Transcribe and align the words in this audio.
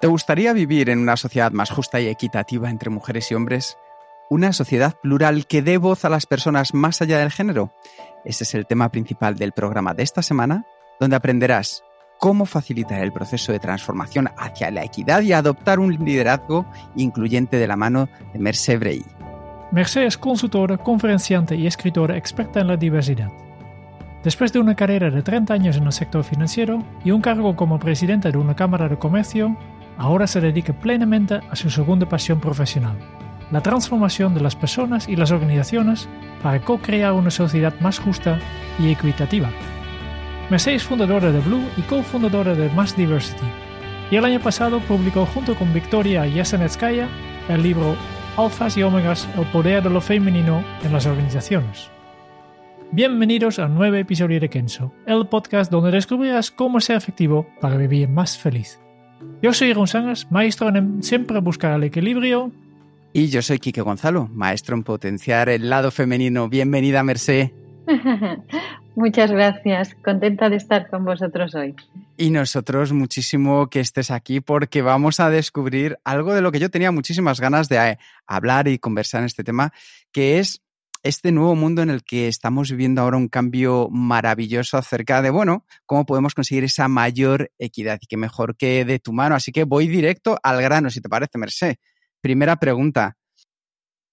¿Te 0.00 0.06
gustaría 0.06 0.54
vivir 0.54 0.88
en 0.88 0.98
una 0.98 1.18
sociedad 1.18 1.52
más 1.52 1.68
justa 1.70 2.00
y 2.00 2.08
equitativa 2.08 2.70
entre 2.70 2.88
mujeres 2.88 3.30
y 3.30 3.34
hombres? 3.34 3.76
¿Una 4.30 4.54
sociedad 4.54 4.94
plural 5.02 5.46
que 5.46 5.60
dé 5.60 5.76
voz 5.76 6.06
a 6.06 6.08
las 6.08 6.24
personas 6.24 6.72
más 6.72 7.02
allá 7.02 7.18
del 7.18 7.30
género? 7.30 7.74
Ese 8.24 8.44
es 8.44 8.54
el 8.54 8.66
tema 8.66 8.88
principal 8.90 9.36
del 9.36 9.52
programa 9.52 9.92
de 9.92 10.02
esta 10.02 10.22
semana, 10.22 10.64
donde 10.98 11.16
aprenderás 11.16 11.84
cómo 12.18 12.46
facilitar 12.46 13.02
el 13.02 13.12
proceso 13.12 13.52
de 13.52 13.58
transformación 13.58 14.30
hacia 14.38 14.70
la 14.70 14.84
equidad 14.84 15.20
y 15.20 15.34
adoptar 15.34 15.78
un 15.78 15.92
liderazgo 16.02 16.64
incluyente 16.96 17.58
de 17.58 17.66
la 17.66 17.76
mano 17.76 18.08
de 18.32 18.38
Mercé 18.38 18.78
Brey. 18.78 19.04
Mercé 19.70 20.06
es 20.06 20.16
consultora, 20.16 20.78
conferenciante 20.78 21.56
y 21.56 21.66
escritora 21.66 22.16
experta 22.16 22.60
en 22.60 22.68
la 22.68 22.78
diversidad. 22.78 23.30
Después 24.24 24.50
de 24.52 24.60
una 24.60 24.76
carrera 24.76 25.10
de 25.10 25.22
30 25.22 25.52
años 25.52 25.76
en 25.76 25.84
el 25.84 25.92
sector 25.92 26.24
financiero 26.24 26.82
y 27.04 27.10
un 27.10 27.20
cargo 27.20 27.54
como 27.54 27.78
presidenta 27.78 28.30
de 28.30 28.38
una 28.38 28.56
cámara 28.56 28.88
de 28.88 28.98
comercio, 28.98 29.56
ahora 30.00 30.26
se 30.26 30.40
dedica 30.40 30.72
plenamente 30.72 31.40
a 31.50 31.54
su 31.54 31.68
segunda 31.68 32.08
pasión 32.08 32.40
profesional, 32.40 32.96
la 33.52 33.60
transformación 33.60 34.34
de 34.34 34.40
las 34.40 34.56
personas 34.56 35.06
y 35.06 35.14
las 35.14 35.30
organizaciones 35.30 36.08
para 36.42 36.62
co-crear 36.62 37.12
una 37.12 37.30
sociedad 37.30 37.78
más 37.80 37.98
justa 37.98 38.38
y 38.78 38.90
equitativa. 38.90 39.50
Mercedes 40.48 40.82
es 40.82 40.88
fundadora 40.88 41.30
de 41.30 41.40
Blue 41.40 41.62
y 41.76 41.82
cofundadora 41.82 42.54
de 42.54 42.70
Mass 42.70 42.96
Diversity, 42.96 43.44
y 44.10 44.16
el 44.16 44.24
año 44.24 44.40
pasado 44.40 44.80
publicó 44.80 45.26
junto 45.26 45.54
con 45.54 45.72
Victoria 45.74 46.26
Yasenetskaya 46.26 47.06
el 47.50 47.62
libro 47.62 47.94
Alfas 48.38 48.78
y 48.78 48.82
Omegas, 48.82 49.28
el 49.36 49.44
poder 49.52 49.82
de 49.82 49.90
lo 49.90 50.00
femenino 50.00 50.64
en 50.82 50.94
las 50.94 51.04
organizaciones. 51.04 51.90
Bienvenidos 52.90 53.58
a 53.58 53.66
un 53.66 53.74
nuevo 53.74 53.96
episodio 53.96 54.40
de 54.40 54.48
Kenso, 54.48 54.94
el 55.06 55.26
podcast 55.26 55.70
donde 55.70 55.90
descubrirás 55.90 56.50
cómo 56.50 56.80
ser 56.80 56.96
efectivo 56.96 57.46
para 57.60 57.76
vivir 57.76 58.08
más 58.08 58.38
feliz. 58.38 58.80
Yo 59.42 59.52
soy 59.52 59.72
Ron 59.72 59.86
maestro 60.30 60.68
en 60.68 61.02
siempre 61.02 61.40
buscar 61.40 61.72
el 61.72 61.84
equilibrio 61.84 62.52
y 63.12 63.28
yo 63.28 63.42
soy 63.42 63.58
Quique 63.58 63.80
Gonzalo, 63.80 64.28
maestro 64.32 64.76
en 64.76 64.84
potenciar 64.84 65.48
el 65.48 65.68
lado 65.68 65.90
femenino. 65.90 66.48
Bienvenida, 66.48 67.02
Mercé. 67.02 67.52
Muchas 68.94 69.30
gracias, 69.30 69.94
contenta 70.04 70.48
de 70.48 70.56
estar 70.56 70.88
con 70.90 71.04
vosotros 71.04 71.54
hoy. 71.54 71.74
Y 72.16 72.30
nosotros 72.30 72.92
muchísimo 72.92 73.68
que 73.68 73.80
estés 73.80 74.10
aquí 74.10 74.40
porque 74.40 74.82
vamos 74.82 75.20
a 75.20 75.30
descubrir 75.30 75.98
algo 76.04 76.34
de 76.34 76.42
lo 76.42 76.52
que 76.52 76.58
yo 76.60 76.70
tenía 76.70 76.92
muchísimas 76.92 77.40
ganas 77.40 77.68
de 77.68 77.76
eh, 77.76 77.98
hablar 78.26 78.68
y 78.68 78.78
conversar 78.78 79.20
en 79.20 79.26
este 79.26 79.42
tema, 79.42 79.72
que 80.12 80.38
es 80.38 80.62
este 81.02 81.32
nuevo 81.32 81.54
mundo 81.54 81.82
en 81.82 81.90
el 81.90 82.02
que 82.02 82.28
estamos 82.28 82.70
viviendo 82.70 83.00
ahora 83.00 83.16
un 83.16 83.28
cambio 83.28 83.88
maravilloso 83.90 84.76
acerca 84.76 85.22
de, 85.22 85.30
bueno, 85.30 85.64
cómo 85.86 86.04
podemos 86.04 86.34
conseguir 86.34 86.64
esa 86.64 86.88
mayor 86.88 87.50
equidad 87.58 87.98
y 88.02 88.06
que 88.06 88.16
mejor 88.16 88.56
que 88.56 88.84
de 88.84 88.98
tu 88.98 89.12
mano. 89.12 89.34
Así 89.34 89.52
que 89.52 89.64
voy 89.64 89.88
directo 89.88 90.38
al 90.42 90.60
grano, 90.60 90.90
si 90.90 91.00
te 91.00 91.08
parece, 91.08 91.38
Mercé. 91.38 91.78
Primera 92.20 92.56
pregunta. 92.56 93.16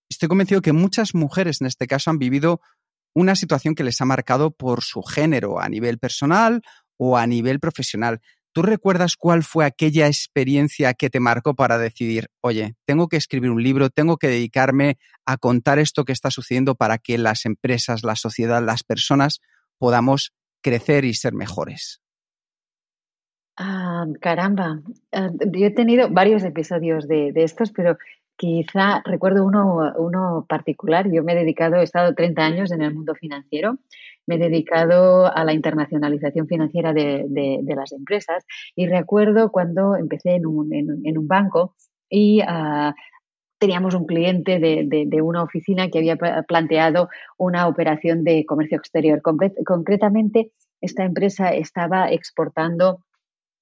Estoy 0.10 0.30
convencido 0.30 0.62
que 0.62 0.72
muchas 0.72 1.14
mujeres 1.14 1.60
en 1.60 1.68
este 1.68 1.88
caso 1.88 2.10
han 2.10 2.20
vivido 2.20 2.62
una 3.14 3.36
situación 3.36 3.76
que 3.76 3.84
les 3.84 4.00
ha 4.00 4.06
marcado 4.06 4.52
por 4.52 4.82
su 4.84 5.02
género 5.02 5.60
a 5.60 5.68
nivel 5.68 6.00
personal 6.00 6.62
o 6.98 7.18
a 7.18 7.28
nivel 7.28 7.60
profesional. 7.60 8.22
¿Tú 8.58 8.64
recuerdas 8.64 9.18
cuál 9.18 9.44
fue 9.44 9.66
aquella 9.66 10.08
experiencia 10.08 10.96
que 10.96 11.12
te 11.12 11.20
marcó 11.20 11.54
para 11.54 11.78
decidir, 11.78 12.30
oye, 12.42 12.74
tengo 12.86 13.08
que 13.08 13.18
escribir 13.18 13.52
un 13.52 13.62
libro, 13.62 13.92
tengo 13.92 14.18
que 14.18 14.30
dedicarme 14.30 14.98
a 15.28 15.38
contar 15.38 15.78
esto 15.78 16.06
que 16.06 16.12
está 16.12 16.32
sucediendo 16.32 16.74
para 16.74 16.98
que 16.98 17.20
las 17.20 17.46
empresas, 17.46 18.04
la 18.04 18.16
sociedad, 18.16 18.66
las 18.66 18.84
personas 18.84 19.42
podamos 19.78 20.34
crecer 20.64 21.06
y 21.06 21.14
ser 21.14 21.36
mejores? 21.36 22.02
Ah, 23.58 24.08
caramba, 24.22 24.82
ah, 25.12 25.30
yo 25.54 25.68
he 25.68 25.72
tenido 25.72 26.10
varios 26.10 26.44
episodios 26.44 27.08
de, 27.08 27.32
estos, 27.36 27.72
pero 27.72 28.00
quizá 28.38 29.04
recuerdo 29.06 29.46
uno, 29.46 29.94
uno 29.98 30.48
particular. 30.50 31.12
Yo 31.12 31.24
me 31.24 31.34
he 31.34 31.36
dedicado, 31.36 31.76
he 31.76 31.84
estado 31.84 32.16
30 32.16 32.42
años 32.44 32.72
en 32.72 32.82
el 32.82 32.92
mundo 32.92 33.14
financiero, 33.14 33.78
me 34.28 34.36
he 34.36 34.38
dedicado 34.38 35.34
a 35.34 35.44
la 35.44 35.54
internacionalización 35.54 36.48
financiera 36.48 36.94
de, 36.94 37.64
las 37.66 37.92
empresas 37.92 38.46
y 38.76 38.88
recuerdo 38.88 39.52
cuando 39.52 39.96
empecé 39.96 40.36
en 40.36 40.46
un, 40.46 41.28
banco 41.28 41.76
y 42.10 42.42
ah, 42.46 42.94
teníamos 43.58 43.96
un 43.96 44.06
cliente 44.06 44.60
de, 44.60 45.22
una 45.22 45.44
oficina 45.44 45.90
que 45.90 46.00
había 46.00 46.18
planteado 46.48 47.10
una 47.38 47.68
operación 47.68 48.24
de 48.24 48.46
comercio 48.46 48.78
exterior. 48.78 49.22
Concretamente, 49.22 50.52
esta 50.82 51.06
empresa 51.06 51.54
estaba 51.54 52.12
exportando 52.12 53.00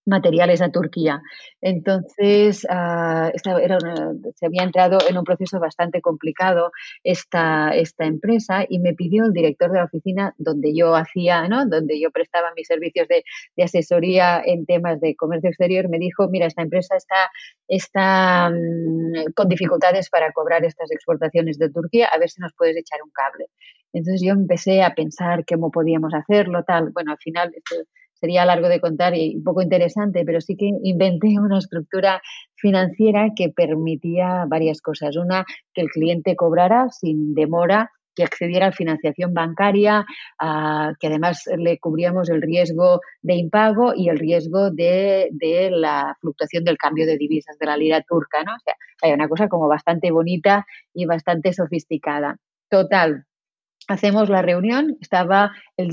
materiales 0.05 0.61
a 0.61 0.69
Turquía. 0.69 1.21
Entonces, 1.61 2.66
ah, 2.69 3.31
se 3.35 4.45
había 4.45 4.63
entrado 4.63 4.99
en 5.09 5.17
un 5.17 5.23
proceso 5.23 5.59
bastante 5.59 6.01
complicado 6.01 6.71
esta, 7.03 7.71
empresa 7.97 8.66
y 8.67 8.79
me 8.79 8.93
pidió 8.93 9.25
el 9.25 9.33
director 9.33 9.71
de 9.71 9.79
la 9.79 9.85
oficina 9.85 10.33
donde 10.38 10.75
yo 10.75 10.95
hacía, 10.95 11.47
¿no? 11.47 11.66
donde 11.66 11.99
yo 11.99 12.11
prestaba 12.11 12.49
mis 12.55 12.67
servicios 12.67 13.07
de, 13.07 13.23
asesoría 13.63 14.41
en 14.45 14.66
temas 14.66 14.99
de 15.01 15.16
comercio 15.16 15.49
exterior, 15.49 15.89
me 15.89 15.97
dijo, 15.97 16.27
mira, 16.29 16.45
esta 16.45 16.61
empresa 16.61 16.95
está, 17.67 18.49
mm, 18.49 19.33
con 19.33 19.47
dificultades 19.47 20.09
para 20.09 20.31
cobrar 20.33 20.63
estas 20.66 20.91
exportaciones 20.91 21.57
de 21.57 21.69
Turquía, 21.69 22.07
a 22.07 22.19
ver 22.19 22.29
si 22.29 22.41
nos 22.41 22.53
puedes 22.53 22.77
echar 22.77 23.01
un 23.03 23.09
cable. 23.11 23.47
Entonces 23.91 24.22
yo 24.23 24.33
empecé 24.33 24.83
a 24.83 24.93
pensar 24.93 25.45
cómo 25.45 25.72
podíamos 25.72 26.13
hacerlo, 26.13 26.63
tal. 26.63 26.91
Bueno, 26.91 27.11
al 27.11 27.17
final 27.17 27.53
sería 28.15 28.45
largo 28.45 28.67
de 28.67 28.79
contar 28.79 29.15
y 29.15 29.39
poco 29.41 29.61
interesante, 29.61 30.23
pero 30.25 30.41
sí 30.41 30.55
que 30.55 30.71
inventé 30.83 31.27
una 31.39 31.59
estructura 31.59 32.21
financiera 32.55 33.29
que 33.35 33.49
permitía 33.49 34.45
varias 34.47 34.81
cosas. 34.81 35.15
Una, 35.17 35.45
que 35.73 35.81
el 35.81 35.89
cliente 35.89 36.35
cobrara 36.35 36.89
sin 36.89 37.33
demora 37.33 37.91
que 38.15 38.23
accediera 38.23 38.67
a 38.67 38.71
financiación 38.71 39.33
bancaria, 39.33 40.05
que 40.39 41.07
además 41.07 41.43
le 41.57 41.77
cubríamos 41.79 42.29
el 42.29 42.41
riesgo 42.41 43.01
de 43.21 43.35
impago 43.35 43.93
y 43.93 44.09
el 44.09 44.17
riesgo 44.17 44.71
de, 44.71 45.27
de, 45.31 45.69
la 45.69 46.15
fluctuación 46.21 46.63
del 46.63 46.77
cambio 46.77 47.05
de 47.05 47.17
divisas 47.17 47.57
de 47.59 47.65
la 47.65 47.77
lira 47.77 48.01
turca, 48.07 48.41
¿no? 48.43 48.53
O 48.55 48.59
sea, 48.59 48.75
hay 49.01 49.11
una 49.11 49.27
cosa 49.27 49.49
como 49.49 49.67
bastante 49.67 50.11
bonita 50.11 50.65
y 50.93 51.05
bastante 51.05 51.51
sofisticada. 51.51 52.37
Total, 52.69 53.25
hacemos 53.87 54.29
la 54.29 54.41
reunión, 54.41 54.97
estaba 54.99 55.51
el, 55.77 55.89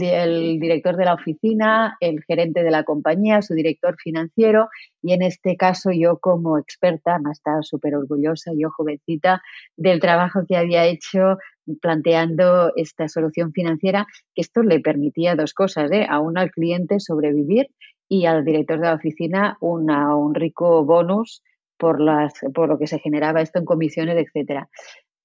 director 0.59 0.97
de 0.97 1.05
la 1.05 1.15
oficina, 1.15 1.97
el 2.01 2.23
gerente 2.25 2.63
de 2.63 2.71
la 2.71 2.85
compañía, 2.85 3.43
su 3.43 3.55
director 3.55 3.97
financiero 4.03 4.69
y 5.03 5.13
en 5.13 5.23
este 5.23 5.57
caso 5.57 5.91
yo 5.93 6.19
como 6.19 6.59
experta, 6.59 7.19
me 7.19 7.31
estaba 7.31 7.63
súper 7.63 7.95
orgullosa, 7.95 8.53
yo 8.57 8.71
jovencita, 8.71 9.43
del 9.77 10.01
trabajo 10.01 10.41
que 10.49 10.57
había 10.57 10.87
hecho 10.87 11.37
planteando 11.81 12.73
esta 12.77 13.09
solución 13.09 13.53
financiera, 13.53 14.07
que 14.35 14.43
esto 14.43 14.63
le 14.63 14.81
permitía 14.81 15.37
dos 15.37 15.55
cosas, 15.55 15.91
¿eh? 15.93 16.07
a 16.09 16.21
uno 16.21 16.41
al 16.41 16.51
cliente 16.51 16.99
sobrevivir 16.99 17.69
y 18.09 18.27
al 18.27 18.45
director 18.45 18.79
de 18.79 18.87
la 18.87 18.95
oficina 18.95 19.57
un 19.61 20.35
rico 20.35 20.85
bonus 20.85 21.43
por, 21.83 22.01
las, 22.01 22.35
por 22.55 22.69
lo 22.69 22.79
que 22.79 22.87
se 22.87 22.99
generaba 22.99 23.41
esto 23.41 23.59
en 23.59 23.65
comisiones, 23.65 24.17
etcétera. 24.17 24.69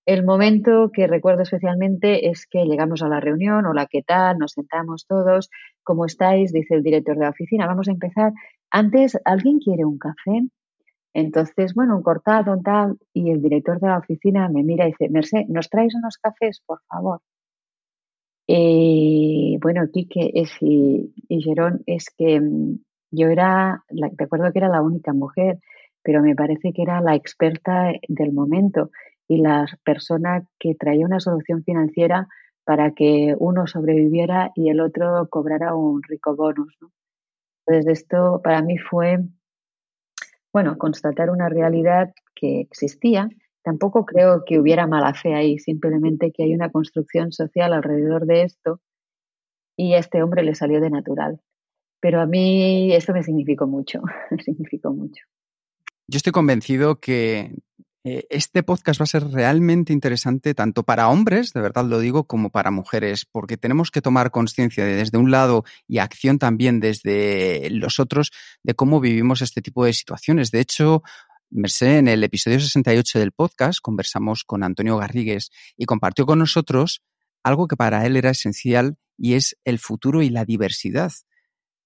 El 0.07 0.24
momento 0.24 0.89
que 0.94 1.06
recuerdo 1.06 1.42
especialmente 1.42 2.30
es 2.30 2.48
que 2.48 2.63
llegamos 2.63 3.04
a 3.04 3.09
la 3.09 3.19
reunión, 3.19 3.65
hola, 3.65 3.88
¿qué 3.92 4.04
tal? 4.04 4.38
Nos 4.38 4.54
sentamos 4.54 5.06
todos, 5.06 5.50
¿cómo 5.83 6.06
estáis? 6.06 6.54
Dice 6.54 6.75
el 6.75 6.81
director 6.81 7.18
de 7.18 7.25
la 7.25 7.31
oficina, 7.31 7.68
vamos 7.68 7.89
a 7.89 7.92
empezar. 7.92 8.31
Antes, 8.71 9.19
¿alguien 9.25 9.59
quiere 9.59 9.83
un 9.83 9.98
café? 9.98 10.48
Entonces, 11.13 11.74
bueno, 11.74 11.98
un 11.98 12.04
cortado, 12.04 12.54
un 12.54 12.63
tal, 12.63 12.98
y 13.12 13.31
el 13.31 13.42
director 13.42 13.81
de 13.81 13.88
la 13.88 13.98
oficina 13.98 14.48
me 14.48 14.63
mira 14.63 14.86
y 14.86 14.92
dice, 14.92 15.09
Merced, 15.09 15.48
¿nos 15.50 15.69
traes 15.69 15.94
unos 15.94 16.18
cafés, 16.18 16.62
por 16.65 16.80
favor? 16.88 17.19
Y 18.48 19.57
bueno, 19.62 19.89
Quique 19.92 20.31
es, 20.36 20.51
y, 20.62 21.13
y 21.27 21.42
Gerón, 21.42 21.83
es 21.86 22.06
que 22.18 22.39
mm, 22.39 22.80
yo 23.12 23.27
era, 23.27 23.83
recuerdo 24.15 24.53
que 24.53 24.60
era 24.60 24.69
la 24.69 24.81
única 24.81 25.12
mujer, 25.12 25.60
pero 26.01 26.21
me 26.21 26.33
parece 26.33 26.71
que 26.71 26.83
era 26.83 27.01
la 27.01 27.15
experta 27.15 27.92
del 28.07 28.31
momento 28.31 28.89
y 29.27 29.41
la 29.41 29.65
persona 29.83 30.47
que 30.59 30.75
traía 30.75 31.06
una 31.06 31.19
solución 31.19 31.63
financiera 31.63 32.27
para 32.63 32.91
que 32.91 33.35
uno 33.39 33.68
sobreviviera 33.68 34.51
y 34.56 34.69
el 34.69 34.81
otro 34.81 35.27
cobrara 35.29 35.75
un 35.75 36.03
rico 36.03 36.35
bonus. 36.35 36.77
Entonces 37.65 38.01
esto 38.01 38.41
para 38.44 38.62
mí 38.62 38.77
fue, 38.77 39.19
bueno, 40.53 40.77
constatar 40.77 41.29
una 41.29 41.50
realidad 41.50 42.13
que 42.35 42.62
existía. 42.62 43.29
Tampoco 43.63 44.06
creo 44.06 44.44
que 44.45 44.59
hubiera 44.59 44.88
mala 44.88 45.13
fe 45.13 45.33
ahí, 45.33 45.59
simplemente 45.59 46.31
que 46.31 46.44
hay 46.44 46.53
una 46.53 46.71
construcción 46.71 47.31
social 47.31 47.74
alrededor 47.74 48.25
de 48.25 48.44
esto 48.44 48.81
y 49.77 49.94
a 49.94 50.00
este 50.00 50.24
hombre 50.24 50.44
le 50.44 50.56
salió 50.56 50.81
de 50.81 50.89
natural. 50.89 51.41
Pero 52.00 52.21
a 52.21 52.25
mí 52.25 52.94
esto 52.94 53.13
me 53.13 53.24
significó 53.24 53.68
mucho, 53.68 54.01
me 54.31 54.41
significó 54.41 54.91
mucho. 54.91 55.24
Yo 56.07 56.18
estoy 56.18 56.31
convencido 56.31 57.00
que 57.00 57.53
este 58.04 58.64
podcast 58.64 59.02
va 59.02 59.04
a 59.04 59.08
ser 59.08 59.28
realmente 59.28 59.92
interesante 59.92 60.54
tanto 60.54 60.84
para 60.84 61.10
hombres, 61.10 61.52
de 61.52 61.62
verdad 61.62 61.86
lo 61.86 62.00
digo, 62.00 62.26
como 62.26 62.50
para 62.50 62.72
mujeres, 62.72 63.26
porque 63.26 63.58
tenemos 63.58 63.92
que 63.92 64.02
tomar 64.02 64.32
conciencia 64.32 64.86
de, 64.86 64.96
desde 64.96 65.18
un 65.18 65.30
lado 65.30 65.66
y 65.88 65.98
acción 65.98 66.40
también 66.40 66.80
desde 66.80 67.70
los 67.72 68.00
otros 68.00 68.32
de 68.64 68.76
cómo 68.76 69.02
vivimos 69.02 69.42
este 69.42 69.62
tipo 69.62 69.84
de 69.84 69.94
situaciones. 69.94 70.52
De 70.52 70.62
hecho, 70.62 71.04
Merced, 71.50 71.98
en 71.98 72.08
el 72.08 72.24
episodio 72.24 72.60
68 72.60 73.20
del 73.20 73.32
podcast 73.32 73.80
conversamos 73.82 74.44
con 74.44 74.64
Antonio 74.64 74.98
Garrigues 74.98 75.50
y 75.76 75.86
compartió 75.86 76.26
con 76.26 76.40
nosotros 76.40 77.02
algo 77.44 77.68
que 77.68 77.78
para 77.78 78.06
él 78.06 78.18
era 78.18 78.32
esencial 78.32 78.98
y 79.18 79.34
es 79.34 79.58
el 79.64 79.80
futuro 79.80 80.22
y 80.22 80.30
la 80.30 80.46
diversidad. 80.46 81.12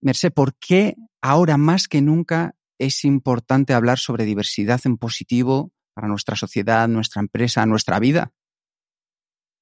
Merced, 0.01 0.33
¿por 0.33 0.55
qué 0.55 0.95
ahora 1.21 1.57
más 1.57 1.87
que 1.87 2.01
nunca 2.01 2.55
es 2.79 3.05
importante 3.05 3.73
hablar 3.73 3.99
sobre 3.99 4.25
diversidad 4.25 4.81
en 4.85 4.97
positivo 4.97 5.71
para 5.93 6.07
nuestra 6.07 6.35
sociedad, 6.35 6.87
nuestra 6.87 7.21
empresa, 7.21 7.65
nuestra 7.65 7.99
vida? 7.99 8.31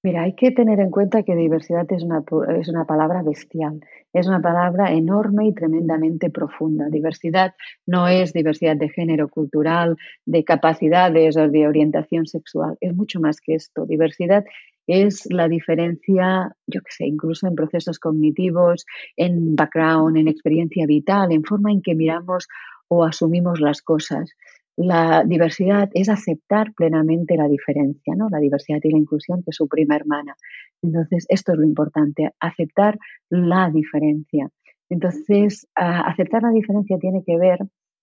Mira, 0.02 0.24
hay 0.24 0.34
que 0.34 0.52
tener 0.52 0.80
en 0.80 0.92
cuenta 0.92 1.24
que 1.24 1.36
diversidad 1.36 1.86
es 1.92 2.04
una, 2.04 2.24
es 2.58 2.70
una 2.70 2.86
palabra 2.86 3.22
bestial, 3.22 3.82
es 4.14 4.28
una 4.28 4.42
palabra 4.42 4.94
enorme 4.94 5.48
y 5.48 5.54
tremendamente 5.54 6.30
profunda. 6.30 6.88
Diversidad 6.90 7.54
no 7.86 8.08
es 8.08 8.32
diversidad 8.32 8.78
de 8.78 8.88
género, 8.88 9.28
cultural, 9.28 9.98
de 10.26 10.46
capacidades 10.46 11.36
o 11.36 11.50
de 11.50 11.68
orientación 11.68 12.28
sexual, 12.28 12.78
es 12.80 12.96
mucho 12.96 13.20
más 13.20 13.42
que 13.42 13.56
esto. 13.56 13.86
Diversidad 13.86 14.46
es 14.88 15.28
la 15.32 15.50
diferencia, 15.50 16.56
yo 16.66 16.80
qué 16.80 16.92
sé, 16.92 17.06
incluso 17.06 17.48
en 17.48 17.56
procesos 17.56 18.00
cognitivos, 18.00 18.86
en 19.18 19.58
background, 19.58 20.16
en 20.16 20.30
experiencia 20.30 20.86
vital, 20.88 21.34
en 21.34 21.44
forma 21.44 21.74
en 21.74 21.82
que 21.82 21.94
miramos 21.94 22.48
o 22.88 23.04
asumimos 23.04 23.60
las 23.60 23.82
cosas. 23.82 24.32
La 24.82 25.26
diversidad 25.26 25.90
es 25.94 26.08
aceptar 26.08 26.74
plenamente 26.74 27.36
la 27.36 27.50
diferencia, 27.50 28.16
¿no? 28.16 28.30
La 28.30 28.40
diversidad 28.40 28.80
y 28.82 28.92
la 28.92 28.98
inclusión, 28.98 29.44
que 29.44 29.50
es 29.50 29.58
su 29.58 29.68
prima 29.68 29.98
hermana. 29.98 30.38
Entonces, 30.82 31.26
esto 31.28 31.52
es 31.52 31.58
lo 31.58 31.66
importante, 31.66 32.32
aceptar 32.40 32.98
la 33.30 33.70
diferencia. 33.70 34.50
Entonces, 34.90 35.68
aceptar 35.76 36.44
la 36.44 36.52
diferencia 36.52 36.98
tiene 36.98 37.24
que 37.26 37.38
ver 37.38 37.60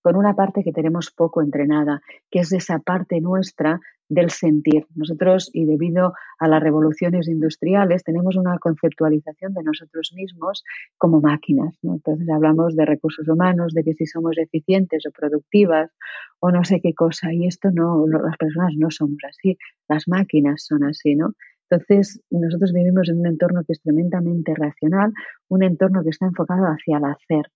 con 0.06 0.14
una 0.14 0.36
parte 0.36 0.62
que 0.62 0.70
tenemos 0.70 1.10
poco 1.10 1.42
entrenada, 1.42 2.00
que 2.30 2.38
es 2.38 2.52
esa 2.52 2.78
parte 2.78 3.20
nuestra 3.20 3.80
del 4.08 4.30
sentir. 4.30 4.86
Nosotros, 4.94 5.50
y 5.52 5.64
debido 5.64 6.12
a 6.38 6.46
las 6.46 6.62
revoluciones 6.62 7.26
industriales, 7.26 8.04
tenemos 8.04 8.36
una 8.36 8.56
conceptualización 8.60 9.52
de 9.52 9.64
nosotros 9.64 10.12
mismos 10.14 10.62
como 10.96 11.20
máquinas. 11.20 11.76
Entonces 11.82 12.28
hablamos 12.28 12.76
de 12.76 12.84
recursos 12.84 13.26
humanos, 13.26 13.74
de 13.74 13.82
que 13.82 13.94
si 13.94 14.06
somos 14.06 14.38
eficientes 14.38 15.02
o 15.08 15.10
productivas 15.10 15.90
o 16.38 16.52
no 16.52 16.62
sé 16.62 16.80
qué 16.80 16.94
cosa. 16.94 17.32
Y 17.32 17.48
esto 17.48 17.72
no, 17.72 18.06
las 18.06 18.36
personas 18.36 18.74
no 18.76 18.92
somos 18.92 19.18
así, 19.28 19.58
las 19.88 20.06
máquinas 20.06 20.62
son 20.64 20.84
así, 20.84 21.16
¿no? 21.16 21.32
Entonces, 21.68 22.20
nosotros 22.30 22.72
vivimos 22.72 23.08
en 23.08 23.18
un 23.18 23.26
entorno 23.26 23.64
que 23.66 23.72
es 23.72 23.82
tremendamente 23.82 24.54
racional, 24.54 25.12
un 25.48 25.64
entorno 25.64 26.04
que 26.04 26.10
está 26.10 26.26
enfocado 26.26 26.64
hacia 26.66 26.98
el 26.98 27.06
hacer, 27.06 27.50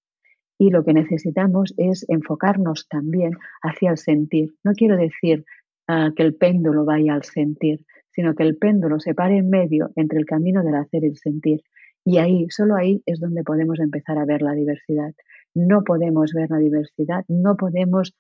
y 0.60 0.68
lo 0.68 0.84
que 0.84 0.92
necesitamos 0.92 1.72
es 1.78 2.04
enfocarnos 2.10 2.86
también 2.86 3.32
hacia 3.62 3.92
el 3.92 3.96
sentir. 3.96 4.54
No 4.62 4.72
quiero 4.74 4.98
decir 4.98 5.46
ah, 5.88 6.10
que 6.14 6.22
el 6.22 6.34
péndulo 6.34 6.84
vaya 6.84 7.14
al 7.14 7.24
sentir, 7.24 7.86
sino 8.10 8.34
que 8.34 8.42
el 8.42 8.58
péndulo 8.58 9.00
se 9.00 9.14
pare 9.14 9.38
en 9.38 9.48
medio 9.48 9.90
entre 9.96 10.18
el 10.18 10.26
camino 10.26 10.62
del 10.62 10.74
hacer 10.74 11.02
y 11.04 11.06
el 11.06 11.16
sentir. 11.16 11.62
Y 12.04 12.18
ahí, 12.18 12.46
solo 12.50 12.76
ahí 12.76 13.02
es 13.06 13.20
donde 13.20 13.42
podemos 13.42 13.80
empezar 13.80 14.18
a 14.18 14.26
ver 14.26 14.42
la 14.42 14.52
diversidad. 14.52 15.14
No 15.54 15.82
podemos 15.82 16.34
ver 16.34 16.50
la 16.50 16.58
diversidad, 16.58 17.24
no 17.26 17.56
podemos 17.56 18.14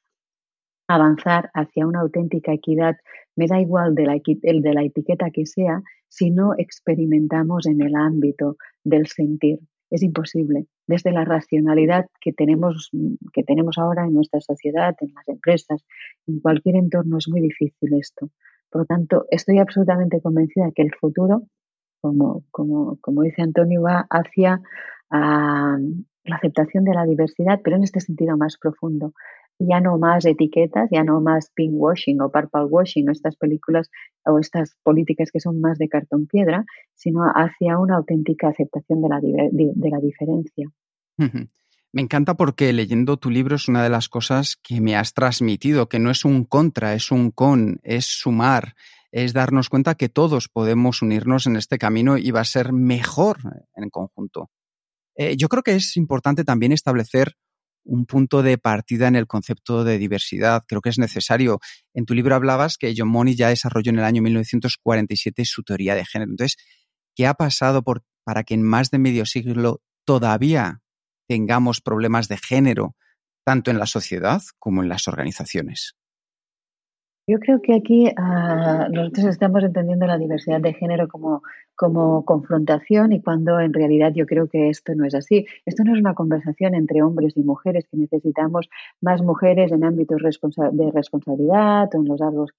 avanzar 0.88 1.50
hacia 1.52 1.86
una 1.86 2.00
auténtica 2.00 2.54
equidad, 2.54 2.96
me 3.36 3.48
da 3.48 3.60
igual 3.60 3.94
el 3.98 4.62
de 4.62 4.72
la 4.72 4.82
etiqueta 4.82 5.30
que 5.30 5.44
sea, 5.44 5.82
si 6.08 6.30
no 6.30 6.54
experimentamos 6.56 7.66
en 7.66 7.82
el 7.82 7.94
ámbito 7.94 8.56
del 8.82 9.08
sentir. 9.08 9.58
Es 9.90 10.02
imposible 10.02 10.68
desde 10.90 11.12
la 11.12 11.24
racionalidad 11.24 12.06
que 12.20 12.32
tenemos, 12.32 12.90
que 13.32 13.44
tenemos 13.44 13.78
ahora 13.78 14.04
en 14.06 14.14
nuestra 14.14 14.40
sociedad, 14.40 14.96
en 15.00 15.14
las 15.14 15.28
empresas, 15.28 15.84
en 16.26 16.40
cualquier 16.40 16.74
entorno, 16.74 17.18
es 17.18 17.28
muy 17.28 17.40
difícil 17.40 17.94
esto. 17.94 18.30
Por 18.70 18.82
lo 18.82 18.86
tanto, 18.86 19.24
estoy 19.30 19.58
absolutamente 19.58 20.20
convencida 20.20 20.72
que 20.74 20.82
el 20.82 20.92
futuro, 21.00 21.42
como, 22.00 22.42
como, 22.50 22.98
como 23.00 23.22
dice 23.22 23.40
Antonio, 23.42 23.82
va 23.82 24.04
hacia 24.10 24.60
ah, 25.10 25.78
la 26.24 26.36
aceptación 26.36 26.82
de 26.82 26.94
la 26.94 27.04
diversidad, 27.04 27.60
pero 27.62 27.76
en 27.76 27.84
este 27.84 28.00
sentido 28.00 28.36
más 28.36 28.58
profundo 28.58 29.12
ya 29.60 29.80
no 29.80 29.98
más 29.98 30.24
etiquetas, 30.24 30.88
ya 30.90 31.04
no 31.04 31.20
más 31.20 31.50
pink 31.54 31.72
washing 31.74 32.20
o 32.20 32.30
purple 32.30 32.64
washing 32.64 33.08
o 33.08 33.12
estas 33.12 33.36
películas 33.36 33.90
o 34.24 34.38
estas 34.38 34.76
políticas 34.82 35.30
que 35.30 35.40
son 35.40 35.60
más 35.60 35.78
de 35.78 35.88
cartón 35.88 36.26
piedra, 36.26 36.64
sino 36.94 37.24
hacia 37.24 37.78
una 37.78 37.96
auténtica 37.96 38.48
aceptación 38.48 39.02
de 39.02 39.08
la, 39.08 39.20
de 39.20 39.90
la 39.90 40.00
diferencia. 40.00 40.68
Me 41.92 42.02
encanta 42.02 42.34
porque 42.34 42.72
leyendo 42.72 43.18
tu 43.18 43.30
libro 43.30 43.56
es 43.56 43.68
una 43.68 43.82
de 43.82 43.90
las 43.90 44.08
cosas 44.08 44.56
que 44.62 44.80
me 44.80 44.96
has 44.96 45.12
transmitido, 45.12 45.88
que 45.88 45.98
no 45.98 46.10
es 46.10 46.24
un 46.24 46.44
contra, 46.44 46.94
es 46.94 47.10
un 47.10 47.30
con, 47.30 47.80
es 47.82 48.06
sumar, 48.06 48.74
es 49.12 49.32
darnos 49.32 49.68
cuenta 49.68 49.96
que 49.96 50.08
todos 50.08 50.48
podemos 50.48 51.02
unirnos 51.02 51.46
en 51.46 51.56
este 51.56 51.78
camino 51.78 52.16
y 52.16 52.30
va 52.30 52.40
a 52.40 52.44
ser 52.44 52.72
mejor 52.72 53.38
en 53.74 53.90
conjunto. 53.90 54.50
Eh, 55.16 55.36
yo 55.36 55.48
creo 55.48 55.62
que 55.62 55.74
es 55.74 55.96
importante 55.96 56.44
también 56.44 56.72
establecer 56.72 57.34
un 57.84 58.06
punto 58.06 58.42
de 58.42 58.58
partida 58.58 59.08
en 59.08 59.16
el 59.16 59.26
concepto 59.26 59.84
de 59.84 59.98
diversidad. 59.98 60.62
Creo 60.66 60.80
que 60.80 60.90
es 60.90 60.98
necesario. 60.98 61.60
En 61.94 62.04
tu 62.04 62.14
libro 62.14 62.34
hablabas 62.34 62.76
que 62.76 62.94
John 62.96 63.08
Money 63.08 63.34
ya 63.34 63.48
desarrolló 63.48 63.90
en 63.90 63.98
el 63.98 64.04
año 64.04 64.22
1947 64.22 65.44
su 65.44 65.62
teoría 65.62 65.94
de 65.94 66.04
género. 66.04 66.30
Entonces, 66.30 66.56
¿qué 67.14 67.26
ha 67.26 67.34
pasado 67.34 67.82
para 68.24 68.44
que 68.44 68.54
en 68.54 68.62
más 68.62 68.90
de 68.90 68.98
medio 68.98 69.26
siglo 69.26 69.82
todavía 70.04 70.82
tengamos 71.28 71.80
problemas 71.80 72.28
de 72.28 72.38
género, 72.38 72.96
tanto 73.44 73.70
en 73.70 73.78
la 73.78 73.86
sociedad 73.86 74.42
como 74.58 74.82
en 74.82 74.88
las 74.88 75.08
organizaciones? 75.08 75.94
Yo 77.26 77.38
creo 77.38 77.60
que 77.62 77.74
aquí 77.74 78.06
uh, 78.08 78.90
nosotros 78.90 79.26
estamos 79.26 79.62
entendiendo 79.62 80.06
la 80.06 80.18
diversidad 80.18 80.60
de 80.60 80.72
género 80.74 81.06
como, 81.06 81.42
como 81.76 82.24
confrontación 82.24 83.12
y 83.12 83.22
cuando 83.22 83.60
en 83.60 83.72
realidad 83.72 84.12
yo 84.14 84.26
creo 84.26 84.48
que 84.48 84.68
esto 84.68 84.94
no 84.96 85.04
es 85.04 85.14
así. 85.14 85.46
Esto 85.64 85.84
no 85.84 85.94
es 85.94 86.00
una 86.00 86.14
conversación 86.14 86.74
entre 86.74 87.02
hombres 87.02 87.36
y 87.36 87.42
mujeres, 87.42 87.86
que 87.90 87.98
necesitamos 87.98 88.68
más 89.00 89.22
mujeres 89.22 89.70
en 89.70 89.84
ámbitos 89.84 90.20
de 90.20 90.90
responsabilidad 90.90 91.88
o 91.94 91.98
en 92.00 92.08
los, 92.08 92.20
altos 92.20 92.50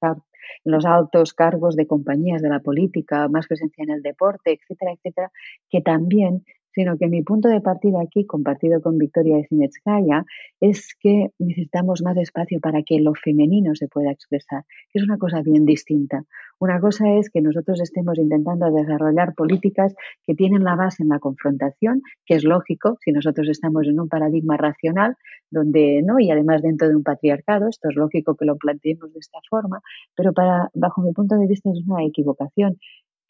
en 0.64 0.72
los 0.72 0.86
altos 0.86 1.34
cargos 1.34 1.76
de 1.76 1.88
compañías 1.88 2.42
de 2.42 2.50
la 2.50 2.60
política, 2.60 3.28
más 3.28 3.48
presencia 3.48 3.84
en 3.84 3.92
el 3.92 4.02
deporte, 4.02 4.54
etcétera, 4.54 4.94
etcétera, 4.94 5.32
que 5.70 5.82
también 5.82 6.46
sino 6.74 6.98
que 6.98 7.08
mi 7.08 7.22
punto 7.24 7.50
de 7.50 7.62
partida 7.62 8.02
aquí, 8.02 8.26
compartido 8.26 8.82
con 8.82 8.98
Victoria 8.98 9.38
Sinetskaya, 9.48 10.26
es 10.60 10.96
que 11.00 11.32
necesitamos 11.40 12.02
más 12.02 12.18
espacio 12.18 12.60
para 12.60 12.84
que 12.84 13.00
lo 13.00 13.14
femenino 13.14 13.76
se 13.76 13.88
pueda 13.88 14.12
expresar, 14.12 14.64
que 14.92 15.00
es 15.00 15.04
una 15.04 15.18
cosa 15.18 15.42
bien 15.42 15.66
distinta. 15.66 16.24
Una 16.60 16.80
cosa 16.80 17.10
es 17.18 17.32
que 17.32 17.42
nosotros 17.42 17.82
estemos 17.82 18.20
intentando 18.20 18.70
desarrollar 18.70 19.34
políticas 19.34 19.96
que 20.28 20.36
tienen 20.36 20.64
la 20.64 20.76
base 20.76 21.02
en 21.02 21.10
la 21.10 21.18
confrontación, 21.20 22.04
que 22.26 22.36
es 22.36 22.44
lógico 22.44 22.98
si 23.02 23.12
nosotros 23.12 23.50
estamos 23.50 23.88
en 23.88 24.00
un 24.00 24.08
paradigma 24.08 24.58
racional 24.58 25.16
donde 25.50 26.02
no 26.04 26.20
y 26.20 26.30
además 26.30 26.62
dentro 26.62 26.88
de 26.88 26.96
un 26.96 27.04
patriarcado, 27.04 27.68
esto 27.68 27.90
es 27.90 27.96
lógico 27.96 28.36
que 28.36 28.46
lo 28.46 28.58
planteemos 28.58 29.12
de 29.12 29.20
esta 29.20 29.40
forma, 29.50 29.82
pero 30.16 30.34
para 30.34 30.70
bajo 30.74 31.02
mi 31.02 31.14
punto 31.14 31.36
de 31.36 31.48
vista 31.48 31.72
es 31.72 31.82
una 31.88 32.04
equivocación 32.06 32.78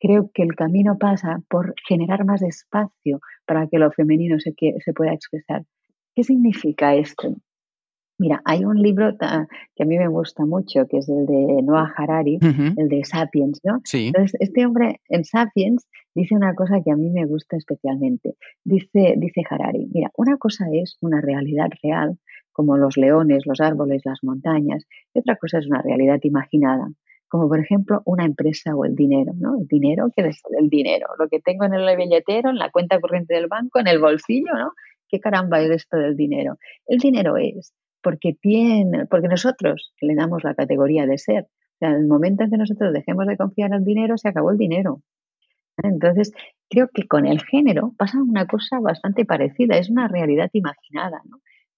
creo 0.02 0.32
que 0.34 0.44
el 0.44 0.56
camino 0.56 0.98
pasa 0.98 1.42
por 1.48 1.76
generar 1.88 2.26
más 2.26 2.42
espacio 2.42 3.22
para 3.46 3.68
que 3.68 3.78
lo 3.78 3.92
femenino 3.92 4.40
se, 4.40 4.54
se 4.84 4.94
pueda 4.94 5.14
expresar. 5.14 5.64
¿Qué 6.16 6.24
significa 6.24 6.96
esto? 6.96 7.36
Mira, 8.18 8.42
hay 8.46 8.66
un 8.66 8.80
libro 8.80 9.18
que 9.18 9.84
a 9.84 9.86
mí 9.86 9.98
me 9.98 10.08
gusta 10.08 10.46
mucho, 10.46 10.86
que 10.88 10.98
es 10.98 11.10
el 11.10 11.26
de 11.26 11.62
Noah 11.64 11.92
Harari, 11.98 12.38
el 12.78 12.88
de 12.88 13.04
Sapiens, 13.04 13.60
¿no? 13.64 13.80
Entonces, 14.08 14.38
este 14.40 14.64
hombre 14.64 15.02
en 15.10 15.24
Sapiens 15.24 15.88
dice 16.14 16.36
una 16.36 16.54
cosa 16.54 16.82
que 16.86 16.92
a 16.92 16.96
mí 16.96 17.10
me 17.10 17.26
gusta 17.26 17.58
especialmente. 17.58 18.36
Dice, 18.64 19.16
dice 19.18 19.42
Harari, 19.50 19.88
mira, 19.92 20.12
una 20.18 20.38
cosa 20.38 20.66
es 20.72 20.98
una 21.02 21.20
realidad 21.20 21.70
real, 21.82 22.20
como 22.52 22.78
los 22.78 22.96
leones, 22.96 23.48
los 23.48 23.60
árboles, 23.60 24.04
las 24.06 24.20
montañas, 24.22 24.86
y 25.16 25.20
otra 25.20 25.36
cosa 25.38 25.58
es 25.58 25.66
una 25.66 25.82
realidad 25.82 26.20
imaginada, 26.22 26.92
como 27.32 27.48
por 27.48 27.62
ejemplo 27.62 28.02
una 28.04 28.26
empresa 28.26 28.76
o 28.76 28.84
el 28.84 28.94
dinero, 28.94 29.32
¿no? 29.38 29.58
El 29.58 29.66
dinero, 29.66 30.12
¿qué 30.14 30.28
es 30.28 30.42
el 30.60 30.68
dinero? 30.68 31.08
Lo 31.18 31.30
que 31.30 31.40
tengo 31.40 31.64
en 31.64 31.74
el 31.74 31.96
billetero, 31.96 32.50
en 32.50 32.58
la 32.58 32.70
cuenta 32.72 33.00
corriente 33.00 33.34
del 33.34 33.48
banco, 33.48 33.80
en 33.80 33.88
el 33.88 34.00
bolsillo, 34.00 34.54
¿no? 34.54 34.74
¿Qué 35.08 35.22
caramba 35.22 35.62
es 35.62 35.72
esto 35.72 35.96
del 35.96 36.18
dinero? 36.18 36.58
El 36.88 36.98
dinero 36.98 37.38
es 37.38 37.74
porque 38.04 38.34
tiene, 38.34 39.06
porque 39.06 39.30
nosotros 39.30 39.94
le 40.02 40.14
damos 40.14 40.44
la 40.44 40.56
categoría 40.56 41.06
de 41.06 41.18
ser. 41.18 41.48
O 41.80 41.86
en 41.86 41.94
el 41.94 42.08
momento 42.08 42.44
en 42.44 42.52
que 42.52 42.58
nosotros 42.58 42.92
dejemos 42.92 43.26
de 43.26 43.38
confiar 43.38 43.70
en 43.70 43.78
el 43.78 43.86
dinero, 43.86 44.18
se 44.18 44.28
acabó 44.28 44.52
el 44.52 44.58
dinero. 44.58 45.02
Entonces, 45.82 46.34
creo 46.70 46.90
que 46.94 47.08
con 47.08 47.26
el 47.26 47.42
género 47.42 47.94
pasa 47.98 48.22
una 48.22 48.46
cosa 48.46 48.82
bastante 48.82 49.24
parecida, 49.24 49.78
es 49.78 49.90
una 49.90 50.10
realidad 50.10 50.50
imaginada, 50.52 51.22
¿no? 51.30 51.38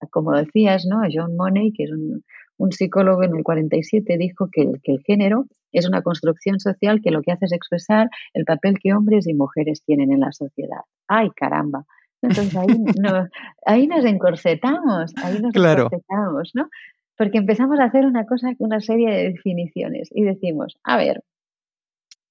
Como 0.09 0.31
decías, 0.31 0.87
¿no? 0.89 1.01
John 1.13 1.35
Money, 1.37 1.73
que 1.73 1.83
es 1.83 1.91
un, 1.91 2.23
psicólogo 2.71 3.23
en 3.23 3.35
el 3.35 3.43
47, 3.43 4.17
dijo 4.17 4.49
que, 4.51 4.71
que, 4.83 4.93
el 4.93 5.03
género 5.03 5.45
es 5.71 5.87
una 5.87 6.01
construcción 6.01 6.59
social 6.59 7.01
que 7.01 7.11
lo 7.11 7.21
que 7.21 7.31
hace 7.31 7.45
es 7.45 7.53
expresar 7.53 8.09
el 8.33 8.45
papel 8.45 8.77
que 8.79 8.93
hombres 8.93 9.27
y 9.27 9.33
mujeres 9.33 9.83
tienen 9.85 10.11
en 10.11 10.19
la 10.19 10.31
sociedad. 10.31 10.81
¡Ay, 11.07 11.29
caramba! 11.35 11.85
Entonces 12.21 12.55
ahí, 12.55 12.67
ahí 13.65 13.87
nos 13.87 14.05
encorsetamos, 14.05 15.13
ahí 15.23 15.39
nos 15.41 15.55
encorsetamos, 15.55 16.51
¿no? 16.53 16.69
Porque 17.17 17.37
empezamos 17.37 17.79
a 17.79 17.85
hacer 17.85 18.05
una 18.05 18.25
cosa, 18.25 18.53
una 18.59 18.79
serie 18.79 19.11
de 19.11 19.23
definiciones 19.31 20.09
y 20.11 20.23
decimos, 20.23 20.77
a 20.83 20.97
ver, 20.97 21.21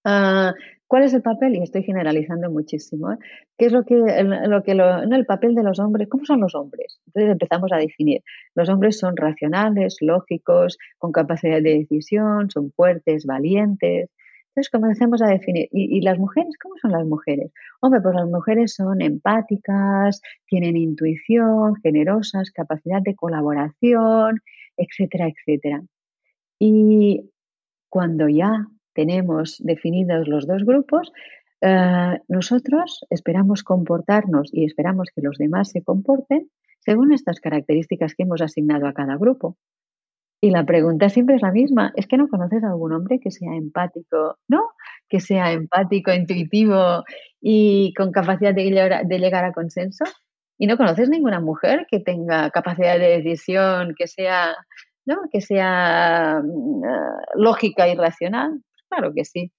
uh, 0.05 0.53
¿Cuál 0.93 1.05
es 1.05 1.15
el 1.15 1.23
papel? 1.23 1.57
Y 1.57 1.63
estoy 1.63 1.85
generalizando 1.85 2.51
muchísimo. 2.51 3.13
¿eh? 3.13 3.17
¿Qué 3.57 3.65
es 3.65 3.73
lo 3.73 3.83
que, 3.83 3.95
lo 3.95 4.63
que 4.63 4.75
no, 4.75 5.17
el 5.17 5.25
papel 5.25 5.55
de 5.55 5.63
los 5.63 5.79
hombres? 5.79 6.07
¿Cómo 6.11 6.27
son 6.27 6.41
los 6.43 6.55
hombres? 6.55 7.01
Entonces 7.07 7.33
empezamos 7.33 7.73
a 7.73 7.79
definir. 7.79 8.21
Los 8.55 8.69
hombres 8.69 8.99
son 8.99 9.17
racionales, 9.17 9.97
lógicos, 10.03 10.77
con 10.99 11.11
capacidad 11.11 11.63
de 11.63 11.79
decisión, 11.79 12.51
son 12.51 12.73
fuertes, 12.73 13.25
valientes. 13.25 14.11
Entonces 14.49 14.71
comencemos 14.71 15.23
a 15.23 15.29
definir. 15.29 15.67
¿Y, 15.73 15.97
¿Y, 15.97 16.03
las 16.03 16.19
mujeres? 16.19 16.53
¿Cómo 16.63 16.75
son 16.83 16.93
las 16.93 17.07
mujeres? 17.07 17.51
Hombre, 17.81 18.03
pues 18.03 18.15
las 18.15 18.29
mujeres 18.29 18.75
son 18.75 19.01
empáticas, 19.01 20.21
tienen 20.47 20.77
intuición, 20.77 21.75
generosas, 21.83 22.51
capacidad 22.51 23.01
de 23.01 23.15
colaboración, 23.15 24.41
etcétera, 24.77 25.29
etcétera. 25.29 25.83
Y 26.59 27.31
cuando 27.89 28.29
ya 28.29 28.67
tenemos 28.95 29.57
definidos 29.61 30.29
los 30.29 30.47
dos 30.47 30.65
grupos, 30.65 31.13
eh, 31.61 32.19
nosotros 32.29 33.05
esperamos 33.09 33.63
comportarnos 33.63 34.51
y 34.53 34.65
esperamos 34.65 35.11
que 35.15 35.23
los 35.23 35.39
demás 35.39 35.71
se 35.71 35.83
comporten 35.83 36.51
según 36.81 37.13
estas 37.13 37.41
características 37.41 38.15
que 38.15 38.25
hemos 38.25 38.43
asignado 38.43 38.87
a 38.89 38.93
cada 38.93 39.17
grupo. 39.17 39.57
Y 40.41 40.51
la 40.51 40.67
pregunta 40.67 41.09
siempre 41.09 41.37
es 41.37 41.43
la 41.43 41.53
misma. 41.53 41.93
¿Es 41.95 42.09
que 42.09 42.17
no 42.17 42.27
conoces 42.29 42.65
a 42.65 42.71
algún 42.71 42.93
hombre 42.93 43.21
que 43.21 43.31
sea 43.31 43.55
empático, 43.55 44.39
no? 44.49 44.73
Que 45.09 45.21
sea 45.21 45.53
empático, 45.53 46.13
intuitivo 46.13 47.05
y 47.41 47.95
con 47.95 48.11
capacidad 48.11 48.53
de 48.53 48.65
llegar, 48.65 49.45
a 49.45 49.53
consenso. 49.53 50.05
¿Y 50.59 50.67
no 50.67 50.77
conoces 50.77 51.09
ninguna 51.09 51.39
mujer 51.39 51.87
que 51.89 52.01
tenga 52.01 52.51
capacidad 52.51 52.99
de 52.99 53.21
decisión, 53.23 53.95
que 53.97 54.09
sea, 54.09 54.57
¿no? 55.07 55.17
que 55.31 55.41
sea 55.41 56.43
mm, 56.43 56.85
eh, 56.85 56.89
lógica 57.37 57.87
y 57.87 57.95
racional? 57.95 58.61
Claro 58.93 59.15
que 59.15 59.25
sí, 59.25 59.51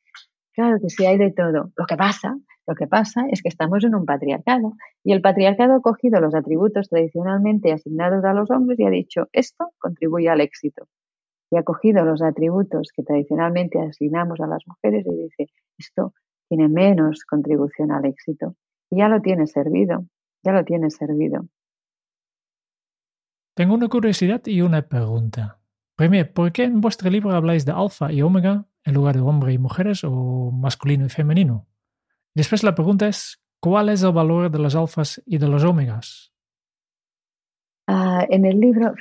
claro 0.53 0.77
que 0.79 0.89
sí, 0.89 1.07
hay 1.07 1.17
de 1.17 1.31
todo. 1.31 1.71
Lo 1.75 1.85
que 1.87 1.97
pasa, 1.97 2.37
lo 2.67 2.75
que 2.75 2.85
pasa 2.85 3.25
es 3.31 3.41
que 3.41 3.49
estamos 3.49 3.83
en 3.83 3.95
un 3.95 4.05
patriarcado 4.05 4.73
y 5.03 5.11
el 5.11 5.21
patriarcado 5.21 5.73
ha 5.73 5.81
cogido 5.81 6.21
los 6.21 6.35
atributos 6.35 6.87
tradicionalmente 6.87 7.71
asignados 7.71 8.23
a 8.25 8.33
los 8.33 8.51
hombres 8.51 8.79
y 8.79 8.85
ha 8.85 8.91
dicho, 8.91 9.29
esto 9.31 9.71
contribuye 9.79 10.29
al 10.29 10.39
éxito. 10.39 10.87
Y 11.49 11.57
ha 11.57 11.63
cogido 11.63 12.05
los 12.05 12.21
atributos 12.21 12.91
que 12.95 13.01
tradicionalmente 13.01 13.79
asignamos 13.81 14.39
a 14.39 14.45
las 14.45 14.61
mujeres 14.67 15.03
y 15.07 15.23
dice, 15.23 15.51
esto 15.79 16.13
tiene 16.47 16.67
menos 16.67 17.25
contribución 17.25 17.91
al 17.91 18.05
éxito. 18.05 18.55
Y 18.91 18.99
ya 18.99 19.09
lo 19.09 19.19
tiene 19.21 19.47
servido, 19.47 20.05
ya 20.43 20.51
lo 20.51 20.63
tiene 20.63 20.91
servido. 20.91 21.47
Tengo 23.55 23.73
una 23.73 23.87
curiosidad 23.87 24.45
y 24.45 24.61
una 24.61 24.83
pregunta. 24.83 25.59
Primero, 25.95 26.31
¿por 26.31 26.51
qué 26.51 26.65
en 26.65 26.81
vuestro 26.81 27.09
libro 27.09 27.31
habláis 27.31 27.65
de 27.65 27.71
alfa 27.71 28.11
y 28.11 28.21
omega 28.21 28.67
en 28.83 28.93
lugar 28.93 29.15
de 29.15 29.21
hombre 29.21 29.53
y 29.53 29.57
mujeres 29.57 30.03
o 30.03 30.51
masculino 30.51 31.05
y 31.05 31.09
femenino? 31.09 31.67
Después 32.35 32.63
la 32.63 32.75
pregunta 32.75 33.07
es, 33.07 33.41
¿cuál 33.59 33.89
es 33.89 34.03
el 34.03 34.11
valor 34.11 34.49
de 34.49 34.59
los 34.59 34.75
alfas 34.75 35.21
y 35.25 35.37
de 35.37 35.47
los 35.47 35.63
omegas? 35.63 36.33
Ah, 37.85 38.25
en 38.29 38.45
el 38.45 38.61
libro, 38.61 38.93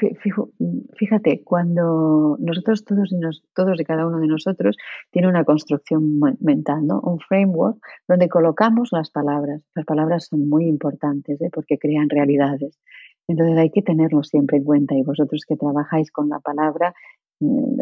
fíjate, 0.96 1.44
cuando 1.44 2.36
nosotros 2.40 2.84
todos 2.84 3.12
y, 3.12 3.20
todos 3.54 3.80
y 3.80 3.84
cada 3.84 4.06
uno 4.06 4.18
de 4.18 4.26
nosotros 4.26 4.76
tiene 5.12 5.28
una 5.28 5.44
construcción 5.44 6.18
mental, 6.40 6.84
¿no? 6.88 7.00
un 7.00 7.20
framework 7.20 7.78
donde 8.08 8.28
colocamos 8.28 8.88
las 8.90 9.10
palabras. 9.10 9.62
Las 9.76 9.84
palabras 9.84 10.26
son 10.26 10.48
muy 10.48 10.66
importantes 10.66 11.40
¿eh? 11.40 11.48
porque 11.52 11.78
crean 11.78 12.08
realidades. 12.10 12.80
Entonces 13.28 13.56
hay 13.56 13.70
que 13.70 13.82
tenerlo 13.82 14.24
siempre 14.24 14.58
en 14.58 14.64
cuenta 14.64 14.96
y 14.96 15.02
vosotros 15.04 15.44
que 15.46 15.56
trabajáis 15.56 16.10
con 16.10 16.28
la 16.28 16.40
palabra 16.40 16.92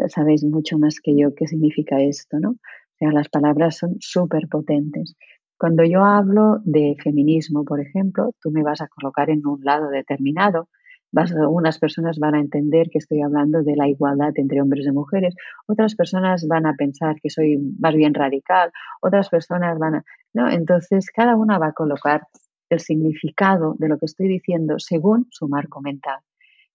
sabéis 0.07 0.43
mucho 0.43 0.77
más 0.77 0.99
que 1.01 1.15
yo 1.17 1.33
qué 1.35 1.47
significa 1.47 2.01
esto, 2.01 2.39
¿no? 2.39 2.51
O 2.51 2.97
sea, 2.97 3.11
las 3.11 3.29
palabras 3.29 3.77
son 3.77 3.95
súper 3.99 4.47
potentes. 4.47 5.15
Cuando 5.57 5.83
yo 5.83 6.03
hablo 6.03 6.59
de 6.63 6.95
feminismo, 7.03 7.63
por 7.65 7.79
ejemplo, 7.79 8.33
tú 8.41 8.51
me 8.51 8.63
vas 8.63 8.81
a 8.81 8.87
colocar 8.87 9.29
en 9.29 9.45
un 9.45 9.63
lado 9.63 9.89
determinado. 9.89 10.69
Vas, 11.11 11.33
unas 11.33 11.77
personas 11.77 12.19
van 12.19 12.35
a 12.35 12.39
entender 12.39 12.89
que 12.89 12.99
estoy 12.99 13.21
hablando 13.21 13.63
de 13.63 13.75
la 13.75 13.87
igualdad 13.87 14.31
entre 14.35 14.61
hombres 14.61 14.87
y 14.87 14.91
mujeres, 14.91 15.35
otras 15.67 15.95
personas 15.95 16.47
van 16.47 16.65
a 16.65 16.73
pensar 16.75 17.17
que 17.21 17.29
soy 17.29 17.57
más 17.79 17.93
bien 17.95 18.13
radical, 18.13 18.71
otras 19.01 19.29
personas 19.29 19.77
van 19.77 19.95
a... 19.95 20.05
¿no? 20.33 20.49
Entonces, 20.49 21.11
cada 21.11 21.35
una 21.35 21.59
va 21.59 21.67
a 21.67 21.73
colocar 21.73 22.27
el 22.69 22.79
significado 22.79 23.75
de 23.77 23.89
lo 23.89 23.97
que 23.97 24.05
estoy 24.05 24.29
diciendo 24.29 24.79
según 24.79 25.27
su 25.29 25.47
marco 25.47 25.81
mental. 25.81 26.21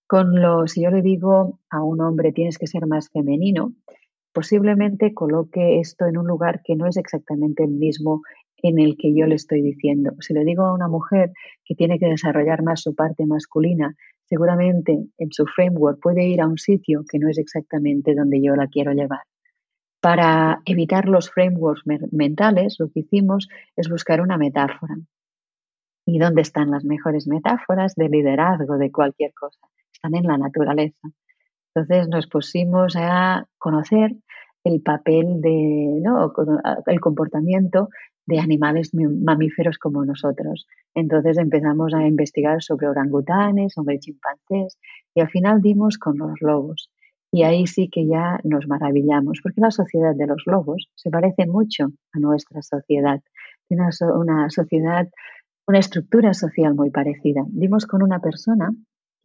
Con 0.06 0.40
lo, 0.40 0.68
si 0.68 0.82
yo 0.82 0.90
le 0.90 1.02
digo 1.02 1.58
a 1.68 1.82
un 1.82 2.00
hombre 2.00 2.32
tienes 2.32 2.58
que 2.58 2.68
ser 2.68 2.86
más 2.86 3.10
femenino, 3.10 3.72
posiblemente 4.32 5.14
coloque 5.14 5.80
esto 5.80 6.06
en 6.06 6.18
un 6.18 6.26
lugar 6.26 6.60
que 6.62 6.76
no 6.76 6.86
es 6.86 6.96
exactamente 6.96 7.64
el 7.64 7.72
mismo 7.72 8.22
en 8.58 8.78
el 8.78 8.96
que 8.96 9.14
yo 9.14 9.26
le 9.26 9.34
estoy 9.34 9.62
diciendo. 9.62 10.12
Si 10.20 10.32
le 10.32 10.44
digo 10.44 10.64
a 10.64 10.74
una 10.74 10.88
mujer 10.88 11.32
que 11.64 11.74
tiene 11.74 11.98
que 11.98 12.06
desarrollar 12.06 12.62
más 12.62 12.82
su 12.82 12.94
parte 12.94 13.26
masculina, 13.26 13.96
seguramente 14.24 15.06
en 15.18 15.32
su 15.32 15.44
framework 15.46 16.00
puede 16.00 16.26
ir 16.26 16.40
a 16.40 16.46
un 16.46 16.58
sitio 16.58 17.02
que 17.10 17.18
no 17.18 17.28
es 17.28 17.38
exactamente 17.38 18.14
donde 18.14 18.40
yo 18.42 18.54
la 18.54 18.68
quiero 18.68 18.92
llevar. 18.92 19.22
Para 20.00 20.60
evitar 20.66 21.08
los 21.08 21.30
frameworks 21.30 21.82
mentales, 22.12 22.76
lo 22.78 22.90
que 22.90 23.00
hicimos 23.00 23.48
es 23.74 23.88
buscar 23.88 24.20
una 24.20 24.38
metáfora. 24.38 24.94
¿Y 26.06 26.18
dónde 26.18 26.42
están 26.42 26.70
las 26.70 26.84
mejores 26.84 27.26
metáforas 27.26 27.94
de 27.96 28.08
liderazgo 28.08 28.78
de 28.78 28.92
cualquier 28.92 29.32
cosa? 29.34 29.66
Están 29.96 30.14
en 30.14 30.24
la 30.24 30.38
naturaleza. 30.38 31.08
Entonces 31.74 32.08
nos 32.08 32.26
pusimos 32.26 32.94
a 32.96 33.46
conocer 33.58 34.12
el 34.64 34.82
papel 34.82 35.40
de, 35.40 36.00
¿no? 36.02 36.32
el 36.86 37.00
comportamiento 37.00 37.88
de 38.26 38.40
animales 38.40 38.90
mamíferos 38.94 39.78
como 39.78 40.04
nosotros. 40.04 40.66
Entonces 40.94 41.38
empezamos 41.38 41.94
a 41.94 42.06
investigar 42.06 42.62
sobre 42.62 42.88
orangutanes, 42.88 43.74
sobre 43.74 43.98
chimpancés 43.98 44.78
y 45.14 45.20
al 45.20 45.30
final 45.30 45.60
dimos 45.60 45.98
con 45.98 46.18
los 46.18 46.40
lobos. 46.40 46.90
Y 47.32 47.42
ahí 47.42 47.66
sí 47.66 47.88
que 47.90 48.06
ya 48.06 48.40
nos 48.44 48.66
maravillamos, 48.66 49.40
porque 49.42 49.60
la 49.60 49.70
sociedad 49.70 50.14
de 50.14 50.26
los 50.26 50.42
lobos 50.46 50.88
se 50.94 51.10
parece 51.10 51.46
mucho 51.46 51.86
a 52.12 52.18
nuestra 52.18 52.62
sociedad. 52.62 53.20
Una, 53.68 53.90
una 54.14 54.50
sociedad 54.50 55.08
una 55.68 55.80
estructura 55.80 56.32
social 56.32 56.74
muy 56.74 56.90
parecida. 56.90 57.42
Vimos 57.48 57.86
con 57.86 58.02
una 58.02 58.20
persona 58.20 58.70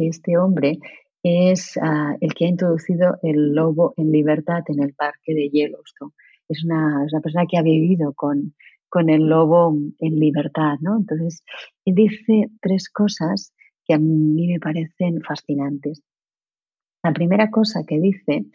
este 0.08 0.38
hombre 0.38 0.79
es 1.24 1.77
ah, 1.81 2.15
el 2.20 2.34
que 2.34 2.46
ha 2.46 2.50
introducido 2.50 3.17
el 3.22 3.53
lobo 3.53 3.93
en 3.98 4.12
libertad 4.12 4.63
en 4.67 4.81
el 4.81 4.93
parque 4.93 5.34
de 5.34 5.50
Yellowstone. 5.50 6.13
Es 6.50 6.63
una, 6.65 7.05
persona 7.22 7.46
que 7.50 7.58
ha 7.58 7.62
vivido 7.62 8.13
con, 8.13 8.55
con 8.89 9.10
el 9.10 9.27
lobo 9.27 9.74
en 10.00 10.15
libertad, 10.15 10.75
¿no? 10.81 10.98
Entonces, 10.98 11.43
dice 11.86 12.50
tres 12.62 12.89
cosas 12.89 13.53
que 13.86 13.93
a 13.93 14.00
mí 14.00 14.48
me 14.48 14.60
parecen 14.60 15.22
fascinantes. 15.22 16.01
La 17.03 17.13
primera 17.13 17.50
cosa 17.50 17.84
que 17.88 18.00
dice 18.00 18.46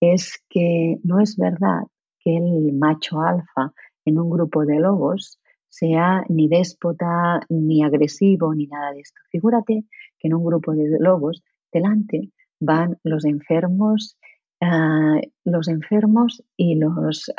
es 0.00 0.44
que 0.48 0.96
no 1.02 1.20
es 1.20 1.36
verdad 1.36 1.82
que 2.20 2.36
el 2.36 2.72
macho 2.74 3.20
alfa 3.20 3.72
en 4.04 4.18
un 4.18 4.30
grupo 4.30 4.64
de 4.64 4.78
lobos 4.78 5.40
sea 5.68 6.24
ni 6.28 6.48
déspota, 6.48 7.40
ni 7.48 7.82
agresivo, 7.82 8.54
ni 8.54 8.66
nada 8.66 8.92
de 8.92 9.00
esto. 9.00 9.20
Figúrate 9.30 9.84
que 10.18 10.28
en 10.28 10.34
un 10.34 10.44
grupo 10.44 10.72
de 10.72 10.98
lobos 10.98 11.42
delante 11.72 12.30
van 12.60 12.98
los 13.02 13.24
enfermos, 13.24 14.16
ah, 14.60 15.20
los 15.44 15.68
enfermos 15.68 16.42
y 16.56 16.76
los, 16.76 17.30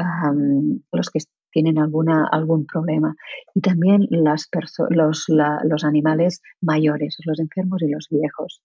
los 0.91 1.09
que 1.09 1.19
tienen 1.51 1.79
alguna, 1.79 2.27
algún 2.31 2.65
problema. 2.65 3.15
Y 3.55 3.61
también 3.61 4.07
las 4.09 4.49
los, 4.89 5.25
los 5.27 5.83
animales 5.83 6.41
mayores, 6.61 7.17
los 7.25 7.39
enfermos 7.39 7.81
y 7.81 7.89
los 7.89 8.07
viejos. 8.09 8.61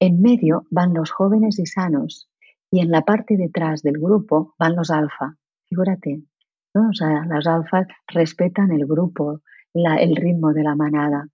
En 0.00 0.20
medio 0.20 0.64
van 0.70 0.92
los 0.92 1.10
jóvenes 1.10 1.58
y 1.58 1.66
sanos 1.66 2.28
y 2.70 2.80
en 2.80 2.90
la 2.90 3.02
parte 3.02 3.36
detrás 3.36 3.82
del 3.82 3.98
grupo 3.98 4.54
van 4.58 4.76
los 4.76 4.90
alfa. 4.90 5.36
Figúrate, 5.68 6.22
¿no? 6.74 6.90
O 6.90 6.92
sea, 6.92 7.24
los 7.26 7.46
alfas 7.46 7.86
respetan 8.08 8.72
el 8.72 8.86
grupo, 8.86 9.40
el 9.72 10.16
ritmo 10.16 10.52
de 10.52 10.62
la 10.62 10.74
manada. 10.74 11.28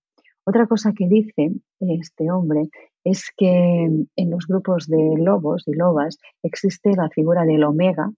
Otra 0.45 0.67
cosa 0.67 0.93
que 0.93 1.09
dice 1.09 1.53
este 1.91 2.31
hombre 2.31 2.69
es 3.05 3.31
que 3.37 3.85
en 4.17 4.31
los 4.31 4.47
grupos 4.47 4.87
de 4.87 5.17
lobos 5.19 5.65
y 5.67 5.73
lobas 5.75 6.19
existe 6.43 6.93
la 6.97 7.09
figura 7.09 7.45
del 7.45 7.65
omega, 7.65 8.11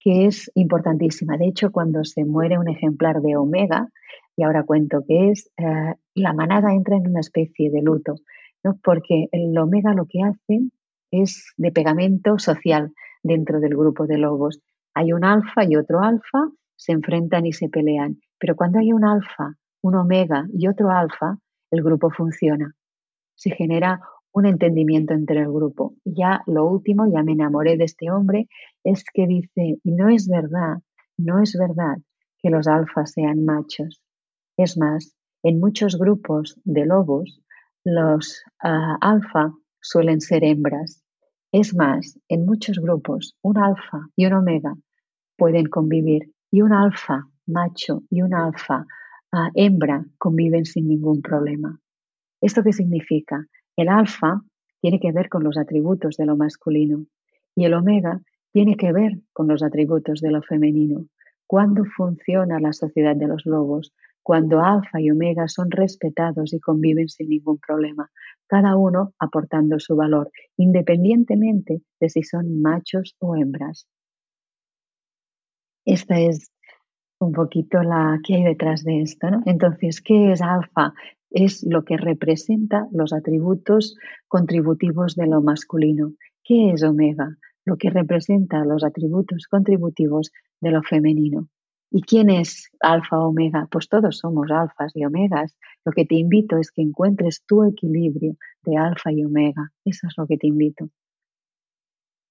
que 0.00 0.26
es 0.26 0.50
importantísima. 0.54 1.36
De 1.36 1.46
hecho, 1.46 1.70
cuando 1.70 2.04
se 2.04 2.24
muere 2.24 2.58
un 2.58 2.68
ejemplar 2.68 3.20
de 3.20 3.36
omega, 3.36 3.88
y 4.36 4.42
ahora 4.42 4.64
cuento 4.64 5.04
que 5.06 5.30
es, 5.30 5.50
eh, 5.58 5.94
la 6.14 6.32
manada 6.32 6.72
entra 6.74 6.96
en 6.96 7.08
una 7.08 7.20
especie 7.20 7.70
de 7.70 7.82
luto, 7.82 8.14
¿no? 8.64 8.78
porque 8.82 9.28
el 9.32 9.56
omega 9.58 9.94
lo 9.94 10.06
que 10.06 10.22
hace 10.22 10.60
es 11.10 11.52
de 11.56 11.70
pegamento 11.70 12.38
social 12.38 12.92
dentro 13.22 13.60
del 13.60 13.76
grupo 13.76 14.06
de 14.06 14.18
lobos. 14.18 14.60
Hay 14.94 15.12
un 15.12 15.24
alfa 15.24 15.64
y 15.64 15.76
otro 15.76 16.00
alfa, 16.00 16.48
se 16.76 16.92
enfrentan 16.92 17.46
y 17.46 17.52
se 17.52 17.68
pelean, 17.68 18.20
pero 18.38 18.56
cuando 18.56 18.78
hay 18.78 18.92
un 18.92 19.04
alfa, 19.04 19.54
un 19.82 19.94
omega 19.94 20.46
y 20.52 20.68
otro 20.68 20.90
alfa, 20.90 21.38
el 21.70 21.82
grupo 21.82 22.10
funciona. 22.10 22.74
Se 23.42 23.50
genera 23.50 24.00
un 24.32 24.46
entendimiento 24.46 25.14
entre 25.14 25.40
el 25.40 25.52
grupo. 25.52 25.96
Y 26.04 26.14
ya 26.14 26.42
lo 26.46 26.64
último, 26.64 27.10
ya 27.12 27.24
me 27.24 27.32
enamoré 27.32 27.76
de 27.76 27.82
este 27.82 28.08
hombre, 28.08 28.48
es 28.84 29.02
que 29.12 29.26
dice, 29.26 29.80
no 29.82 30.08
es 30.10 30.28
verdad, 30.28 30.76
no 31.18 31.42
es 31.42 31.56
verdad 31.58 31.96
que 32.38 32.50
los 32.50 32.68
alfas 32.68 33.10
sean 33.10 33.44
machos. 33.44 34.00
Es 34.56 34.78
más, 34.78 35.16
en 35.42 35.58
muchos 35.58 35.98
grupos 35.98 36.60
de 36.62 36.86
lobos, 36.86 37.42
los 37.84 38.44
uh, 38.62 38.96
alfa 39.00 39.52
suelen 39.80 40.20
ser 40.20 40.44
hembras. 40.44 41.02
Es 41.50 41.74
más, 41.74 42.20
en 42.28 42.46
muchos 42.46 42.78
grupos, 42.78 43.36
un 43.42 43.58
alfa 43.58 44.06
y 44.14 44.26
un 44.26 44.34
omega 44.34 44.76
pueden 45.36 45.66
convivir 45.66 46.32
y 46.52 46.62
un 46.62 46.72
alfa 46.72 47.28
macho 47.46 48.02
y 48.08 48.22
un 48.22 48.34
alfa 48.34 48.86
uh, 49.32 49.50
hembra 49.54 50.06
conviven 50.16 50.64
sin 50.64 50.86
ningún 50.86 51.22
problema. 51.22 51.80
¿Esto 52.42 52.64
qué 52.64 52.72
significa? 52.72 53.46
El 53.76 53.88
alfa 53.88 54.42
tiene 54.80 54.98
que 54.98 55.12
ver 55.12 55.28
con 55.28 55.44
los 55.44 55.56
atributos 55.56 56.16
de 56.16 56.26
lo 56.26 56.36
masculino 56.36 57.06
y 57.54 57.64
el 57.64 57.74
omega 57.74 58.20
tiene 58.52 58.76
que 58.76 58.92
ver 58.92 59.12
con 59.32 59.46
los 59.46 59.62
atributos 59.62 60.20
de 60.20 60.32
lo 60.32 60.42
femenino. 60.42 61.06
¿Cuándo 61.46 61.84
funciona 61.84 62.58
la 62.58 62.72
sociedad 62.72 63.14
de 63.14 63.28
los 63.28 63.46
lobos? 63.46 63.94
Cuando 64.24 64.60
alfa 64.60 65.00
y 65.00 65.10
omega 65.10 65.46
son 65.46 65.70
respetados 65.70 66.52
y 66.52 66.58
conviven 66.58 67.08
sin 67.08 67.28
ningún 67.28 67.58
problema, 67.58 68.10
cada 68.48 68.76
uno 68.76 69.14
aportando 69.20 69.78
su 69.78 69.94
valor, 69.94 70.30
independientemente 70.56 71.82
de 72.00 72.08
si 72.08 72.24
son 72.24 72.60
machos 72.60 73.14
o 73.20 73.36
hembras. 73.36 73.86
Esta 75.84 76.18
es 76.18 76.50
un 77.20 77.32
poquito 77.32 77.82
la 77.82 78.18
que 78.24 78.34
hay 78.34 78.44
detrás 78.44 78.82
de 78.82 79.02
esto. 79.02 79.28
Entonces, 79.46 80.00
¿qué 80.00 80.32
es 80.32 80.42
alfa? 80.42 80.92
Es 81.32 81.64
lo 81.64 81.84
que 81.84 81.96
representa 81.96 82.86
los 82.92 83.12
atributos 83.12 83.96
contributivos 84.28 85.14
de 85.16 85.26
lo 85.26 85.42
masculino. 85.42 86.12
¿Qué 86.44 86.70
es 86.70 86.82
omega? 86.82 87.36
Lo 87.64 87.76
que 87.76 87.90
representa 87.90 88.64
los 88.64 88.84
atributos 88.84 89.46
contributivos 89.46 90.32
de 90.60 90.70
lo 90.70 90.82
femenino. 90.82 91.48
¿Y 91.90 92.02
quién 92.02 92.30
es 92.30 92.70
alfa 92.80 93.18
o 93.18 93.28
omega? 93.28 93.68
Pues 93.70 93.88
todos 93.88 94.18
somos 94.18 94.50
alfas 94.50 94.92
y 94.94 95.04
omegas. 95.04 95.56
Lo 95.84 95.92
que 95.92 96.06
te 96.06 96.14
invito 96.14 96.56
es 96.56 96.70
que 96.70 96.80
encuentres 96.80 97.44
tu 97.46 97.64
equilibrio 97.64 98.36
de 98.64 98.78
alfa 98.78 99.12
y 99.12 99.24
omega. 99.24 99.70
Eso 99.84 100.06
es 100.06 100.14
lo 100.16 100.26
que 100.26 100.38
te 100.38 100.46
invito. 100.46 100.88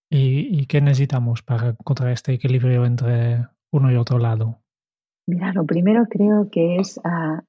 ¿Y, 0.10 0.66
qué 0.66 0.82
necesitamos 0.82 1.42
para 1.42 1.70
encontrar 1.70 2.12
este 2.12 2.34
equilibrio 2.34 2.86
entre 2.86 3.46
uno 3.72 3.92
y 3.92 3.96
otro 3.96 4.18
lado? 4.18 4.60
Mira, 5.26 5.54
lo 5.54 5.66
primero 5.66 6.06
creo 6.10 6.50
que 6.52 6.78
es 6.78 7.00
ah, 7.06 7.44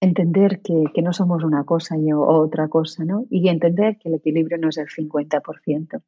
entender 0.00 0.60
que, 0.62 1.02
no 1.02 1.12
somos 1.12 1.44
una 1.44 1.64
cosa 1.64 1.96
y 1.98 2.12
otra 2.12 2.68
cosa, 2.68 3.04
¿no? 3.04 3.24
Y 3.30 3.48
entender 3.48 3.98
que 3.98 4.08
el 4.08 4.16
equilibrio 4.16 4.58
no 4.58 4.68
es 4.68 4.78
el 4.78 4.88
50%. 4.88 6.02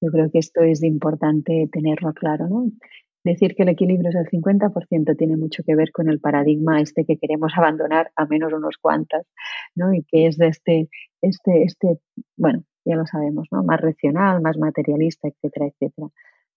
Yo 0.00 0.10
creo 0.10 0.30
que 0.30 0.38
esto 0.38 0.62
es 0.62 0.82
importante 0.82 1.68
tenerlo 1.72 2.12
claro, 2.12 2.48
¿no? 2.48 2.66
Decir 3.24 3.54
que 3.54 3.62
el 3.62 3.70
equilibrio 3.70 4.10
es 4.10 4.16
el 4.16 4.26
50% 4.26 5.16
tiene 5.16 5.36
mucho 5.36 5.62
que 5.64 5.74
ver 5.74 5.92
con 5.92 6.10
el 6.10 6.20
paradigma 6.20 6.80
este 6.80 7.06
que 7.06 7.16
queremos 7.16 7.52
abandonar 7.56 8.10
a 8.16 8.26
menos 8.26 8.52
unos 8.52 8.76
cuantas, 8.78 9.26
¿no? 9.74 9.94
Y 9.94 10.04
que 10.04 10.26
es 10.26 10.36
de 10.36 10.48
este, 10.48 10.88
este, 11.22 11.62
este, 11.64 11.98
bueno, 12.36 12.64
ya 12.84 12.96
lo 12.96 13.06
sabemos, 13.06 13.48
¿no? 13.50 13.62
Más 13.64 13.80
racional, 13.80 14.42
más 14.42 14.58
materialista, 14.58 15.28
etcétera, 15.28 15.66
etcétera. 15.66 16.08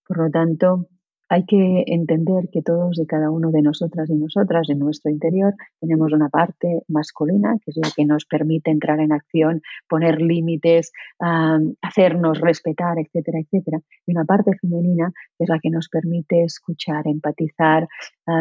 Por 0.08 0.17
lo 0.17 0.30
tanto, 0.30 0.88
hay 1.30 1.46
que 1.46 1.84
entender 1.88 2.50
que 2.52 2.62
todos 2.62 3.00
y 3.00 3.06
cada 3.06 3.30
uno 3.32 3.52
de 3.52 3.62
nosotras 3.62 4.10
y 4.10 4.16
nosotras 4.16 4.70
en 4.70 4.80
nuestro 4.80 5.12
interior 5.12 5.54
tenemos 5.80 6.13
una 6.13 6.30
parte 6.30 6.84
masculina, 6.88 7.56
que 7.63 7.72
es 7.72 7.78
la 7.78 7.90
que 7.96 8.06
nos 8.06 8.26
permite 8.26 8.72
entrar 8.72 9.00
en 9.00 9.12
acción, 9.12 9.62
poner 9.90 10.22
límites, 10.22 10.92
hacernos 11.82 12.40
respetar, 12.40 12.98
etcétera, 13.00 13.40
etcétera. 13.40 13.80
Y 14.06 14.12
una 14.12 14.26
parte 14.26 14.52
femenina, 14.62 15.12
que 15.38 15.44
es 15.44 15.50
la 15.50 15.60
que 15.60 15.70
nos 15.70 15.90
permite 15.90 16.44
escuchar, 16.44 17.08
empatizar, 17.08 17.88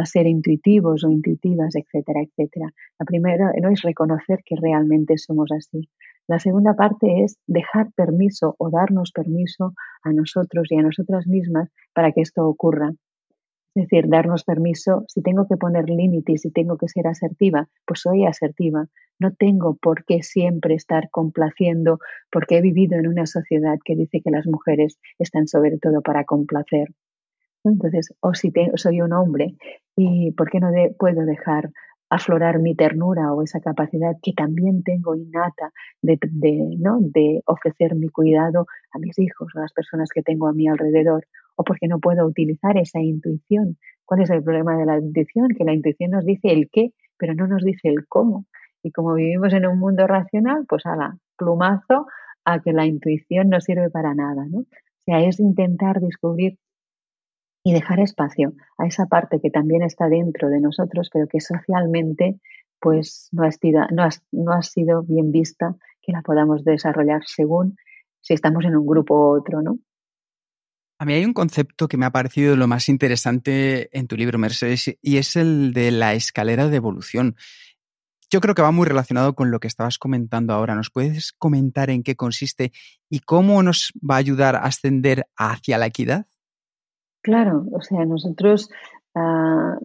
ser 0.05 0.27
intuitivos 0.27 1.05
o 1.05 1.11
intuitivas, 1.11 1.75
etcétera, 1.75 2.21
etcétera. 2.23 2.73
La 2.99 3.05
primera 3.07 3.53
no 3.61 3.71
es 3.71 3.83
reconocer 3.83 4.41
que 4.45 4.57
realmente 4.57 5.19
somos 5.19 5.51
así. 5.51 5.89
La 6.29 6.41
segunda 6.41 6.75
parte 6.75 7.23
es 7.23 7.39
dejar 7.47 7.93
permiso 7.95 8.57
o 8.59 8.71
darnos 8.71 9.13
permiso 9.13 9.75
a 10.03 10.13
nosotros 10.13 10.67
y 10.71 10.77
a 10.77 10.83
nosotras 10.83 11.27
mismas 11.27 11.71
para 11.95 12.11
que 12.13 12.21
esto 12.21 12.47
ocurra. 12.47 12.91
Es 13.77 13.83
decir, 13.89 14.09
darnos 14.09 14.43
permiso, 14.43 15.05
si 15.07 15.21
tengo 15.21 15.47
que 15.47 15.59
poner 15.59 15.89
límites, 15.89 16.41
si 16.41 16.51
tengo 16.51 16.79
que 16.79 16.89
ser 16.89 17.07
asertiva, 17.07 17.69
pues 17.87 18.01
soy 18.01 18.25
asertiva. 18.25 18.89
No 19.19 19.35
tengo 19.35 19.77
por 19.77 20.05
qué 20.07 20.23
siempre 20.23 20.75
estar 20.75 21.11
complaciendo, 21.11 21.99
porque 22.33 22.57
he 22.57 22.63
vivido 22.63 22.99
en 22.99 23.07
una 23.07 23.27
sociedad 23.27 23.77
que 23.85 23.95
dice 23.95 24.23
que 24.23 24.31
las 24.31 24.47
mujeres 24.47 24.99
están 25.19 25.47
sobre 25.47 25.79
todo 25.79 26.01
para 26.01 26.25
complacer. 26.25 26.89
Entonces, 27.65 28.15
o 28.21 28.35
si 28.35 28.51
soy 28.77 29.03
un 29.03 29.13
hombre, 29.13 29.57
¿y 29.95 30.33
por 30.33 30.51
qué 30.51 30.59
no 30.59 30.71
puedo 30.99 31.27
dejar 31.27 31.71
aflorar 32.09 32.61
mi 32.61 32.75
ternura 32.75 33.33
o 33.33 33.43
esa 33.43 33.61
capacidad 33.61 34.17
que 34.23 34.33
también 34.33 34.83
tengo 34.83 35.15
innata 35.15 35.73
de, 36.03 36.19
¿no? 36.79 36.99
de 37.01 37.43
ofrecer 37.47 37.95
mi 37.95 38.09
cuidado 38.09 38.67
a 38.93 38.99
mis 38.99 39.19
hijos 39.19 39.49
a 39.55 39.61
las 39.61 39.73
personas 39.73 40.11
que 40.15 40.23
tengo 40.23 40.47
a 40.47 40.53
mi 40.53 40.69
alrededor, 40.69 41.27
o 41.57 41.65
porque 41.65 41.89
no 41.89 41.99
puedo 41.99 42.27
utilizar 42.27 42.77
esa 42.77 43.01
intuición. 43.01 43.79
¿Cuál 44.05 44.23
es 44.23 44.31
el 44.31 44.43
problema 44.43 44.77
de 44.77 44.87
la 44.87 44.99
intuición? 44.99 45.49
Que 45.57 45.65
la 45.65 45.73
intuición 45.73 46.13
nos 46.13 46.25
dice 46.25 46.53
el 46.53 46.69
qué, 46.71 46.93
pero 47.19 47.35
no 47.35 47.47
nos 47.47 47.65
dice 47.65 47.89
el 47.89 48.07
cómo. 48.07 48.47
Y 48.83 48.93
como 48.93 49.15
vivimos 49.15 49.53
en 49.53 49.67
un 49.67 49.79
mundo 49.79 50.07
racional, 50.07 50.65
pues 50.69 50.87
a 50.87 50.95
la 50.95 51.19
plumazo 51.37 52.07
a 52.45 52.61
que 52.61 52.73
la 52.73 52.87
intuición 52.87 53.49
no 53.49 53.61
sirve 53.61 53.91
para 53.91 54.15
nada, 54.15 54.47
¿no? 54.49 54.61
O 54.61 54.67
sea, 55.05 55.21
es 55.21 55.41
intentar 55.41 56.01
descubrir 56.01 56.59
y 57.67 57.73
dejar 57.73 57.99
espacio 57.99 58.53
a 58.79 58.87
esa 58.87 59.07
parte 59.07 59.41
que 59.41 59.51
también 59.51 59.83
está 59.83 60.09
dentro 60.09 60.49
de 60.51 60.61
nosotros, 60.61 61.11
pero 61.13 61.27
que 61.27 61.41
socialmente 61.41 62.39
pues 62.79 63.29
no 63.33 63.43
ha, 63.43 63.51
sido, 63.51 63.81
no 63.91 64.53
ha, 64.53 64.63
sido 64.63 65.03
bien 65.03 65.33
vista 65.33 65.75
que 66.01 66.13
la 66.13 66.23
podamos 66.23 66.63
desarrollar 66.63 67.23
según 67.27 67.77
si 68.21 68.35
estamos 68.35 68.65
en 68.67 68.77
un 68.77 68.87
grupo 68.87 69.17
u 69.17 69.41
otro, 69.41 69.63
¿no? 69.63 69.81
A 71.01 71.05
mí 71.05 71.15
hay 71.15 71.25
un 71.25 71.33
concepto 71.33 71.89
que 71.89 71.97
me 71.97 72.07
ha 72.07 72.13
parecido 72.13 72.55
lo 72.55 72.69
más 72.69 72.89
interesante 72.89 73.89
en 73.91 74.07
tu 74.07 74.17
libro, 74.17 74.39
Mercedes, 74.39 74.97
y 75.03 75.17
es 75.17 75.35
el 75.35 75.73
de 75.73 75.91
la 75.91 76.15
escalera 76.15 76.69
de 76.69 76.77
evolución. 76.77 77.35
Yo 78.31 78.41
creo 78.41 78.55
que 78.55 78.63
va 78.63 78.71
muy 78.71 78.87
relacionado 78.87 79.35
con 79.35 79.51
lo 79.51 79.59
que 79.59 79.67
estabas 79.67 79.99
comentando 79.99 80.55
ahora. 80.55 80.77
¿Nos 80.77 80.91
puedes 80.91 81.33
comentar 81.33 81.91
en 81.91 82.05
qué 82.05 82.15
consiste 82.15 82.71
y 83.11 83.19
cómo 83.19 83.61
nos 83.65 83.93
va 84.09 84.15
a 84.15 84.19
ayudar 84.19 84.55
a 84.55 84.61
ascender 84.61 85.27
hacia 85.37 85.79
la 85.79 85.87
equidad? 85.87 86.27
Claro, 87.27 87.67
o 87.73 87.81
sea, 87.81 88.05
nosotros 88.05 88.71
ah, 89.17 89.77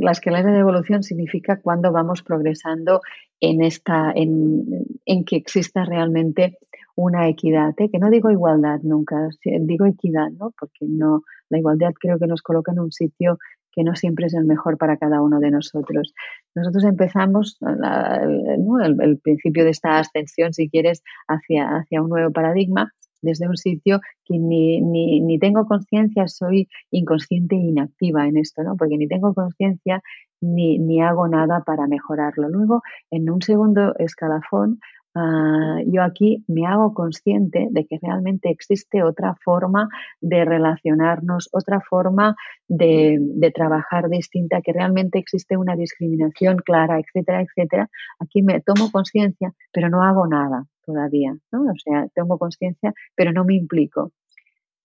la 0.00 0.12
escalera 0.12 0.52
de 0.52 0.60
evolución 0.60 1.02
significa 1.02 1.60
cuando 1.60 1.90
vamos 1.90 2.22
progresando 2.22 3.00
en 3.40 3.64
esta, 3.64 4.12
en, 4.14 4.84
que 5.24 5.34
exista 5.34 5.84
realmente 5.84 6.58
una 6.94 7.26
equidad, 7.26 7.74
¿eh? 7.78 7.90
que 7.90 7.98
no 7.98 8.08
digo 8.08 8.30
igualdad 8.30 8.78
nunca, 8.84 9.30
digo 9.42 9.84
equidad, 9.86 10.30
¿no? 10.38 10.52
Porque 10.56 10.86
no, 10.88 11.24
la 11.50 11.58
igualdad 11.58 11.92
creo 11.98 12.20
que 12.20 12.28
nos 12.28 12.40
coloca 12.40 12.70
en 12.70 12.78
un 12.78 12.92
sitio 12.92 13.38
que 13.72 13.82
no 13.82 13.96
siempre 13.96 14.26
es 14.26 14.34
el 14.34 14.44
mejor 14.44 14.78
para 14.78 14.96
cada 14.96 15.20
uno 15.22 15.40
de 15.40 15.50
nosotros. 15.50 16.14
Nosotros 16.54 16.84
empezamos 16.84 17.58
el, 17.62 19.00
el, 19.00 19.18
principio 19.18 19.64
de 19.64 19.70
esta 19.70 19.98
ascensión, 19.98 20.52
si 20.52 20.70
quieres, 20.70 21.02
hacia, 21.26 21.78
hacia 21.78 22.00
un 22.00 22.10
nuevo 22.10 22.30
paradigma 22.30 22.92
desde 23.22 23.48
un 23.48 23.56
sitio 23.56 24.00
que 24.24 24.38
ni, 24.38 24.80
ni, 24.80 25.20
ni 25.20 25.38
tengo 25.38 25.66
conciencia, 25.66 26.28
soy 26.28 26.68
inconsciente 26.90 27.56
e 27.56 27.60
inactiva 27.60 28.26
en 28.26 28.36
esto, 28.36 28.62
¿no? 28.62 28.76
Porque 28.76 28.96
ni 28.96 29.08
tengo 29.08 29.34
conciencia 29.34 30.02
ni, 30.40 30.78
ni 30.78 31.00
hago 31.00 31.28
nada 31.28 31.62
para 31.64 31.86
mejorarlo. 31.86 32.48
Luego, 32.48 32.82
en 33.10 33.30
un 33.30 33.42
segundo 33.42 33.94
escalafón, 33.98 34.80
Ah, 35.18 35.78
yo 35.86 36.02
aquí 36.02 36.44
me 36.46 36.66
hago 36.66 36.92
consciente 36.92 37.68
de 37.70 37.86
que 37.86 37.98
realmente 38.02 38.50
existe 38.50 39.02
otra 39.02 39.34
forma 39.42 39.88
de 40.20 40.44
relacionarnos, 40.44 41.48
otra 41.52 41.80
forma 41.80 42.36
de, 42.68 43.18
trabajar 43.54 44.10
distinta, 44.10 44.60
que 44.60 44.74
realmente 44.74 45.18
existe 45.18 45.56
una 45.56 45.74
discriminación 45.74 46.58
clara, 46.58 47.00
etcétera, 47.00 47.40
etcétera. 47.40 47.88
Aquí 48.18 48.42
me 48.42 48.60
tomo 48.60 48.90
conciencia, 48.92 49.54
pero 49.72 49.88
no 49.88 50.02
hago 50.02 50.26
nada 50.26 50.66
todavía, 50.86 51.36
¿no? 51.52 51.64
O 51.64 51.76
sea, 51.76 52.08
tomo 52.14 52.38
conciencia, 52.38 52.94
pero 53.14 53.32
no 53.32 53.44
me 53.44 53.54
implico. 53.54 54.12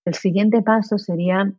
El 0.03 0.15
siguiente 0.15 0.61
paso 0.61 0.97
sería, 0.97 1.53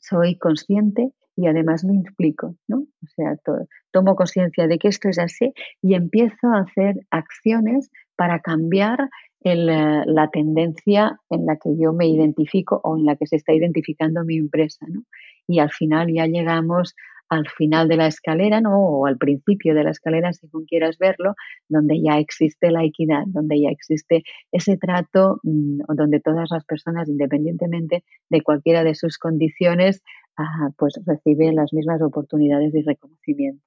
soy 0.00 0.38
consciente 0.38 1.12
y 1.36 1.46
además 1.46 1.84
me 1.84 1.94
implico, 1.94 2.56
¿no? 2.68 2.78
O 2.78 3.06
sea, 3.14 3.36
tomo 3.90 4.14
conciencia 4.14 4.66
de 4.66 4.78
que 4.78 4.88
esto 4.88 5.08
es 5.08 5.18
así 5.18 5.52
y 5.82 5.94
empiezo 5.94 6.48
a 6.48 6.60
hacer 6.60 7.06
acciones 7.10 7.90
para 8.16 8.40
cambiar 8.40 9.10
eh, 9.44 9.54
la 9.54 10.28
tendencia 10.30 11.20
en 11.30 11.46
la 11.46 11.56
que 11.56 11.76
yo 11.78 11.92
me 11.92 12.08
identifico 12.08 12.80
o 12.82 12.96
en 12.96 13.04
la 13.04 13.16
que 13.16 13.26
se 13.26 13.36
está 13.36 13.52
identificando 13.52 14.24
mi 14.24 14.36
empresa, 14.36 14.86
¿no? 14.88 15.02
Y 15.46 15.60
al 15.60 15.70
final 15.70 16.12
ya 16.12 16.26
llegamos 16.26 16.94
al 17.28 17.48
final 17.48 17.88
de 17.88 17.96
la 17.96 18.06
escalera, 18.06 18.60
¿no? 18.60 18.78
O 18.78 19.06
al 19.06 19.18
principio 19.18 19.74
de 19.74 19.84
la 19.84 19.90
escalera, 19.90 20.32
según 20.32 20.64
quieras 20.64 20.98
verlo, 20.98 21.34
donde 21.68 22.00
ya 22.00 22.18
existe 22.18 22.70
la 22.70 22.84
equidad, 22.84 23.24
donde 23.26 23.60
ya 23.60 23.70
existe 23.70 24.22
ese 24.52 24.76
trato, 24.76 25.40
mm, 25.42 25.80
donde 25.94 26.20
todas 26.20 26.48
las 26.50 26.64
personas, 26.64 27.08
independientemente 27.08 28.04
de 28.30 28.42
cualquiera 28.42 28.84
de 28.84 28.94
sus 28.94 29.18
condiciones, 29.18 30.02
pues 30.76 31.00
recibe 31.06 31.52
las 31.52 31.72
mismas 31.72 32.02
oportunidades 32.02 32.74
y 32.74 32.82
reconocimientos. 32.82 33.64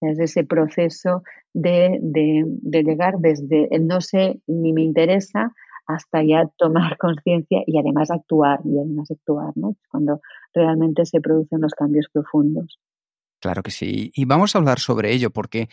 Es 0.00 0.18
ese 0.18 0.44
proceso 0.44 1.22
de, 1.52 2.00
llegar 2.64 3.18
desde 3.18 3.74
el 3.74 3.86
no 3.86 4.00
sé 4.00 4.40
ni 4.46 4.72
me 4.72 4.82
interesa 4.82 5.52
hasta 5.86 6.22
ya 6.22 6.48
tomar 6.56 6.96
conciencia 6.98 7.62
y 7.66 7.78
además 7.78 8.10
actuar, 8.10 8.60
y 8.64 8.78
además 8.78 9.10
actuar, 9.10 9.52
¿no? 9.56 9.74
Cuando 9.90 10.20
realmente 10.54 11.04
se 11.06 11.20
producen 11.20 11.60
los 11.60 11.72
cambios 11.72 12.06
profundos. 12.12 12.78
Claro 13.40 13.62
que 13.62 13.70
sí. 13.70 14.10
Y 14.14 14.24
vamos 14.24 14.54
a 14.54 14.58
hablar 14.58 14.80
sobre 14.80 15.12
ello 15.12 15.30
porque 15.30 15.68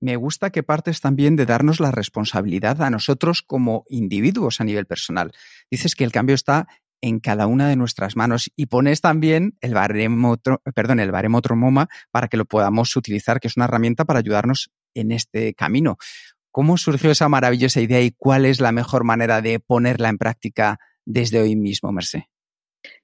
me 0.00 0.16
gusta 0.16 0.50
que 0.50 0.62
partes 0.62 1.00
también 1.00 1.36
de 1.36 1.46
darnos 1.46 1.78
la 1.78 1.90
responsabilidad 1.90 2.80
a 2.82 2.90
nosotros 2.90 3.42
como 3.42 3.84
individuos 3.88 4.60
a 4.60 4.64
nivel 4.64 4.86
personal. 4.86 5.32
Dices 5.70 5.94
que 5.94 6.04
el 6.04 6.12
cambio 6.12 6.34
está 6.34 6.68
en 7.02 7.20
cada 7.20 7.46
una 7.46 7.68
de 7.68 7.76
nuestras 7.76 8.16
manos 8.16 8.50
y 8.56 8.66
pones 8.66 9.00
también 9.00 9.56
el 9.60 9.74
barómetro, 9.74 10.62
perdón, 10.74 11.00
el 11.00 11.10
MoMA 11.10 11.88
para 12.10 12.28
que 12.28 12.36
lo 12.36 12.44
podamos 12.44 12.96
utilizar, 12.96 13.40
que 13.40 13.48
es 13.48 13.56
una 13.56 13.66
herramienta 13.66 14.04
para 14.04 14.18
ayudarnos 14.18 14.70
en 14.94 15.12
este 15.12 15.54
camino. 15.54 15.96
¿Cómo 16.50 16.76
surgió 16.76 17.10
esa 17.10 17.28
maravillosa 17.28 17.80
idea 17.80 18.00
y 18.00 18.10
cuál 18.10 18.44
es 18.44 18.60
la 18.60 18.72
mejor 18.72 19.04
manera 19.04 19.40
de 19.40 19.60
ponerla 19.60 20.08
en 20.08 20.18
práctica 20.18 20.78
desde 21.04 21.40
hoy 21.40 21.56
mismo, 21.56 21.92
Mercé? 21.92 22.28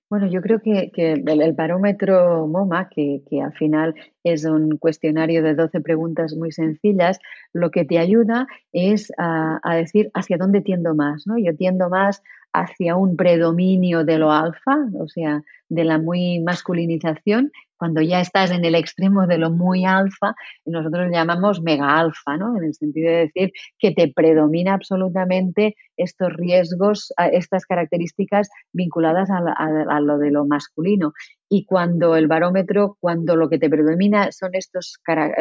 Bueno, 0.09 0.29
yo 0.29 0.40
creo 0.40 0.61
que, 0.61 0.92
el, 0.95 1.53
barómetro 1.55 2.47
MoMA, 2.47 2.88
que, 2.88 3.23
al 3.42 3.53
final 3.55 3.95
es 4.23 4.45
un 4.45 4.79
cuestionario 4.79 5.42
de 5.42 5.55
12 5.57 5.81
preguntas 5.81 6.37
muy 6.37 6.53
sencillas, 6.53 7.19
lo 7.53 7.73
que 7.73 7.85
te 7.85 7.99
ayuda 7.99 8.47
es 8.73 9.12
a, 9.19 9.59
a, 9.64 9.75
decir 9.75 10.11
hacia 10.14 10.37
dónde 10.37 10.61
tiendo 10.61 10.95
más. 10.95 11.27
¿no? 11.27 11.38
Yo 11.38 11.57
tiendo 11.57 11.88
más 11.88 12.23
hacia 12.53 12.95
un 12.95 13.16
predominio 13.16 14.05
de 14.05 14.19
lo 14.19 14.31
alfa, 14.31 14.77
o 14.95 15.09
sea, 15.09 15.42
de 15.69 15.85
la 15.85 15.99
muy 15.99 16.38
masculinización, 16.38 17.51
cuando 17.76 18.00
ya 18.00 18.20
estás 18.20 18.50
en 18.50 18.64
el 18.64 18.74
extremo 18.74 19.26
de 19.26 19.38
lo 19.38 19.50
muy 19.50 19.84
alfa, 19.84 20.34
nosotros 20.64 21.08
llamamos 21.10 21.62
mega 21.62 21.98
alfa, 21.98 22.36
¿no? 22.36 22.56
En 22.56 22.64
el 22.64 22.74
sentido 22.74 23.10
de 23.10 23.18
decir 23.18 23.52
que 23.78 23.92
te 23.92 24.12
predomina 24.12 24.74
absolutamente 24.74 25.76
estos 25.96 26.32
riesgos, 26.32 27.12
estas 27.32 27.66
características 27.66 28.48
vinculadas 28.72 29.28
a, 29.30 30.00
lo 30.00 30.18
de 30.18 30.30
lo 30.30 30.46
masculino. 30.46 31.12
Y 31.48 31.64
cuando 31.64 32.16
el 32.16 32.26
barómetro, 32.26 32.96
cuando 33.00 33.36
lo 33.36 33.48
que 33.48 33.58
te 33.58 33.70
predomina 33.70 34.32
son 34.32 34.54
estos 34.54 34.98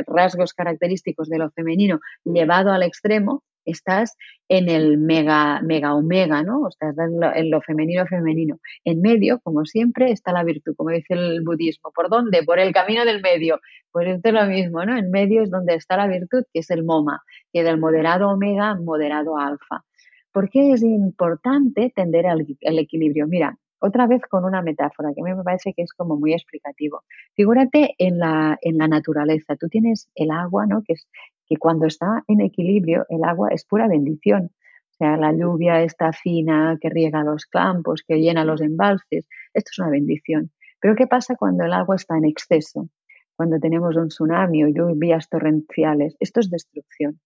rasgos 0.08 0.54
característicos 0.54 1.30
de 1.30 1.40
lo 1.40 1.52
femenino 1.52 2.00
llevado 2.24 2.72
al 2.72 2.84
extremo, 2.84 3.44
estás 3.66 4.16
en 4.48 4.70
el 4.70 4.98
mega, 4.98 5.62
mega 5.62 5.96
omega, 5.96 6.44
¿no? 6.44 6.68
estás 6.68 6.96
en 6.98 7.50
lo, 7.52 7.62
femenino 7.62 8.06
femenino. 8.06 8.60
En 8.84 9.02
medio, 9.02 9.40
como 9.40 9.66
siempre, 9.66 10.12
está 10.12 10.32
la 10.32 10.44
virtud, 10.44 10.76
como 10.76 10.92
dice 10.92 11.14
el 11.14 11.42
budismo. 11.44 11.92
¿Por 11.94 12.10
dónde? 12.10 12.44
Por 12.44 12.60
el 12.60 12.74
camino 12.74 13.06
del 13.06 13.22
medio. 13.22 13.60
Pues 13.92 14.08
esto 14.08 14.30
es 14.30 14.34
lo 14.34 14.46
mismo, 14.46 14.86
¿no? 14.86 14.98
En 14.98 15.10
medio 15.10 15.42
es 15.42 15.50
donde 15.50 15.76
está 15.76 15.98
la 15.98 16.08
virtud, 16.08 16.44
que 16.54 16.60
es 16.60 16.70
el 16.70 16.84
moma, 16.84 17.22
que 17.52 17.64
del 17.64 17.80
moderado 17.80 18.30
omega, 18.30 18.76
moderado 18.76 19.38
alfa. 19.38 19.84
¿Por 20.32 20.50
qué 20.50 20.74
es 20.74 20.84
importante 20.84 21.94
tender 21.96 22.28
al, 22.28 22.46
equilibrio? 22.78 23.26
Mira, 23.26 23.58
otra 23.80 24.06
vez 24.06 24.22
con 24.30 24.44
una 24.44 24.62
metáfora 24.62 25.12
que 25.16 25.22
a 25.22 25.24
mí 25.24 25.34
me 25.34 25.44
parece 25.44 25.74
que 25.74 25.84
es 25.84 25.94
como 25.94 26.18
muy 26.18 26.34
explicativo. 26.34 27.04
Figúrate 27.36 27.96
en 27.98 28.20
la, 28.20 28.58
en 28.62 28.78
la 28.78 28.90
naturaleza. 28.90 29.56
Tú 29.56 29.70
tienes 29.70 30.10
el 30.14 30.32
agua, 30.32 30.66
¿no? 30.66 30.84
Que 30.86 30.94
es 30.94 31.08
que 31.48 31.58
cuando 31.58 31.86
está 31.86 32.24
en 32.28 32.42
equilibrio 32.42 33.06
el 33.10 33.24
agua 33.24 33.50
es 33.52 33.66
pura 33.66 33.88
bendición. 33.88 34.52
O 34.92 34.98
sea, 34.98 35.18
la 35.18 35.34
lluvia 35.34 35.84
está 35.84 36.14
fina, 36.14 36.78
que 36.80 36.90
riega 36.90 37.24
los 37.24 37.46
campos, 37.46 38.04
que 38.08 38.20
llena 38.20 38.46
los 38.46 38.62
embalses. 38.62 39.28
Esto 39.54 39.70
es 39.72 39.80
una 39.80 39.90
bendición. 39.90 40.52
Pero 40.80 40.96
¿qué 40.96 41.08
pasa 41.08 41.36
cuando 41.36 41.66
el 41.66 41.74
agua 41.74 41.96
está 41.96 42.18
en 42.18 42.26
exceso? 42.26 42.90
Cuando 43.36 43.60
tenemos 43.60 43.96
un 43.98 44.08
tsunami 44.08 44.64
o 44.64 44.68
lluvias 44.70 45.28
torrenciales. 45.28 46.16
Esto 46.20 46.40
es 46.40 46.50
destrucción. 46.50 47.20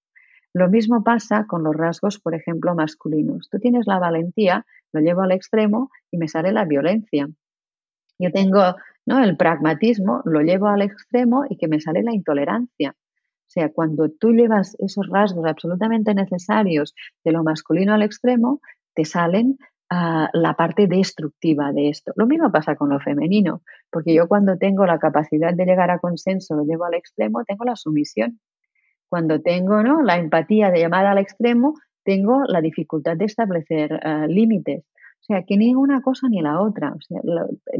Lo 0.53 0.67
mismo 0.67 1.03
pasa 1.03 1.45
con 1.45 1.63
los 1.63 1.75
rasgos, 1.75 2.19
por 2.19 2.33
ejemplo, 2.33 2.73
masculinos. 2.73 3.49
Tú 3.51 3.59
tienes 3.59 3.85
la 3.85 3.99
valentía, 3.99 4.65
lo 4.91 5.01
llevo 5.01 5.21
al 5.21 5.31
extremo 5.31 5.91
y 6.09 6.17
me 6.17 6.27
sale 6.27 6.51
la 6.51 6.65
violencia. 6.65 7.29
Yo 8.17 8.31
tengo 8.31 8.75
¿no? 9.05 9.23
el 9.23 9.37
pragmatismo, 9.37 10.21
lo 10.25 10.41
llevo 10.41 10.67
al 10.67 10.81
extremo 10.81 11.45
y 11.47 11.57
que 11.57 11.67
me 11.67 11.79
sale 11.79 12.01
la 12.01 12.13
intolerancia. 12.13 12.95
O 13.49 13.51
sea, 13.51 13.73
cuando 13.73 14.09
tú 14.11 14.31
llevas 14.31 14.75
esos 14.77 15.09
rasgos 15.09 15.47
absolutamente 15.47 16.13
necesarios 16.13 16.93
de 17.23 17.31
lo 17.31 17.43
masculino 17.43 17.95
al 17.95 18.03
extremo, 18.03 18.61
te 18.93 19.05
salen 19.05 19.57
ah, 19.89 20.29
la 20.33 20.53
parte 20.53 20.85
destructiva 20.85 21.73
de 21.73 21.89
esto. 21.89 22.13
Lo 22.15 22.27
mismo 22.27 22.51
pasa 22.51 22.75
con 22.75 22.89
lo 22.89 22.99
femenino, 22.99 23.63
porque 23.89 24.13
yo 24.13 24.27
cuando 24.27 24.59
tengo 24.59 24.85
la 24.85 24.99
capacidad 24.99 25.51
de 25.51 25.65
llegar 25.65 25.89
a 25.89 25.97
consenso, 25.97 26.55
lo 26.55 26.63
llevo 26.63 26.85
al 26.85 26.93
extremo, 26.93 27.43
tengo 27.43 27.65
la 27.65 27.75
sumisión. 27.75 28.39
Cuando 29.09 29.41
tengo 29.41 29.81
¿no? 29.81 30.03
la 30.03 30.17
empatía 30.17 30.69
de 30.69 30.81
llamar 30.81 31.07
al 31.07 31.17
extremo, 31.17 31.73
tengo 32.03 32.43
la 32.45 32.61
dificultad 32.61 33.17
de 33.17 33.25
establecer 33.25 33.99
ah, 34.03 34.27
límites. 34.27 34.85
O 35.21 35.23
sea, 35.31 35.43
que 35.43 35.57
ni 35.57 35.75
una 35.75 36.01
cosa 36.01 36.27
ni 36.29 36.41
la 36.41 36.61
otra. 36.61 36.93
O 36.93 37.01
sea, 37.01 37.21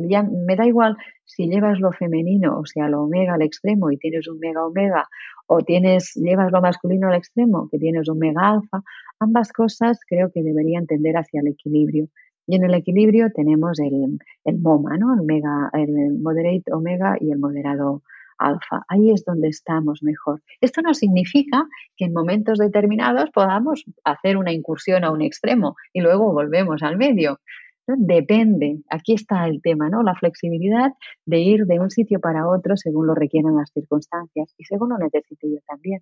ya 0.08 0.24
me 0.24 0.56
da 0.56 0.66
igual 0.68 0.98
si 1.26 1.48
llevas 1.48 1.80
lo 1.80 1.92
femenino, 1.92 2.60
o 2.60 2.66
sea, 2.66 2.90
lo 2.90 3.04
omega 3.04 3.34
al 3.34 3.42
extremo 3.42 3.92
y 3.92 3.98
tienes 3.98 4.28
un 4.28 4.40
mega 4.40 4.66
omega, 4.66 5.08
o 5.48 5.62
tienes, 5.62 6.14
llevas 6.16 6.52
lo 6.52 6.62
masculino 6.62 7.08
al 7.08 7.16
extremo, 7.16 7.68
que 7.72 7.80
tienes 7.80 8.08
un 8.10 8.20
mega 8.20 8.50
alfa. 8.50 8.84
Ambas 9.20 9.52
cosas 9.52 10.00
creo 10.08 10.32
que 10.32 10.44
deberían 10.44 10.86
tender 10.86 11.18
hacia 11.18 11.42
el 11.42 11.48
equilibrio. 11.48 12.08
Y 12.46 12.56
en 12.56 12.64
el 12.64 12.74
equilibrio 12.74 13.32
tenemos 13.32 13.80
el, 13.80 14.20
el 14.44 14.60
MOMA, 14.60 14.98
¿no? 14.98 15.14
El, 15.14 15.24
mega, 15.24 15.70
el 15.74 16.20
moderate 16.20 16.72
omega 16.74 17.16
y 17.20 17.32
el 17.32 17.40
moderado 17.40 18.04
alfa. 18.40 18.86
Ahí 18.88 19.12
es 19.12 19.24
donde 19.26 19.50
estamos 19.50 20.02
mejor. 20.02 20.42
Esto 20.62 20.82
no 20.82 20.94
significa 20.94 21.68
que 21.98 22.06
en 22.06 22.14
momentos 22.14 22.58
determinados 22.58 23.30
podamos 23.32 23.86
hacer 24.04 24.38
una 24.38 24.52
incursión 24.52 25.04
a 25.04 25.12
un 25.12 25.22
extremo 25.22 25.76
y 25.94 26.02
luego 26.02 26.32
volvemos 26.34 26.82
al 26.84 26.98
medio. 26.98 27.40
Depende, 27.86 28.82
aquí 28.90 29.14
está 29.14 29.48
el 29.48 29.62
tema, 29.62 29.90
¿no? 29.90 30.04
La 30.04 30.14
flexibilidad 30.14 30.92
de 31.26 31.40
ir 31.40 31.66
de 31.66 31.80
un 31.80 31.90
sitio 31.90 32.20
para 32.20 32.48
otro 32.48 32.78
según 32.78 33.08
lo 33.08 33.16
requieran 33.16 33.56
las 33.56 33.72
circunstancias 33.72 34.54
y 34.58 34.66
según 34.66 34.90
lo 34.90 34.98
necesite 34.98 35.50
yo 35.50 35.60
también. 35.68 36.02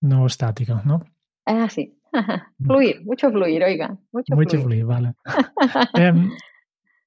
No 0.00 0.26
estático, 0.26 0.80
¿no? 0.84 1.00
Ah, 1.44 1.68
sí. 1.68 1.96
fluir, 2.64 3.04
mucho 3.04 3.30
fluir, 3.30 3.62
oiga. 3.64 3.98
Mucho, 4.12 4.36
mucho 4.36 4.60
fluir. 4.60 4.84
vale. 4.84 5.14
Em, 5.94 6.30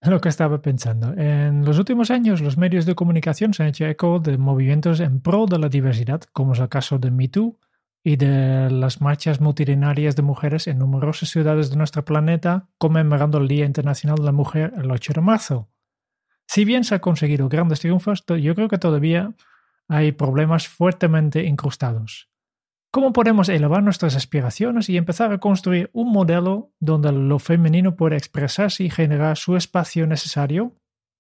lo 0.10 0.20
que 0.20 0.30
estaba 0.30 0.62
pensando. 0.62 1.14
En 1.14 1.64
los 1.66 1.78
últimos 1.80 2.12
años, 2.12 2.42
los 2.42 2.58
medios 2.58 2.86
de 2.86 2.96
comunicación 2.96 3.54
se 3.54 3.64
han 3.64 3.70
hecho 3.70 3.86
eco 3.86 4.20
de 4.20 4.38
movimientos 4.38 5.00
en 5.00 5.22
pro 5.22 5.46
de 5.46 5.60
la 5.60 5.70
diversidad, 5.70 6.22
como 6.34 6.54
es 6.54 6.60
el 6.60 6.70
caso 6.70 7.00
de 7.00 7.12
MeToo 7.12 7.58
y 8.04 8.18
de 8.18 8.70
las 8.70 9.00
marchas 9.00 9.40
multitudinarias 9.40 10.16
de 10.18 10.22
mujeres 10.22 10.68
en 10.68 10.80
numerosas 10.80 11.30
ciudades 11.30 11.70
de 11.70 11.78
nuestro 11.78 12.04
planeta, 12.04 12.68
conmemorando 12.78 13.38
el 13.38 13.48
Día 13.48 13.66
Internacional 13.66 14.18
de 14.18 14.26
la 14.26 14.34
Mujer 14.34 14.74
el 14.78 14.92
8 14.92 15.14
de 15.14 15.22
marzo. 15.22 15.70
Si 16.48 16.66
bien 16.66 16.84
se 16.84 16.96
han 16.96 17.02
conseguido 17.02 17.48
grandes 17.48 17.80
triunfos, 17.80 18.26
yo 18.28 18.56
creo 18.56 18.68
que 18.68 18.78
todavía 18.78 19.34
hay 19.88 20.12
problemas 20.12 20.68
fuertemente 20.68 21.46
incrustados. 21.46 22.33
¿Cómo 22.94 23.12
podemos 23.12 23.50
elevar 23.50 23.82
nuestras 23.82 24.16
aspiraciones 24.16 24.88
y 24.88 24.98
empezar 24.98 25.32
a 25.32 25.40
construir 25.40 25.90
un 25.94 26.12
modelo 26.12 26.76
donde 26.80 27.12
lo 27.12 27.40
femenino 27.40 27.96
pueda 27.96 28.18
expresarse 28.18 28.84
y 28.84 28.92
generar 28.92 29.36
su 29.36 29.56
espacio 29.56 30.06
necesario? 30.06 30.76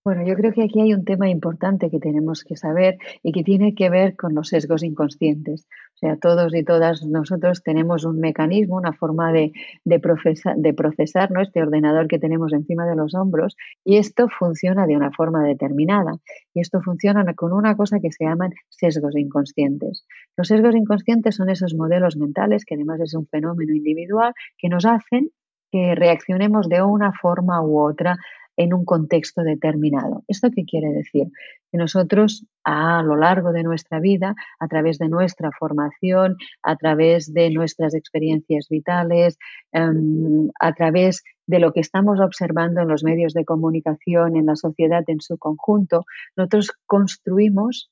Bueno, 0.05 0.27
yo 0.27 0.35
creo 0.35 0.51
que 0.51 0.63
aquí 0.63 0.81
hay 0.81 0.93
un 0.93 1.05
tema 1.05 1.29
importante 1.29 1.89
que 1.89 1.97
tenemos 1.97 2.43
que 2.43 2.57
saber 2.57 2.97
y 3.21 3.31
que 3.31 3.41
tiene 3.41 3.73
que 3.73 3.89
ver 3.89 4.17
con 4.17 4.35
los 4.35 4.49
sesgos 4.49 4.83
inconscientes. 4.83 5.65
O 5.95 5.97
sea, 5.97 6.17
todos 6.17 6.53
y 6.53 6.61
todas 6.65 7.05
nosotros 7.05 7.63
tenemos 7.63 8.03
un 8.03 8.19
mecanismo, 8.19 8.75
una 8.75 8.91
forma 8.91 9.31
de, 9.31 9.53
de, 9.85 9.99
procesar 10.01 11.31
¿no? 11.31 11.39
este 11.39 11.61
ordenador 11.61 12.09
que 12.09 12.19
tenemos 12.19 12.51
encima 12.51 12.85
de 12.85 12.97
los 12.97 13.15
hombros 13.15 13.55
y 13.85 13.95
esto 13.95 14.27
funciona 14.27 14.87
de 14.87 14.97
una 14.97 15.11
forma 15.11 15.41
determinada. 15.45 16.17
Y 16.53 16.59
esto 16.59 16.81
funciona 16.81 17.23
con 17.33 17.53
una 17.53 17.77
cosa 17.77 18.01
que 18.01 18.11
se 18.11 18.25
llaman 18.25 18.51
sesgos 18.67 19.15
inconscientes. 19.15 20.05
Los 20.35 20.49
sesgos 20.49 20.75
inconscientes 20.75 21.37
son 21.37 21.49
esos 21.49 21.75
modelos 21.75 22.17
mentales, 22.17 22.65
que 22.65 22.75
además 22.75 22.99
es 22.99 23.13
un 23.13 23.25
fenómeno 23.27 23.73
individual, 23.73 24.33
que 24.57 24.67
nos 24.67 24.85
hacen 24.85 25.31
que 25.71 25.95
reaccionemos 25.95 26.69
de 26.69 26.83
una 26.83 27.13
forma 27.13 27.59
u 27.63 27.79
otra 27.79 28.17
en 28.57 28.73
un 28.73 28.85
contexto 28.85 29.41
determinado. 29.43 30.23
¿Esto 30.27 30.49
qué 30.55 30.63
quiere 30.65 30.89
decir? 30.89 31.27
Que 31.71 31.77
nosotros 31.77 32.45
a 32.63 33.01
lo 33.03 33.15
largo 33.15 33.51
de 33.51 33.63
nuestra 33.63 33.99
vida, 33.99 34.35
a 34.59 34.67
través 34.67 34.99
de 34.99 35.09
nuestra 35.09 35.51
formación, 35.57 36.37
a 36.61 36.75
través 36.75 37.33
de 37.33 37.49
nuestras 37.49 37.95
experiencias 37.95 38.67
vitales, 38.69 39.37
em, 39.71 40.49
a 40.59 40.73
través 40.73 41.23
de 41.47 41.59
lo 41.59 41.73
que 41.73 41.81
estamos 41.81 42.19
observando 42.19 42.81
en 42.81 42.87
los 42.87 43.03
medios 43.03 43.33
de 43.33 43.45
comunicación, 43.45 44.35
en 44.35 44.45
la 44.45 44.55
sociedad 44.55 45.03
en 45.07 45.19
su 45.19 45.37
conjunto, 45.37 46.05
nosotros 46.37 46.71
construimos 46.85 47.91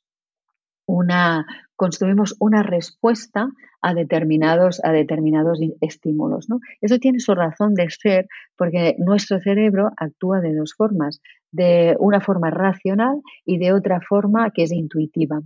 construimos 1.76 2.36
una 2.40 2.64
respuesta 2.64 3.50
a 3.82 3.94
determinados, 3.94 4.84
a 4.84 4.92
determinados 4.92 5.60
estímulos. 5.82 6.48
Eso 6.82 7.00
tiene 7.00 7.20
su 7.20 7.34
razón 7.34 7.74
de 7.74 7.90
ser 7.90 8.28
porque 8.58 8.96
nuestro 9.00 9.40
cerebro 9.40 9.92
actúa 9.98 10.42
de 10.42 10.54
dos 10.54 10.74
formas, 10.76 11.22
de 11.52 11.96
una 12.00 12.22
forma 12.22 12.52
racional 12.52 13.22
y 13.46 13.58
de 13.58 13.74
otra 13.74 14.00
forma 14.02 14.52
que 14.52 14.64
es 14.64 14.72
intuitiva 14.72 15.42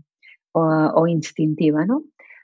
o, 0.51 1.07
instintiva. 1.07 1.85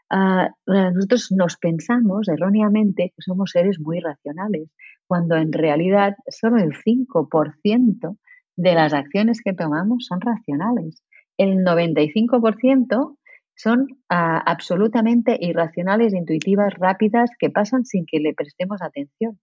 Ah, 0.09 0.49
nosotros 0.67 1.31
nos 1.31 1.57
pensamos 1.57 2.27
erróneamente 2.27 3.13
que 3.15 3.21
somos 3.21 3.51
seres 3.51 3.79
muy 3.79 3.99
racionales, 3.99 4.69
cuando 5.07 5.35
en 5.37 5.53
realidad 5.53 6.15
solo 6.27 6.57
el 6.57 6.73
5% 6.73 8.17
de 8.57 8.73
las 8.73 8.93
acciones 8.93 9.41
que 9.41 9.53
tomamos 9.53 10.05
son 10.07 10.19
racionales 10.19 11.01
el 11.37 11.65
95% 11.65 13.17
son 13.55 13.87
ah, 14.09 14.41
absolutamente 14.45 15.37
irracionales, 15.39 16.13
intuitivas, 16.13 16.73
rápidas, 16.75 17.29
que 17.37 17.49
pasan 17.49 17.85
sin 17.85 18.05
que 18.05 18.19
le 18.19 18.33
prestemos 18.33 18.81
atención. 18.81 19.39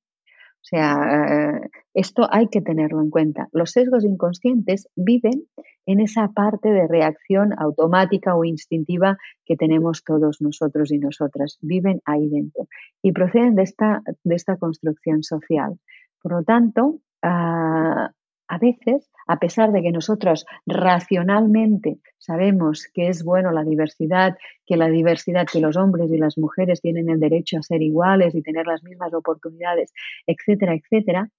O 0.60 0.66
sea, 0.68 1.60
esto 1.94 2.28
hay 2.30 2.48
que 2.48 2.60
tenerlo 2.60 3.00
en 3.00 3.10
cuenta. 3.10 3.48
Los 3.52 3.70
sesgos 3.70 4.04
inconscientes 4.04 4.88
viven 4.96 5.44
en 5.86 6.00
esa 6.00 6.28
parte 6.28 6.68
de 6.70 6.86
reacción 6.88 7.54
automática 7.58 8.34
o 8.34 8.44
instintiva 8.44 9.16
que 9.46 9.56
tenemos 9.56 10.02
todos 10.04 10.40
nosotros 10.40 10.92
y 10.92 10.98
nosotras. 10.98 11.58
Viven 11.62 12.00
ahí 12.04 12.28
dentro 12.28 12.66
y 13.02 13.12
proceden 13.12 13.54
de 13.54 13.62
esta, 13.62 14.02
de 14.24 14.34
esta 14.34 14.56
construcción 14.56 15.22
social. 15.22 15.78
Por 16.20 16.32
lo 16.32 16.42
tanto, 16.42 17.00
ah, 17.22 18.10
a 18.48 18.58
veces, 18.58 19.10
a 19.26 19.38
pesar 19.38 19.72
de 19.72 19.82
que 19.82 19.92
nosotros 19.92 20.46
racionalmente 20.66 21.98
sabemos 22.18 22.88
que 22.92 23.08
es 23.08 23.22
bueno 23.22 23.52
la 23.52 23.64
diversidad, 23.64 24.36
que 24.66 24.76
la 24.76 24.88
diversidad, 24.88 25.46
que 25.50 25.60
los 25.60 25.76
hombres 25.76 26.10
y 26.10 26.18
las 26.18 26.38
mujeres 26.38 26.80
tienen 26.80 27.08
el 27.10 27.20
derecho 27.20 27.58
a 27.58 27.62
ser 27.62 27.82
iguales 27.82 28.34
y 28.34 28.42
tener 28.42 28.66
las 28.66 28.82
mismas 28.82 29.12
oportunidades, 29.14 29.92
etcétera, 30.26 30.74
etcétera, 30.74 31.30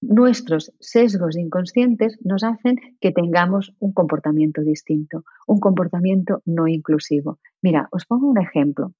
nuestros 0.00 0.72
sesgos 0.80 1.36
inconscientes 1.36 2.18
nos 2.22 2.44
hacen 2.44 2.76
que 3.00 3.10
tengamos 3.10 3.74
un 3.78 3.92
comportamiento 3.92 4.60
distinto, 4.60 5.24
un 5.46 5.60
comportamiento 5.60 6.42
no 6.44 6.68
inclusivo. 6.68 7.38
Mira, 7.62 7.88
os 7.90 8.04
pongo 8.04 8.28
un 8.28 8.38
ejemplo. 8.38 8.92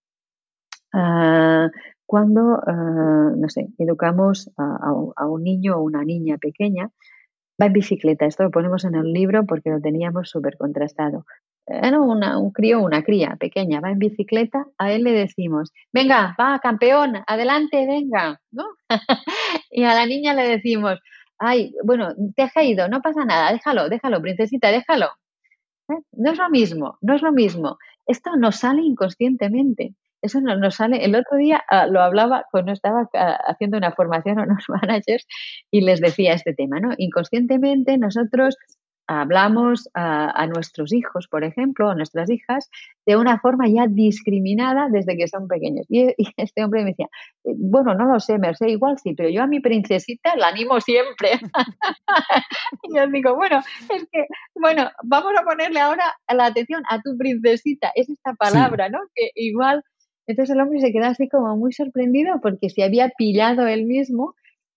Ah, 0.93 1.69
cuando, 2.07 2.61
ah, 2.67 3.33
no 3.37 3.49
sé, 3.49 3.69
educamos 3.79 4.51
a, 4.57 5.27
un 5.27 5.43
niño 5.43 5.77
o 5.77 5.83
una 5.83 6.05
niña 6.05 6.39
pequeña, 6.39 6.91
Va 7.61 7.67
en 7.67 7.73
bicicleta, 7.73 8.27
esto 8.27 8.43
lo 8.43 8.51
ponemos 8.51 8.85
en 8.85 8.95
el 8.97 9.13
libro 9.13 9.47
porque 9.47 9.71
lo 9.71 9.81
teníamos 9.81 10.31
súper 10.31 10.57
contrastado. 10.57 11.25
Era 11.67 11.99
un 12.01 12.51
crío, 12.51 12.83
una 12.83 13.03
cría 13.03 13.37
pequeña, 13.41 13.81
va 13.81 13.91
en 13.91 13.99
bicicleta, 13.99 14.67
a 14.77 14.93
él 14.93 15.03
le 15.03 15.13
decimos, 15.13 15.73
venga, 15.93 16.37
va, 16.39 16.59
campeón, 16.59 17.23
adelante, 17.27 17.87
venga, 17.87 18.41
¿no? 18.51 18.65
y 19.71 19.85
a 19.85 19.95
la 19.95 20.05
niña 20.05 20.35
le 20.35 20.47
decimos, 20.47 21.01
ay, 21.39 21.73
bueno, 21.85 22.09
te 22.37 22.43
has 22.43 22.53
caído, 22.53 22.89
no 22.89 23.01
pasa 23.01 23.25
nada, 23.25 23.53
déjalo, 23.53 23.89
déjalo, 23.89 24.21
princesita, 24.21 24.71
déjalo. 24.71 25.11
¿Eh? 25.89 26.01
No 26.13 26.33
es 26.33 26.39
lo 26.39 26.51
mismo, 26.51 26.99
no 27.01 27.15
es 27.15 27.23
lo 27.23 27.33
mismo. 27.33 27.79
Esto 28.07 28.37
nos 28.37 28.57
sale 28.57 28.83
inconscientemente. 28.83 29.95
Eso 30.25 30.41
no 30.41 30.57
nos 30.57 30.77
sale. 30.77 31.05
El 31.05 31.15
otro 31.15 31.37
día 31.37 31.63
ah, 31.69 31.87
lo 31.87 32.01
hablaba 32.01 32.47
cuando 32.51 32.73
estaba 32.73 33.09
ah, 33.15 33.39
haciendo 33.47 33.77
una 33.77 33.93
formación 33.93 34.39
a 34.39 34.45
unos 34.45 34.65
managers 34.69 35.27
y 35.71 35.83
les 35.83 36.01
decía 36.01 36.33
este 36.33 36.55
tema, 36.55 36.81
¿no? 36.81 36.95
Inconscientemente 36.97 37.99
nosotros 37.99 38.57
hablamos 39.07 39.89
a, 39.95 40.47
nuestros 40.47 40.93
hijos, 40.93 41.29
por 41.29 41.45
ejemplo, 41.45 41.91
a 41.91 41.95
nuestras 41.95 42.31
hijas, 42.31 42.71
de 43.07 43.17
una 43.17 43.39
forma 43.39 43.69
ya 43.69 43.87
discriminada 43.87 44.89
desde 44.91 45.17
que 45.17 45.29
son 45.29 45.49
pequeños. 45.49 45.87
Y, 45.89 46.15
este 46.37 46.65
hombre 46.65 46.85
me 46.85 46.91
decía, 46.91 47.09
bueno, 47.45 47.95
no 47.95 48.07
lo 48.07 48.21
sé, 48.21 48.39
Merced, 48.39 48.67
igual 48.67 48.97
sí, 48.99 49.15
pero 49.15 49.29
yo 49.29 49.43
a 49.43 49.47
mi 49.47 49.61
princesita 49.61 50.35
la 50.37 50.49
animo 50.49 50.81
siempre. 50.81 51.33
y 52.83 52.97
yo 52.97 53.07
digo, 53.09 53.35
bueno, 53.35 53.61
es 53.91 54.07
que, 54.11 54.27
bueno, 54.55 54.91
vamos 55.03 55.33
a 55.39 55.45
ponerle 55.45 55.81
ahora 55.81 56.15
la 56.33 56.47
atención 56.47 56.83
a 56.89 57.01
tu 57.01 57.17
princesita, 57.19 57.93
es 57.95 58.09
esta 58.09 58.35
palabra, 58.35 58.89
¿no? 58.89 59.01
Que 59.15 59.31
igual 59.35 59.83
entonces 60.27 60.55
el 60.55 60.61
hombre 60.61 60.81
se 60.81 60.93
queda 60.93 61.09
así 61.09 61.29
como 61.29 61.57
muy 61.57 61.73
sorprendido 61.73 62.41
porque 62.43 62.71
se 62.71 62.83
había 62.83 63.11
pillado 63.11 63.67
él 63.67 63.85
mismo 63.87 64.35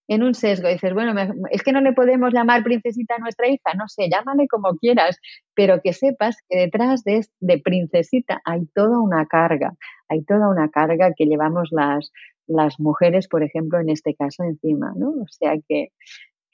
en 0.08 0.24
un 0.24 0.34
sesgo. 0.34 0.70
dices, 0.70 0.94
bueno, 0.94 1.14
es 1.52 1.64
que 1.64 1.74
no 1.74 1.82
le 1.82 1.94
podemos 1.94 2.34
llamar 2.34 2.64
princesita 2.64 3.16
a 3.16 3.20
nuestra 3.20 3.48
hija, 3.48 3.74
no 3.76 3.88
sé, 3.88 4.10
llámale 4.10 4.48
como 4.48 4.76
quieras, 4.78 5.20
pero 5.54 5.82
que 5.82 5.94
sepas 5.94 6.38
que 6.50 6.58
detrás 6.58 7.04
de, 7.04 7.26
de 7.40 7.60
princesita 7.60 8.42
hay 8.46 8.66
toda 8.74 9.02
una 9.02 9.26
carga, 9.26 9.74
hay 10.08 10.24
toda 10.24 10.50
una 10.50 10.70
carga 10.70 11.14
que 11.16 11.26
llevamos 11.26 11.70
las, 11.72 12.12
las 12.48 12.80
mujeres, 12.80 13.28
por 13.28 13.44
ejemplo, 13.44 13.80
en 13.80 13.90
este 13.90 14.16
caso 14.16 14.44
encima, 14.44 14.94
¿no? 14.96 15.10
O 15.10 15.28
sea 15.28 15.56
que 15.68 15.92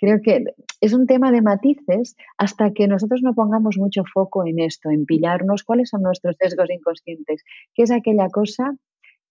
creo 0.04 0.22
que 0.22 0.44
es 0.82 0.92
un 0.92 1.08
tema 1.08 1.32
de 1.32 1.42
matices 1.42 2.18
hasta 2.38 2.74
que 2.74 2.90
nosotros 2.90 3.22
no 3.24 3.34
pongamos 3.34 3.78
mucho 3.78 4.04
foco 4.04 4.46
en 4.46 4.60
esto, 4.60 4.90
en 4.90 5.06
pillarnos 5.06 5.64
cuáles 5.64 5.92
son 5.92 6.02
nuestros 6.02 6.36
sesgos 6.38 6.70
inconscientes, 6.70 7.46
qué 7.74 7.84
es 7.84 7.92
aquella 7.92 8.28
cosa 8.28 8.76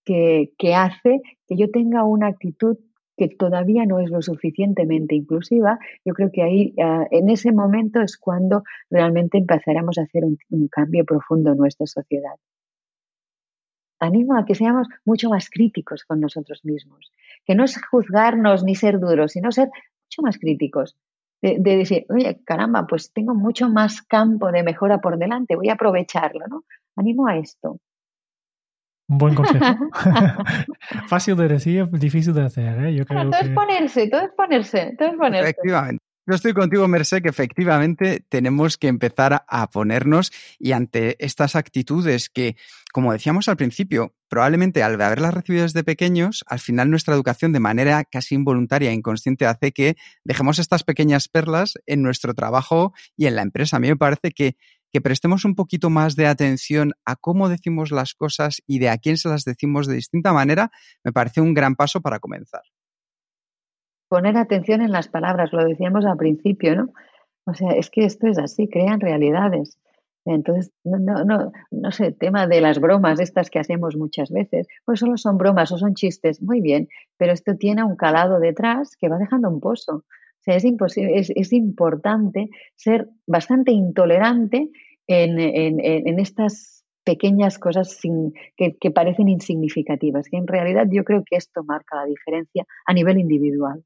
que, 0.02 0.48
hace 0.74 1.20
que 1.46 1.56
yo 1.58 1.70
tenga 1.70 2.04
una 2.04 2.28
actitud 2.28 2.78
que 3.18 3.28
todavía 3.28 3.84
no 3.84 4.00
es 4.00 4.08
lo 4.08 4.22
suficientemente 4.22 5.14
inclusiva, 5.14 5.78
yo 6.06 6.14
creo 6.14 6.30
que 6.32 6.42
ahí, 6.42 6.74
ah, 6.82 7.04
en 7.10 7.28
ese 7.28 7.52
momento 7.52 8.00
es 8.00 8.16
cuando 8.16 8.62
realmente 8.88 9.36
empezaremos 9.36 9.98
a 9.98 10.04
hacer 10.04 10.24
un, 10.24 10.38
cambio 10.68 11.04
profundo 11.04 11.52
en 11.52 11.58
nuestra 11.58 11.86
sociedad. 11.86 12.36
Animo 14.00 14.38
a 14.38 14.46
que 14.46 14.54
seamos 14.54 14.88
mucho 15.04 15.28
más 15.28 15.50
críticos 15.50 16.04
con 16.04 16.18
nosotros 16.18 16.64
mismos, 16.64 17.12
que 17.44 17.54
no 17.54 17.64
es 17.64 17.78
juzgarnos 17.90 18.64
ni 18.64 18.74
ser 18.74 18.98
duros, 18.98 19.32
sino 19.32 19.52
ser 19.52 19.68
más 20.20 20.38
críticos. 20.38 20.96
De, 21.40 21.58
decir, 21.58 22.06
oye, 22.08 22.40
caramba, 22.44 22.86
pues 22.86 23.12
tengo 23.12 23.34
mucho 23.34 23.68
más 23.68 24.02
campo 24.02 24.52
de 24.52 24.62
mejora 24.62 25.00
por 25.00 25.18
delante, 25.18 25.56
voy 25.56 25.70
a 25.70 25.72
aprovecharlo, 25.72 26.46
¿no? 26.48 26.64
Animo 26.94 27.26
a 27.26 27.36
esto. 27.36 27.78
Un 29.08 29.18
buen 29.18 29.34
consejo. 29.34 29.88
Fácil 31.08 31.36
de 31.36 31.48
decir, 31.48 31.88
difícil 31.90 32.34
de 32.34 32.42
hacer, 32.42 32.84
¿eh? 32.84 32.94
Yo 32.94 33.04
creo 33.06 33.30
todo 33.30 33.40
es 33.40 33.48
ponerse, 33.48 34.08
todo 34.08 34.20
es 34.20 34.30
ponerse, 34.36 34.94
todo 34.96 35.08
es 35.08 35.14
ponerse. 35.16 35.50
Efectivamente. 35.50 36.04
Yo 36.24 36.36
estoy 36.36 36.52
contigo, 36.52 36.86
Merced, 36.86 37.20
que 37.20 37.28
efectivamente 37.28 38.24
tenemos 38.28 38.78
que 38.78 38.86
empezar 38.86 39.44
a 39.48 39.70
ponernos 39.70 40.30
y 40.56 40.70
ante 40.70 41.16
estas 41.18 41.56
actitudes 41.56 42.28
que, 42.28 42.54
como 42.92 43.12
decíamos 43.12 43.48
al 43.48 43.56
principio, 43.56 44.14
probablemente 44.32 44.82
al 44.82 44.98
haberlas 44.98 45.34
recibido 45.34 45.64
desde 45.64 45.84
pequeños, 45.84 46.42
al 46.48 46.58
final 46.58 46.88
nuestra 46.88 47.12
educación 47.12 47.52
de 47.52 47.60
manera 47.60 48.02
casi 48.02 48.34
involuntaria 48.34 48.88
e 48.88 48.94
inconsciente 48.94 49.44
hace 49.44 49.72
que 49.72 49.96
dejemos 50.24 50.58
estas 50.58 50.84
pequeñas 50.84 51.28
perlas 51.28 51.74
en 51.84 52.00
nuestro 52.02 52.32
trabajo 52.32 52.94
y 53.14 53.26
en 53.26 53.36
la 53.36 53.42
empresa. 53.42 53.76
A 53.76 53.80
mí 53.80 53.88
me 53.88 53.96
parece 53.98 54.30
que, 54.30 54.56
que 54.90 55.02
prestemos 55.02 55.44
un 55.44 55.54
poquito 55.54 55.90
más 55.90 56.16
de 56.16 56.28
atención 56.28 56.94
a 57.04 57.16
cómo 57.16 57.50
decimos 57.50 57.90
las 57.90 58.14
cosas 58.14 58.62
y 58.66 58.78
de 58.78 58.88
a 58.88 58.96
quién 58.96 59.18
se 59.18 59.28
las 59.28 59.44
decimos 59.44 59.86
de 59.86 59.96
distinta 59.96 60.32
manera, 60.32 60.70
me 61.04 61.12
parece 61.12 61.42
un 61.42 61.52
gran 61.52 61.76
paso 61.76 62.00
para 62.00 62.18
comenzar 62.18 62.62
poner 64.08 64.36
atención 64.36 64.82
en 64.82 64.92
las 64.92 65.08
palabras, 65.08 65.54
lo 65.54 65.64
decíamos 65.64 66.04
al 66.04 66.18
principio, 66.18 66.76
¿no? 66.76 66.92
O 67.46 67.54
sea, 67.54 67.70
es 67.72 67.88
que 67.88 68.04
esto 68.04 68.26
es 68.26 68.38
así, 68.38 68.68
crean 68.68 69.00
realidades. 69.00 69.78
Entonces, 70.24 70.72
no, 70.84 70.98
no, 70.98 71.24
no, 71.24 71.52
no 71.70 71.90
sé, 71.90 72.12
tema 72.12 72.46
de 72.46 72.60
las 72.60 72.80
bromas 72.80 73.18
estas 73.20 73.50
que 73.50 73.58
hacemos 73.58 73.96
muchas 73.96 74.30
veces, 74.30 74.68
pues 74.84 75.00
solo 75.00 75.16
son 75.16 75.36
bromas 75.36 75.72
o 75.72 75.78
son 75.78 75.94
chistes, 75.94 76.40
muy 76.40 76.60
bien, 76.60 76.88
pero 77.16 77.32
esto 77.32 77.56
tiene 77.56 77.82
un 77.82 77.96
calado 77.96 78.38
detrás 78.38 78.96
que 78.96 79.08
va 79.08 79.18
dejando 79.18 79.48
un 79.48 79.60
pozo. 79.60 79.96
O 79.96 80.44
sea, 80.44 80.56
es, 80.56 80.64
imposible, 80.64 81.18
es, 81.18 81.52
importante 81.52 82.48
ser 82.74 83.08
bastante 83.26 83.70
intolerante 83.70 84.70
en, 85.06 85.38
en, 85.38 86.18
estas 86.18 86.84
pequeñas 87.04 87.58
cosas 87.58 87.96
que, 88.56 88.76
que, 88.76 88.90
parecen 88.90 89.28
insignificativas, 89.28 90.26
que 90.28 90.36
en 90.36 90.48
realidad 90.48 90.88
yo 90.90 91.04
creo 91.04 91.22
que 91.24 91.36
esto 91.36 91.62
marca 91.62 91.96
la 91.96 92.06
diferencia 92.06 92.64
a 92.86 92.92
nivel 92.92 93.18
individual. 93.18 93.84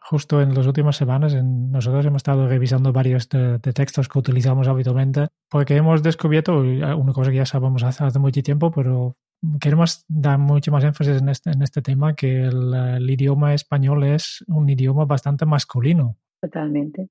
Justo 0.00 0.40
en 0.40 0.54
las 0.54 0.66
últimas 0.66 0.96
semanas 0.96 1.34
nosotros 1.34 2.04
hemos 2.06 2.18
estado 2.20 2.48
revisando 2.48 2.92
varios 2.92 3.28
de, 3.28 3.58
textos 3.58 4.08
que 4.08 4.18
utilizamos 4.18 4.68
habitualmente 4.68 5.28
porque 5.48 5.76
hemos 5.76 6.02
descubierto 6.02 6.58
una 6.60 7.12
cosa 7.12 7.30
que 7.30 7.38
ya 7.38 7.46
sabemos 7.46 7.82
hace, 7.82 8.04
hace 8.04 8.18
mucho 8.18 8.42
tiempo, 8.42 8.70
pero 8.70 9.16
queremos 9.60 10.04
dar 10.08 10.38
mucho 10.38 10.70
más 10.70 10.84
énfasis 10.84 11.20
en 11.20 11.28
este, 11.28 11.50
en 11.50 11.62
este 11.62 11.82
tema, 11.82 12.14
que 12.14 12.44
el, 12.44 13.08
idioma 13.08 13.54
español 13.54 14.04
es 14.04 14.44
un 14.48 14.68
idioma 14.68 15.04
bastante 15.04 15.46
masculino. 15.46 16.16
Totalmente 16.40 17.08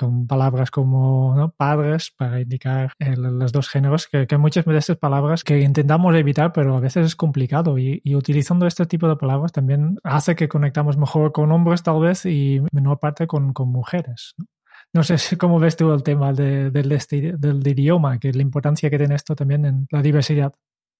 con 0.00 0.26
palabras 0.26 0.70
como 0.70 1.52
padres 1.58 2.10
para 2.16 2.40
indicar 2.40 2.92
los 2.98 3.52
dos 3.52 3.68
géneros, 3.68 4.08
que, 4.08 4.26
hay 4.30 4.38
muchas 4.38 4.66
estas 4.66 4.96
palabras 4.96 5.44
que 5.44 5.60
intentamos 5.60 6.16
evitar, 6.16 6.54
pero 6.54 6.74
a 6.74 6.80
veces 6.80 7.04
es 7.04 7.16
complicado 7.16 7.76
y, 7.78 8.00
utilizando 8.14 8.66
este 8.66 8.86
tipo 8.86 9.08
de 9.08 9.16
palabras 9.16 9.52
también 9.52 9.98
hace 10.02 10.34
que 10.36 10.48
conectamos 10.48 10.96
mejor 10.96 11.32
con 11.32 11.52
hombres 11.52 11.82
tal 11.82 12.00
vez 12.00 12.24
y 12.24 12.62
menor 12.72 12.98
parte 12.98 13.26
con, 13.26 13.52
con 13.52 13.68
mujeres. 13.68 14.34
¿no? 14.94 15.02
sé 15.02 15.36
cómo 15.36 15.58
ves 15.58 15.76
tú 15.76 15.92
el 15.92 16.02
tema 16.02 16.32
de, 16.32 16.70
del, 16.70 16.88
del 17.38 17.68
idioma, 17.68 18.18
que 18.18 18.32
la 18.32 18.42
importancia 18.42 18.88
que 18.88 18.98
tiene 18.98 19.14
esto 19.14 19.36
también 19.36 19.66
en 19.66 19.86
la 19.90 20.00
diversidad. 20.00 20.54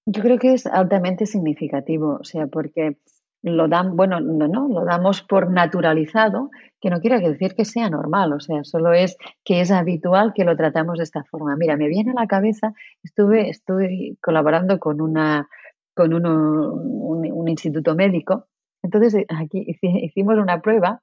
Yo 0.05 0.21
creo 0.21 0.37
que 0.37 0.53
es 0.53 0.67
altamente 0.67 1.25
significativo, 1.25 2.17
o 2.21 2.23
sea, 2.23 2.45
porque 2.45 2.97
lo 3.43 3.67
dan, 3.67 3.95
bueno, 3.95 4.19
no, 4.19 4.47
no, 4.47 4.67
lo 4.67 4.85
damos 4.85 5.23
por 5.23 5.51
naturalizado, 5.51 6.49
que 6.79 6.89
no 6.89 6.99
quiere 6.99 7.19
decir 7.19 7.55
que 7.55 7.65
sea 7.65 7.89
normal, 7.89 8.33
o 8.33 8.39
sea, 8.39 8.63
solo 8.63 8.93
es 8.93 9.17
que 9.43 9.61
es 9.61 9.71
habitual 9.71 10.33
que 10.35 10.43
lo 10.43 10.55
tratamos 10.55 10.97
de 10.97 11.03
esta 11.03 11.23
forma. 11.23 11.55
Mira, 11.55 11.77
me 11.77 11.87
viene 11.87 12.11
a 12.11 12.21
la 12.21 12.27
cabeza, 12.27 12.73
estuve, 13.03 13.49
estuve 13.49 14.17
colaborando 14.21 14.79
con 14.79 15.01
una, 15.01 15.47
con 15.95 16.13
uno, 16.13 16.73
un, 16.73 17.47
instituto 17.47 17.95
médico, 17.95 18.47
entonces 18.83 19.25
aquí 19.29 19.65
hicimos 20.03 20.37
una 20.37 20.61
prueba 20.61 21.01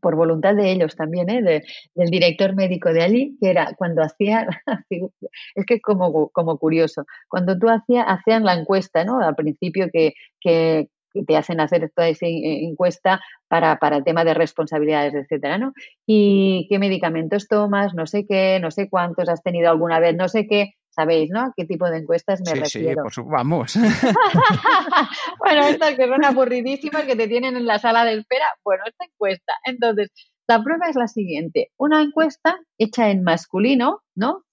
por 0.00 0.16
voluntad 0.16 0.54
de 0.54 0.70
ellos 0.70 0.96
también, 0.96 1.28
¿eh? 1.30 1.62
del 1.94 2.10
director 2.10 2.54
médico 2.54 2.92
de 2.92 3.02
allí, 3.02 3.36
que 3.40 3.50
era 3.50 3.74
cuando 3.76 4.02
hacía, 4.02 4.46
es 5.54 5.66
que 5.66 5.80
como, 5.80 6.30
como 6.30 6.58
curioso, 6.58 7.04
cuando 7.28 7.58
tú 7.58 7.68
hacías, 7.68 8.04
hacían 8.08 8.44
la 8.44 8.54
encuesta, 8.54 9.04
¿no? 9.04 9.20
Al 9.20 9.34
principio 9.34 9.88
que, 9.92 10.14
que, 10.40 10.88
te 11.22 11.36
hacen 11.36 11.60
hacer 11.60 11.90
toda 11.94 12.08
esa 12.08 12.26
encuesta 12.26 13.20
para, 13.48 13.76
para 13.78 13.98
el 13.98 14.04
tema 14.04 14.24
de 14.24 14.34
responsabilidades, 14.34 15.14
etcétera, 15.14 15.58
¿no? 15.58 15.72
Y 16.06 16.66
qué 16.68 16.78
medicamentos 16.78 17.46
tomas, 17.46 17.94
no 17.94 18.06
sé 18.06 18.26
qué, 18.26 18.58
no 18.60 18.70
sé 18.70 18.88
cuántos 18.88 19.28
has 19.28 19.42
tenido 19.42 19.70
alguna 19.70 20.00
vez, 20.00 20.16
no 20.16 20.28
sé 20.28 20.46
qué, 20.48 20.74
sabéis, 20.94 21.30
¿no? 21.30 21.52
¿Qué 21.56 21.64
tipo 21.64 21.88
de 21.90 21.98
encuestas 21.98 22.40
me 22.44 22.54
refiero? 22.54 23.02
Sí, 23.08 23.20
pues 23.20 23.26
vamos. 23.26 23.74
bueno, 25.38 25.62
estas 25.68 25.94
que 25.94 26.06
son 26.08 26.24
aburridísimas 26.24 27.04
que 27.04 27.16
te 27.16 27.28
tienen 27.28 27.56
en 27.56 27.66
la 27.66 27.78
sala 27.78 28.04
de 28.04 28.14
espera, 28.14 28.46
bueno, 28.64 28.84
esta 28.86 29.04
encuesta. 29.04 29.52
Entonces, 29.64 30.10
la 30.48 30.62
prueba 30.62 30.88
es 30.88 30.96
la 30.96 31.08
siguiente, 31.08 31.70
una 31.76 32.02
encuesta 32.02 32.58
hecha 32.78 33.10
en 33.10 33.22
masculino, 33.22 34.02
¿no? 34.14 34.44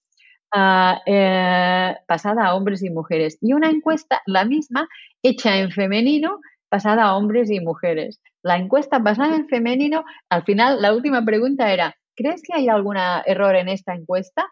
Eh, 1.06 1.96
pasada 2.06 2.46
a 2.46 2.54
hombres 2.54 2.82
y 2.82 2.90
mujeres. 2.90 3.38
Y 3.40 3.52
una 3.52 3.70
encuesta, 3.70 4.22
la 4.26 4.44
misma, 4.44 4.88
hecha 5.22 5.58
en 5.58 5.70
femenino, 5.70 6.40
pasada 6.72 7.04
a 7.04 7.16
hombres 7.16 7.50
y 7.50 7.60
mujeres. 7.60 8.18
La 8.42 8.56
encuesta 8.56 8.98
basada 8.98 9.36
en 9.36 9.46
femenino, 9.46 10.04
al 10.30 10.42
final 10.44 10.80
la 10.80 10.94
última 10.94 11.22
pregunta 11.22 11.70
era, 11.70 11.94
¿crees 12.16 12.40
que 12.42 12.54
hay 12.54 12.70
algún 12.70 12.96
error 13.26 13.54
en 13.56 13.68
esta 13.68 13.92
encuesta? 13.94 14.46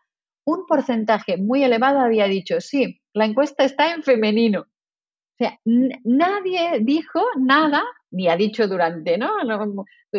Un 0.44 0.66
porcentaje 0.66 1.38
muy 1.38 1.64
elevado 1.64 1.98
había 1.98 2.26
dicho, 2.26 2.60
sí, 2.60 3.00
la 3.14 3.24
encuesta 3.24 3.64
está 3.64 3.94
en 3.94 4.02
femenino. 4.02 4.60
O 4.60 5.36
sea, 5.38 5.58
nadie 5.64 6.80
dijo 6.82 7.22
nada, 7.38 7.82
ni 8.10 8.28
ha 8.28 8.36
dicho 8.36 8.68
durante, 8.68 9.16
¿no? 9.16 9.30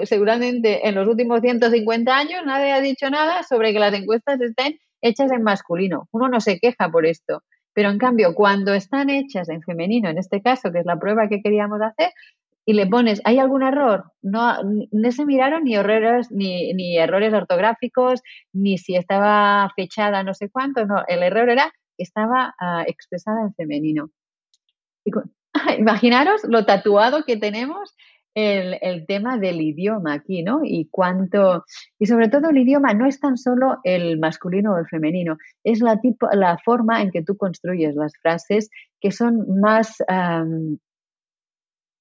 Seguramente 0.03 0.87
en 0.87 0.95
los 0.95 1.07
últimos 1.07 1.41
150 1.41 2.17
años 2.17 2.41
nadie 2.47 2.71
ha 2.71 2.81
dicho 2.81 3.11
nada 3.11 3.43
sobre 3.43 3.73
que 3.73 3.79
las 3.79 3.93
encuestas 3.93 4.41
estén 4.41 4.79
hechas 5.01 5.31
en 5.31 5.43
masculino. 5.43 6.07
Uno 6.11 6.29
no 6.29 6.41
se 6.41 6.59
queja 6.59 6.89
por 6.89 7.05
esto. 7.05 7.43
Pero 7.73 7.89
en 7.89 7.97
cambio, 7.97 8.35
cuando 8.35 8.73
están 8.73 9.09
hechas 9.09 9.49
en 9.49 9.61
femenino, 9.61 10.09
en 10.09 10.17
este 10.17 10.41
caso, 10.41 10.71
que 10.71 10.79
es 10.79 10.85
la 10.85 10.99
prueba 10.99 11.29
que 11.29 11.41
queríamos 11.41 11.81
hacer, 11.81 12.11
y 12.65 12.73
le 12.73 12.85
pones, 12.85 13.21
¿hay 13.23 13.39
algún 13.39 13.63
error? 13.63 14.11
No, 14.21 14.57
no 14.91 15.11
se 15.11 15.25
miraron 15.25 15.63
ni 15.63 15.75
errores, 15.75 16.31
ni, 16.31 16.97
errores 16.97 17.33
ortográficos, 17.33 18.21
ni 18.53 18.77
si 18.77 18.95
estaba 18.95 19.71
fechada 19.75 20.23
no 20.23 20.33
sé 20.33 20.49
cuánto, 20.49 20.85
no, 20.85 21.03
el 21.07 21.23
error 21.23 21.49
era 21.49 21.71
que 21.97 22.03
estaba 22.03 22.53
ah, 22.59 22.83
expresada 22.87 23.41
en 23.41 23.53
femenino. 23.55 24.11
imaginaros 25.77 26.43
lo 26.43 26.65
tatuado 26.65 27.23
que 27.25 27.37
tenemos 27.37 27.95
el, 28.35 28.77
el, 28.81 29.05
tema 29.05 29.37
del 29.37 29.61
idioma 29.61 30.13
aquí, 30.13 30.43
¿no? 30.43 30.61
Y 30.63 30.87
cuánto, 30.89 31.65
y 31.99 32.05
sobre 32.05 32.29
todo 32.29 32.49
el 32.49 32.57
idioma 32.57 32.93
no 32.93 33.05
es 33.05 33.19
tan 33.19 33.37
solo 33.37 33.79
el 33.83 34.19
masculino 34.19 34.73
o 34.73 34.77
el 34.77 34.87
femenino, 34.87 35.37
es 35.63 35.81
la, 35.81 35.99
tipo, 35.99 36.29
la 36.31 36.57
forma 36.57 37.01
en 37.01 37.11
que 37.11 37.23
tú 37.23 37.35
construyes 37.37 37.95
las 37.95 38.13
frases 38.21 38.69
que 38.99 39.11
son 39.11 39.59
más, 39.59 39.97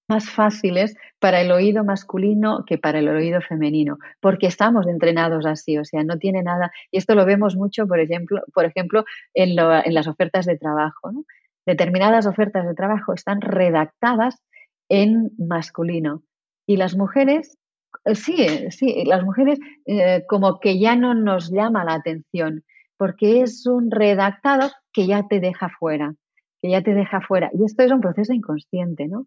más 0.08 0.30
fáciles 0.30 0.96
para 1.18 1.40
el 1.40 1.50
oído 1.50 1.84
masculino 1.84 2.64
que 2.66 2.78
para 2.78 2.98
el 2.98 3.08
oído 3.08 3.40
femenino, 3.40 3.98
porque 4.20 4.46
estamos 4.46 4.86
entrenados 4.86 5.46
así, 5.46 5.78
o 5.78 5.84
sea, 5.84 6.04
no 6.04 6.18
tiene 6.18 6.42
nada, 6.42 6.70
y 6.90 6.98
esto 6.98 7.14
lo 7.14 7.24
vemos 7.24 7.56
mucho, 7.56 7.86
por 7.86 8.00
ejemplo, 8.00 8.42
por 8.52 8.64
ejemplo 8.64 9.04
en, 9.34 9.58
en 9.58 9.94
las 9.94 10.06
ofertas 10.06 10.46
de 10.46 10.58
trabajo, 10.58 11.12
¿no? 11.12 11.24
Determinadas 11.66 12.26
ofertas 12.26 12.66
de 12.66 12.74
trabajo 12.74 13.12
están 13.12 13.40
redactadas 13.40 14.42
en 14.90 15.30
masculino. 15.38 16.22
Y 16.66 16.76
las 16.76 16.94
mujeres, 16.96 17.56
eh, 18.04 18.14
sí, 18.14 18.46
sí, 18.70 19.04
las 19.06 19.24
mujeres 19.24 19.58
eh, 19.86 20.24
como 20.28 20.60
que 20.60 20.78
ya 20.78 20.96
no 20.96 21.14
nos 21.14 21.50
llama 21.50 21.84
la 21.84 21.94
atención, 21.94 22.64
porque 22.98 23.40
es 23.40 23.66
un 23.66 23.90
redactado 23.90 24.70
que 24.92 25.06
ya 25.06 25.26
te 25.26 25.40
deja 25.40 25.70
fuera, 25.70 26.14
que 26.60 26.70
ya 26.70 26.82
te 26.82 26.92
deja 26.92 27.22
fuera. 27.22 27.50
Y 27.54 27.64
esto 27.64 27.82
es 27.84 27.90
un 27.90 28.00
proceso 28.00 28.34
inconsciente, 28.34 29.08
¿no? 29.08 29.26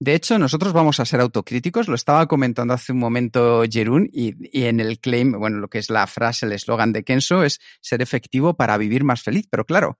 De 0.00 0.14
hecho, 0.14 0.38
nosotros 0.38 0.72
vamos 0.72 1.00
a 1.00 1.04
ser 1.04 1.20
autocríticos, 1.20 1.88
lo 1.88 1.96
estaba 1.96 2.26
comentando 2.28 2.72
hace 2.72 2.92
un 2.92 3.00
momento 3.00 3.64
Jerún, 3.68 4.08
y, 4.12 4.34
y, 4.56 4.66
en 4.66 4.78
el 4.78 5.00
claim, 5.00 5.32
bueno, 5.32 5.58
lo 5.58 5.68
que 5.68 5.78
es 5.78 5.90
la 5.90 6.06
frase, 6.06 6.46
el 6.46 6.52
eslogan 6.52 6.92
de 6.92 7.02
Kenso 7.02 7.42
es 7.42 7.58
ser 7.80 8.00
efectivo 8.00 8.56
para 8.56 8.76
vivir 8.78 9.02
más 9.02 9.22
feliz, 9.22 9.48
pero 9.50 9.64
claro, 9.64 9.98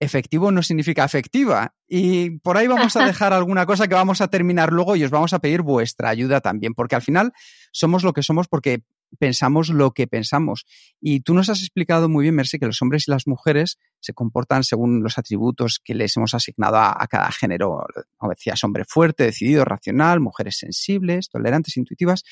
efectivo 0.00 0.50
no 0.50 0.62
significa 0.62 1.04
efectiva. 1.04 1.74
Y 1.86 2.38
por 2.40 2.56
ahí 2.56 2.66
vamos 2.66 2.96
a 2.96 3.04
dejar 3.06 3.32
alguna 3.32 3.66
cosa 3.66 3.88
que 3.88 3.94
vamos 3.94 4.20
a 4.20 4.28
terminar 4.28 4.72
luego 4.72 4.96
y 4.96 5.04
os 5.04 5.10
vamos 5.10 5.32
a 5.32 5.38
pedir 5.38 5.62
vuestra 5.62 6.10
ayuda 6.10 6.40
también, 6.40 6.74
porque 6.74 6.96
al 6.96 7.02
final 7.02 7.32
somos 7.72 8.04
lo 8.04 8.12
que 8.12 8.22
somos 8.22 8.48
porque 8.48 8.82
pensamos 9.18 9.70
lo 9.70 9.92
que 9.92 10.06
pensamos. 10.06 10.66
Y 11.00 11.20
tú 11.20 11.34
nos 11.34 11.48
has 11.48 11.60
explicado 11.60 12.08
muy 12.08 12.24
bien, 12.24 12.34
Mercy, 12.34 12.58
que 12.58 12.66
los 12.66 12.80
hombres 12.82 13.08
y 13.08 13.10
las 13.10 13.26
mujeres 13.26 13.78
se 14.00 14.12
comportan 14.12 14.64
según 14.64 15.02
los 15.02 15.18
atributos 15.18 15.80
que 15.82 15.94
les 15.94 16.16
hemos 16.16 16.34
asignado 16.34 16.76
a, 16.76 17.06
cada 17.08 17.30
género. 17.32 17.86
Como 18.16 18.30
decías, 18.30 18.62
hombre 18.64 18.84
fuerte, 18.84 19.24
decidido, 19.24 19.64
racional, 19.64 20.20
mujeres 20.20 20.58
sensibles, 20.58 21.28
tolerantes, 21.28 21.76
intuitivas. 21.76 22.22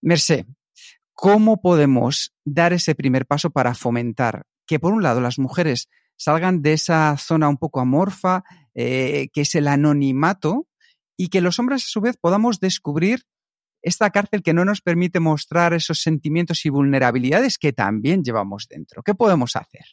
Merced, 0.00 0.46
¿cómo 1.12 1.60
podemos 1.60 2.34
dar 2.44 2.72
ese 2.72 2.94
primer 2.94 3.26
paso 3.26 3.50
para 3.50 3.74
fomentar 3.74 4.44
que, 4.66 4.78
por 4.78 4.92
un 4.92 5.02
lado, 5.02 5.20
las 5.20 5.38
mujeres 5.38 5.88
salgan 6.16 6.62
de 6.62 6.74
esa 6.74 7.16
zona 7.18 7.48
un 7.48 7.56
poco 7.56 7.80
amorfa, 7.80 8.44
eh, 8.74 9.28
que 9.32 9.42
es 9.42 9.54
el 9.54 9.66
anonimato, 9.66 10.68
y 11.16 11.28
que 11.28 11.40
los 11.40 11.58
hombres 11.58 11.84
a 11.84 11.88
su 11.88 12.00
vez 12.00 12.16
podamos 12.16 12.60
descubrir 12.60 13.24
esta 13.82 14.10
cárcel 14.10 14.42
que 14.42 14.54
no 14.54 14.64
nos 14.64 14.80
permite 14.80 15.20
mostrar 15.20 15.74
esos 15.74 16.00
sentimientos 16.00 16.64
y 16.64 16.70
vulnerabilidades 16.70 17.58
que 17.58 17.72
también 17.72 18.22
llevamos 18.22 18.66
dentro. 18.68 19.02
¿Qué 19.02 19.14
podemos 19.14 19.56
hacer? 19.56 19.84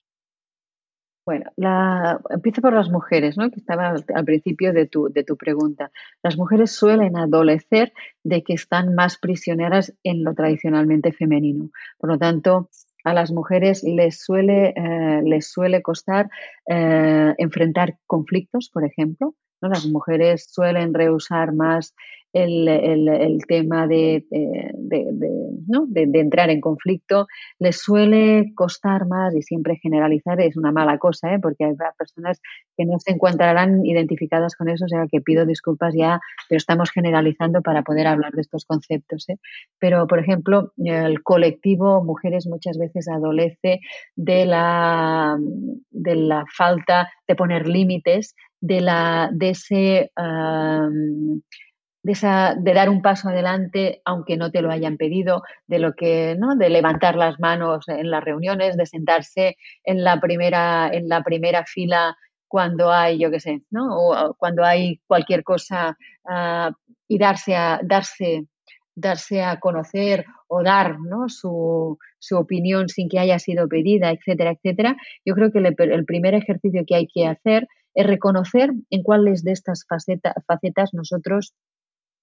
Bueno, 1.25 1.51
la, 1.57 2.19
empiezo 2.31 2.59
por 2.59 2.73
las 2.73 2.89
mujeres, 2.89 3.37
¿no? 3.37 3.51
que 3.51 3.59
estaba 3.59 3.89
al, 3.89 4.25
principio 4.25 4.73
de 4.73 4.87
tu, 4.87 5.09
de 5.09 5.23
tu 5.23 5.37
pregunta. 5.37 5.91
Las 6.23 6.37
mujeres 6.37 6.71
suelen 6.71 7.17
adolecer 7.17 7.93
de 8.23 8.41
que 8.41 8.53
están 8.53 8.95
más 8.95 9.19
prisioneras 9.19 9.93
en 10.03 10.23
lo 10.23 10.33
tradicionalmente 10.33 11.11
femenino. 11.11 11.69
Por 11.99 12.09
lo 12.09 12.17
tanto, 12.17 12.69
a 13.03 13.13
las 13.13 13.31
mujeres 13.31 13.83
les 13.83 14.23
suele, 14.23 14.73
eh, 14.75 15.21
les 15.23 15.51
suele 15.51 15.83
costar 15.83 16.31
eh, 16.67 17.35
enfrentar 17.37 17.97
conflictos, 18.07 18.71
por 18.73 18.83
ejemplo. 18.83 19.35
Las 19.61 19.85
mujeres 19.85 20.47
suelen 20.49 20.93
rehusar 20.93 21.53
más 21.53 21.93
el, 22.33 22.67
el, 22.67 23.39
tema 23.47 23.87
de, 23.87 24.25
de, 24.29 26.19
entrar 26.19 26.49
en 26.49 26.61
conflicto, 26.61 27.27
les 27.57 27.79
suele 27.79 28.51
costar 28.55 29.07
más 29.07 29.35
y 29.35 29.41
siempre 29.41 29.79
generalizar 29.81 30.39
es 30.41 30.55
una 30.55 30.71
mala 30.71 30.97
cosa, 30.97 31.33
¿eh? 31.33 31.39
porque 31.41 31.65
hay 31.65 31.73
personas 31.97 32.39
que 32.77 32.85
no 32.85 32.99
se 32.99 33.11
encontrarán 33.11 33.85
identificadas 33.85 34.55
con 34.55 34.69
eso, 34.69 34.85
o 34.85 34.87
sea 34.87 35.05
que 35.11 35.21
pido 35.21 35.45
disculpas 35.45 35.95
ya, 35.97 36.19
pero 36.47 36.57
estamos 36.57 36.91
generalizando 36.91 37.61
para 37.61 37.81
poder 37.81 38.07
hablar 38.07 38.33
de 38.33 38.41
estos 38.41 38.65
conceptos. 38.65 39.27
¿eh? 39.29 39.37
Pero, 39.79 40.07
por 40.07 40.19
ejemplo, 40.19 40.73
el 40.77 41.23
colectivo 41.23 42.03
mujeres 42.03 42.47
muchas 42.47 42.77
veces 42.77 43.07
adolece 43.07 43.79
de 44.15 44.45
la, 44.45 45.37
de 45.89 46.15
la 46.15 46.45
falta 46.55 47.09
de 47.27 47.35
poner 47.35 47.67
límites, 47.67 48.35
de, 48.61 48.81
la, 48.81 49.29
de 49.33 49.49
ese 49.49 50.11
de, 52.03 52.11
esa, 52.13 52.55
de 52.57 52.73
dar 52.73 52.89
un 52.89 53.01
paso 53.01 53.29
adelante 53.29 54.01
aunque 54.05 54.37
no 54.37 54.51
te 54.51 54.61
lo 54.61 54.71
hayan 54.71 54.97
pedido, 54.97 55.43
de 55.67 55.79
lo 55.79 55.93
que, 55.93 56.35
¿no? 56.37 56.55
de 56.55 56.69
levantar 56.69 57.15
las 57.15 57.39
manos 57.39 57.87
en 57.87 58.09
las 58.09 58.23
reuniones, 58.23 58.77
de 58.77 58.85
sentarse 58.85 59.57
en 59.83 60.03
la 60.03 60.19
primera, 60.19 60.89
en 60.91 61.09
la 61.09 61.23
primera 61.23 61.65
fila 61.65 62.15
cuando 62.47 62.91
hay, 62.91 63.19
yo 63.19 63.29
qué 63.29 63.39
sé, 63.39 63.61
¿no? 63.69 63.95
O 63.95 64.33
cuando 64.33 64.65
hay 64.65 64.99
cualquier 65.05 65.43
cosa 65.43 65.95
uh, 66.23 66.73
y 67.07 67.19
darse 67.19 67.55
a, 67.55 67.79
darse, 67.83 68.47
darse 68.95 69.43
a 69.43 69.59
conocer 69.59 70.25
o 70.47 70.63
dar 70.63 70.99
¿no? 70.99 71.29
su, 71.29 71.99
su, 72.17 72.37
opinión 72.37 72.89
sin 72.89 73.07
que 73.07 73.19
haya 73.19 73.37
sido 73.37 73.69
pedida, 73.69 74.09
etcétera, 74.09 74.51
etcétera. 74.51 74.97
Yo 75.23 75.35
creo 75.35 75.51
que 75.51 75.59
el 75.59 76.05
primer 76.05 76.33
ejercicio 76.33 76.83
que 76.87 76.95
hay 76.95 77.07
que 77.07 77.27
hacer 77.27 77.67
es 77.93 78.07
reconocer 78.07 78.71
en 78.89 79.03
cuáles 79.03 79.43
de 79.43 79.51
estas 79.51 79.85
facetas 80.47 80.93
nosotros 80.93 81.53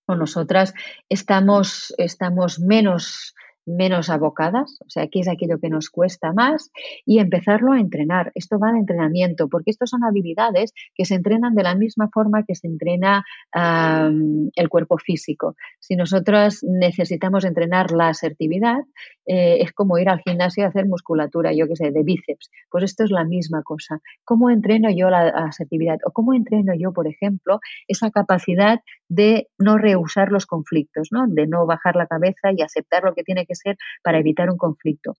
o 0.07 0.15
nosotras 0.15 0.75
estamos, 1.09 1.95
estamos 1.99 2.61
menos 2.61 3.35
menos 3.67 4.11
abocadas, 4.11 4.79
o 4.81 4.89
sea, 4.89 5.09
qué 5.09 5.21
es 5.21 5.29
aquello 5.29 5.59
que 5.59 5.69
nos 5.69 5.91
cuesta 5.91 6.33
más 6.33 6.71
y 7.05 7.19
empezarlo 7.19 7.73
a 7.73 7.81
entrenar. 7.81 8.31
Esto 8.35 8.59
va 8.59 8.73
de 8.73 8.79
entrenamiento, 8.79 9.49
porque 9.49 9.73
estas 9.73 9.91
son 9.91 10.05
habilidades 10.05 10.73
que 10.95 11.05
se 11.05 11.17
entrenan 11.17 11.55
de 11.55 11.65
la 11.65 11.75
misma 11.75 12.09
forma 12.13 12.45
que 12.45 12.55
se 12.55 12.69
entrena 12.69 13.25
el 13.53 14.69
cuerpo 14.69 14.99
físico. 14.99 15.57
Si 15.81 15.97
nosotras 15.97 16.63
necesitamos 16.63 17.45
entrenar 17.45 17.91
la 17.91 18.09
asertividad, 18.09 18.79
eh, 19.27 19.59
es 19.61 19.73
como 19.73 19.99
ir 19.99 20.09
al 20.09 20.21
gimnasio 20.21 20.65
a 20.65 20.69
hacer 20.69 20.87
musculatura, 20.87 21.53
yo 21.53 21.67
qué 21.67 21.75
sé, 21.75 21.91
de 21.91 22.03
bíceps. 22.05 22.51
Pues 22.71 22.85
esto 22.85 23.03
es 23.03 23.11
la 23.11 23.25
misma 23.25 23.63
cosa. 23.65 24.01
¿Cómo 24.25 24.51
entreno 24.51 24.91
yo 24.91 25.11
la 25.11 25.29
asertividad? 25.29 25.99
¿O 26.05 26.13
cómo 26.13 26.35
entreno 26.35 26.73
yo, 26.79 26.93
por 26.93 27.09
ejemplo, 27.09 27.59
esa 27.89 28.11
capacidad 28.11 28.81
de 29.09 29.49
no 29.59 29.79
rehusar 29.79 30.33
los 30.33 30.47
conflictos, 30.47 31.09
¿no? 31.11 31.27
de 31.29 31.47
no 31.47 31.67
bajar 31.67 31.97
la 31.97 32.07
cabeza 32.07 32.53
y 32.57 32.63
aceptar 32.63 33.05
lo 33.05 33.15
que 33.15 33.23
tiene 33.25 33.47
que 33.47 33.55
ser 33.55 33.77
para 34.03 34.19
evitar 34.19 34.51
un 34.51 34.59
conflicto. 34.59 35.15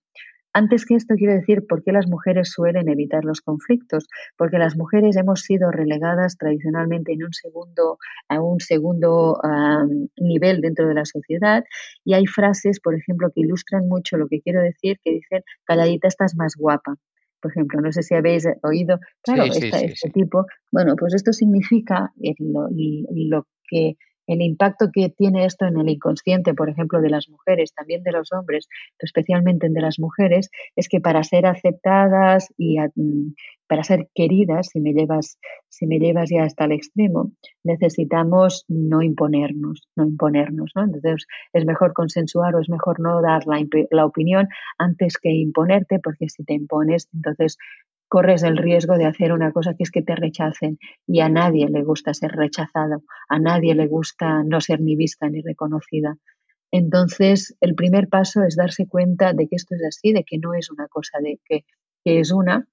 Antes 0.54 0.86
que 0.86 0.94
esto 0.94 1.14
quiero 1.14 1.34
decir 1.34 1.66
por 1.68 1.84
qué 1.84 1.92
las 1.92 2.08
mujeres 2.08 2.50
suelen 2.50 2.88
evitar 2.88 3.24
los 3.24 3.42
conflictos, 3.42 4.08
porque 4.36 4.58
las 4.58 4.76
mujeres 4.76 5.16
hemos 5.16 5.42
sido 5.42 5.70
relegadas 5.70 6.36
tradicionalmente 6.38 7.12
en 7.12 7.22
un 7.24 7.32
segundo, 7.32 7.98
a 8.28 8.40
un 8.40 8.58
segundo 8.58 9.38
nivel 10.16 10.60
dentro 10.60 10.88
de 10.88 10.94
la 10.94 11.04
sociedad 11.04 11.64
y 12.04 12.14
hay 12.14 12.26
frases, 12.26 12.80
por 12.80 12.94
ejemplo, 12.94 13.30
que 13.32 13.42
ilustran 13.42 13.86
mucho 13.86 14.16
lo 14.16 14.26
que 14.26 14.40
quiero 14.40 14.62
decir, 14.62 14.98
que 15.04 15.12
dicen, 15.12 15.42
calladita 15.64 16.08
estás 16.08 16.34
más 16.34 16.54
guapa. 16.56 16.96
Por 17.40 17.52
ejemplo, 17.52 17.80
no 17.80 17.92
sé 17.92 18.02
si 18.02 18.14
habéis 18.14 18.46
oído, 18.62 18.98
claro, 19.22 19.44
este 19.44 20.10
tipo, 20.10 20.46
bueno, 20.72 20.94
pues 20.96 21.14
esto 21.14 21.32
significa 21.32 22.12
lo, 22.38 22.68
lo 22.70 23.46
que 23.68 23.96
el 24.28 24.42
impacto 24.42 24.90
que 24.92 25.08
tiene 25.08 25.44
esto 25.44 25.64
en 25.66 25.78
el 25.78 25.88
inconsciente, 25.88 26.54
por 26.54 26.68
ejemplo, 26.68 27.00
de 27.00 27.10
las 27.10 27.28
mujeres, 27.28 27.74
también 27.74 28.02
de 28.02 28.12
los 28.12 28.30
hombres, 28.32 28.68
pero 28.96 29.06
especialmente 29.06 29.68
de 29.68 29.80
las 29.80 29.98
mujeres, 29.98 30.50
es 30.76 30.88
que 30.88 31.00
para 31.00 31.24
ser 31.24 31.46
aceptadas 31.46 32.48
y 32.56 32.78
mm, 32.78 33.34
para 33.66 33.84
ser 33.84 34.08
queridas, 34.14 34.68
si 34.68 34.80
me 34.80 34.92
llevas, 34.92 35.38
si 35.68 35.86
me 35.86 35.98
llevas 35.98 36.30
ya 36.30 36.44
hasta 36.44 36.66
el 36.66 36.72
extremo, 36.72 37.32
necesitamos 37.64 38.64
no 38.68 39.02
imponernos, 39.02 39.88
no 39.96 40.04
imponernos, 40.04 40.72
¿no? 40.74 40.84
Entonces 40.84 41.26
es 41.52 41.64
mejor 41.66 41.92
consensuar 41.92 42.54
o 42.54 42.60
es 42.60 42.68
mejor 42.68 43.00
no 43.00 43.20
dar 43.22 43.46
la, 43.46 43.62
la 43.90 44.06
opinión 44.06 44.48
antes 44.78 45.18
que 45.18 45.30
imponerte, 45.30 46.00
porque 46.02 46.28
si 46.28 46.44
te 46.44 46.54
impones, 46.54 47.08
entonces 47.14 47.56
corres 48.08 48.42
el 48.42 48.56
riesgo 48.56 48.96
de 48.96 49.06
hacer 49.06 49.32
una 49.32 49.52
cosa 49.52 49.74
que 49.74 49.82
es 49.84 49.90
que 49.90 50.02
te 50.02 50.16
rechacen 50.16 50.78
y 51.06 51.20
a 51.20 51.28
nadie 51.28 51.68
le 51.68 51.82
gusta 51.82 52.14
ser 52.14 52.32
rechazado, 52.32 53.02
a 53.28 53.38
nadie 53.38 53.74
le 53.74 53.86
gusta 53.86 54.42
no 54.44 54.60
ser 54.60 54.80
ni 54.80 54.96
vista 54.96 55.28
ni 55.28 55.42
reconocida. 55.42 56.16
Entonces, 56.70 57.56
el 57.60 57.74
primer 57.74 58.08
paso 58.08 58.42
es 58.42 58.56
darse 58.56 58.86
cuenta 58.86 59.32
de 59.32 59.48
que 59.48 59.56
esto 59.56 59.74
es 59.74 59.82
así, 59.86 60.12
de 60.12 60.24
que 60.24 60.38
no 60.38 60.54
es 60.54 60.70
una 60.70 60.86
cosa 60.88 61.18
de 61.22 61.40
que, 61.44 61.64
es 62.04 62.32
una. 62.32 62.66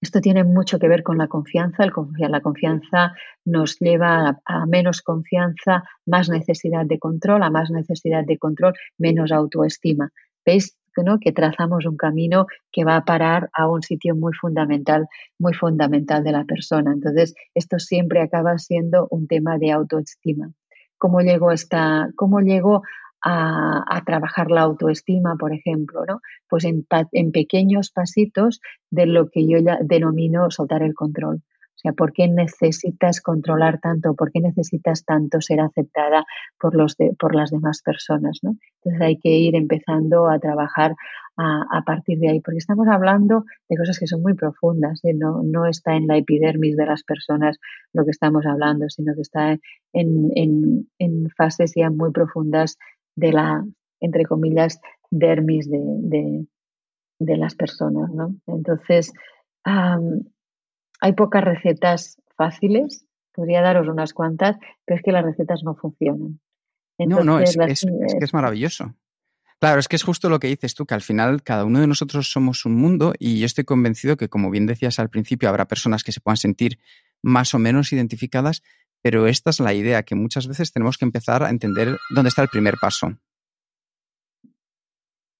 Esto 0.00 0.20
tiene 0.20 0.44
mucho 0.44 0.78
que 0.78 0.88
ver 0.88 1.02
con 1.02 1.18
la 1.18 1.28
confianza. 1.28 1.84
La 2.16 2.40
confianza 2.40 3.12
nos 3.44 3.78
lleva 3.78 4.28
a, 4.28 4.40
a 4.46 4.66
menos 4.66 5.02
confianza, 5.02 5.84
más 6.06 6.30
necesidad 6.30 6.86
de 6.86 6.98
control, 6.98 7.42
a 7.42 7.50
más 7.50 7.70
necesidad 7.70 8.24
de 8.24 8.38
control, 8.38 8.74
menos 8.96 9.30
autoestima. 9.30 10.10
¿Veis? 10.44 10.76
Que 11.20 11.32
trazamos 11.32 11.86
un 11.86 11.96
camino 11.96 12.46
que 12.72 12.84
va 12.84 12.96
a 12.96 13.04
parar 13.04 13.50
a 13.52 13.68
un 13.68 13.82
sitio 13.82 14.14
muy 14.14 14.32
fundamental, 14.32 15.08
muy 15.38 15.54
fundamental 15.54 16.22
de 16.22 16.32
la 16.32 16.44
persona. 16.44 16.92
Entonces, 16.92 17.34
esto 17.54 17.78
siempre 17.78 18.20
acaba 18.20 18.58
siendo 18.58 19.08
un 19.10 19.26
tema 19.26 19.58
de 19.58 19.72
autoestima. 19.72 20.50
¿Cómo 20.98 21.20
llego, 21.20 21.50
esta, 21.50 22.08
cómo 22.16 22.40
a, 23.22 24.02
trabajar 24.06 24.50
la 24.50 24.62
autoestima, 24.62 25.36
por 25.36 25.52
ejemplo? 25.52 26.04
¿no? 26.06 26.20
Pues 26.48 26.64
en 26.64 27.32
pequeños 27.32 27.90
pasitos 27.90 28.60
de 28.90 29.06
lo 29.06 29.28
que 29.28 29.46
yo 29.48 29.58
ya 29.58 29.78
denomino 29.82 30.50
soltar 30.50 30.82
el 30.82 30.94
control. 30.94 31.42
Sea, 31.84 31.92
¿por 31.92 32.14
qué 32.14 32.28
necesitas 32.28 33.20
controlar 33.20 33.78
tanto? 33.78 34.14
¿Por 34.14 34.32
qué 34.32 34.40
necesitas 34.40 35.04
tanto 35.04 35.42
ser 35.42 35.60
aceptada 35.60 36.24
por, 36.58 36.74
los 36.74 36.96
por 37.18 37.34
las 37.34 37.50
demás 37.50 37.82
personas? 37.84 38.38
¿no? 38.42 38.56
Entonces 38.82 39.02
hay 39.02 39.18
que 39.18 39.28
ir 39.28 39.54
empezando 39.54 40.30
a 40.30 40.38
trabajar 40.38 40.94
a, 41.36 41.82
partir 41.84 42.20
de 42.20 42.30
ahí, 42.30 42.40
porque 42.40 42.58
estamos 42.58 42.86
hablando 42.88 43.44
de 43.68 43.76
cosas 43.76 43.98
que 43.98 44.06
son 44.06 44.22
muy 44.22 44.34
profundas, 44.34 45.04
¿eh? 45.04 45.12
no, 45.14 45.42
no 45.42 45.66
está 45.66 45.96
en 45.96 46.06
la 46.06 46.16
epidermis 46.16 46.76
de 46.76 46.86
las 46.86 47.02
personas 47.02 47.58
lo 47.92 48.04
que 48.04 48.12
estamos 48.12 48.46
hablando, 48.46 48.88
sino 48.88 49.14
que 49.14 49.22
está 49.22 49.58
en, 49.92 50.30
en, 50.36 50.88
en 50.98 51.28
fases 51.36 51.72
ya 51.76 51.90
muy 51.90 52.12
profundas 52.12 52.78
de 53.16 53.32
la, 53.32 53.64
entre 54.00 54.24
comillas, 54.24 54.80
dermis 55.10 55.68
de, 55.68 55.80
de, 55.82 56.46
de 57.18 57.36
las 57.36 57.56
personas. 57.56 58.10
¿no? 58.12 58.36
Entonces, 58.46 59.12
hay 61.00 61.12
pocas 61.12 61.44
recetas 61.44 62.20
fáciles, 62.36 63.06
podría 63.32 63.62
daros 63.62 63.88
unas 63.88 64.12
cuantas, 64.12 64.56
pero 64.84 64.96
es 64.98 65.02
que 65.02 65.12
las 65.12 65.24
recetas 65.24 65.62
no 65.64 65.74
funcionan. 65.74 66.40
no, 66.98 67.24
no, 67.24 67.40
es, 67.40 67.56
es, 67.56 67.84
que 67.84 68.24
es 68.24 68.34
maravilloso. 68.34 68.94
Claro, 69.60 69.80
es 69.80 69.88
que 69.88 69.96
es 69.96 70.02
justo 70.02 70.28
lo 70.28 70.40
que 70.40 70.48
dices 70.48 70.74
tú, 70.74 70.84
que 70.84 70.94
al 70.94 71.00
final 71.00 71.42
cada 71.42 71.64
uno 71.64 71.80
de 71.80 71.86
nosotros 71.86 72.30
somos 72.30 72.66
un 72.66 72.74
mundo 72.74 73.14
y 73.18 73.38
yo 73.38 73.46
estoy 73.46 73.64
convencido 73.64 74.16
que, 74.16 74.28
como 74.28 74.50
bien 74.50 74.66
decías 74.66 74.98
al 74.98 75.10
principio, 75.10 75.48
habrá 75.48 75.66
personas 75.66 76.04
que 76.04 76.12
se 76.12 76.20
puedan 76.20 76.36
sentir 76.36 76.78
más 77.22 77.54
o 77.54 77.58
menos 77.58 77.92
identificadas, 77.92 78.62
pero 79.00 79.26
esta 79.26 79.50
es 79.50 79.60
la 79.60 79.72
idea, 79.72 80.02
que 80.02 80.14
muchas 80.14 80.48
veces 80.48 80.72
tenemos 80.72 80.98
que 80.98 81.04
empezar 81.06 81.42
a 81.42 81.50
entender 81.50 81.98
dónde 82.10 82.28
está 82.28 82.42
el 82.42 82.48
primer 82.48 82.74
paso. 82.80 83.16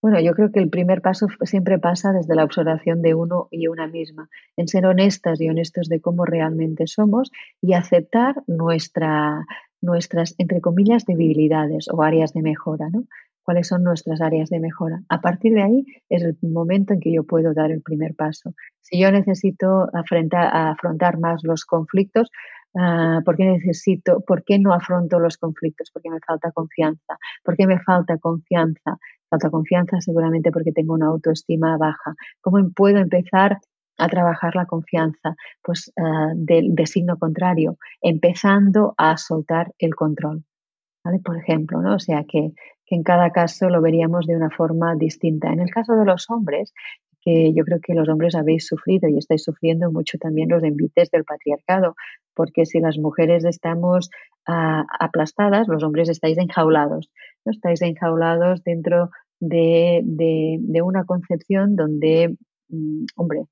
Bueno, 0.04 0.20
yo 0.20 0.34
creo 0.34 0.52
que 0.52 0.60
el 0.60 0.68
primer 0.68 1.00
paso 1.00 1.28
siempre 1.44 1.78
pasa 1.78 2.12
desde 2.12 2.34
la 2.34 2.44
observación 2.44 3.00
de 3.00 3.14
uno 3.14 3.48
y 3.50 3.68
una 3.68 3.86
misma, 3.86 4.28
en 4.54 4.68
ser 4.68 4.84
honestas 4.84 5.40
y 5.40 5.48
honestos 5.48 5.88
de 5.88 6.02
cómo 6.02 6.26
realmente 6.26 6.86
somos 6.86 7.30
y 7.62 7.72
aceptar 7.72 8.34
nuestra, 8.46 9.46
nuestras, 9.80 10.34
entre 10.36 10.60
comillas, 10.60 11.06
debilidades 11.06 11.88
o 11.90 12.02
áreas 12.02 12.34
de 12.34 12.42
mejora. 12.42 12.90
¿no? 12.90 13.04
cuáles 13.44 13.68
son 13.68 13.82
nuestras 13.82 14.20
áreas 14.20 14.50
de 14.50 14.60
mejora. 14.60 15.02
A 15.08 15.20
partir 15.20 15.54
de 15.54 15.62
ahí 15.62 15.86
es 16.08 16.22
el 16.22 16.36
momento 16.42 16.92
en 16.94 17.00
que 17.00 17.12
yo 17.12 17.24
puedo 17.24 17.54
dar 17.54 17.70
el 17.70 17.82
primer 17.82 18.14
paso. 18.14 18.54
Si 18.80 19.00
yo 19.00 19.10
necesito 19.12 19.88
afrontar, 19.94 20.50
afrontar 20.54 21.18
más 21.18 21.44
los 21.44 21.64
conflictos, 21.64 22.30
uh, 22.72 23.22
¿por 23.22 23.36
qué 23.36 23.44
necesito, 23.44 24.20
por 24.20 24.44
qué 24.44 24.58
no 24.58 24.72
afronto 24.72 25.18
los 25.18 25.36
conflictos? 25.36 25.90
Porque 25.92 26.10
me 26.10 26.20
falta 26.26 26.52
confianza. 26.52 27.18
¿Por 27.44 27.56
qué 27.56 27.66
me 27.66 27.80
falta 27.80 28.18
confianza? 28.18 28.98
Falta 29.34 29.50
confianza 29.50 30.00
seguramente 30.00 30.52
porque 30.52 30.70
tengo 30.70 30.94
una 30.94 31.06
autoestima 31.06 31.76
baja. 31.76 32.14
¿Cómo 32.40 32.58
puedo 32.70 32.98
empezar 32.98 33.58
a 33.98 34.08
trabajar 34.08 34.54
la 34.54 34.66
confianza? 34.66 35.34
Pues 35.60 35.92
uh, 35.96 36.34
de, 36.36 36.68
de 36.70 36.86
signo 36.86 37.18
contrario, 37.18 37.76
empezando 38.00 38.94
a 38.96 39.16
soltar 39.16 39.72
el 39.78 39.96
control. 39.96 40.44
¿Vale? 41.04 41.18
Por 41.18 41.36
ejemplo, 41.36 41.82
¿no? 41.82 41.96
O 41.96 41.98
sea 41.98 42.24
que 42.24 42.52
que 42.86 42.94
en 42.94 43.02
cada 43.02 43.30
caso 43.30 43.70
lo 43.70 43.80
veríamos 43.80 44.26
de 44.26 44.36
una 44.36 44.50
forma 44.50 44.94
distinta. 44.94 45.50
En 45.50 45.60
el 45.60 45.70
caso 45.70 45.96
de 45.96 46.04
los 46.04 46.28
hombres, 46.30 46.72
que 47.24 47.54
yo 47.54 47.64
creo 47.64 47.80
que 47.80 47.94
los 47.94 48.08
hombres 48.08 48.34
habéis 48.34 48.66
sufrido 48.66 49.08
y 49.08 49.16
estáis 49.16 49.42
sufriendo 49.42 49.90
mucho 49.90 50.18
también 50.18 50.50
los 50.50 50.62
envites 50.62 51.10
del 51.10 51.24
patriarcado, 51.24 51.96
porque 52.34 52.66
si 52.66 52.80
las 52.80 52.98
mujeres 52.98 53.44
estamos 53.44 54.10
ah, 54.46 54.84
aplastadas, 55.00 55.66
los 55.68 55.82
hombres 55.82 56.10
estáis 56.10 56.36
enjaulados, 56.36 57.10
¿no? 57.44 57.52
estáis 57.52 57.80
enjaulados 57.80 58.62
dentro 58.62 59.10
de, 59.48 60.00
de, 60.04 60.82
una 60.82 61.04
concepción 61.04 61.76
donde, 61.76 62.36
mm, 62.68 63.04
hombre, 63.16 63.44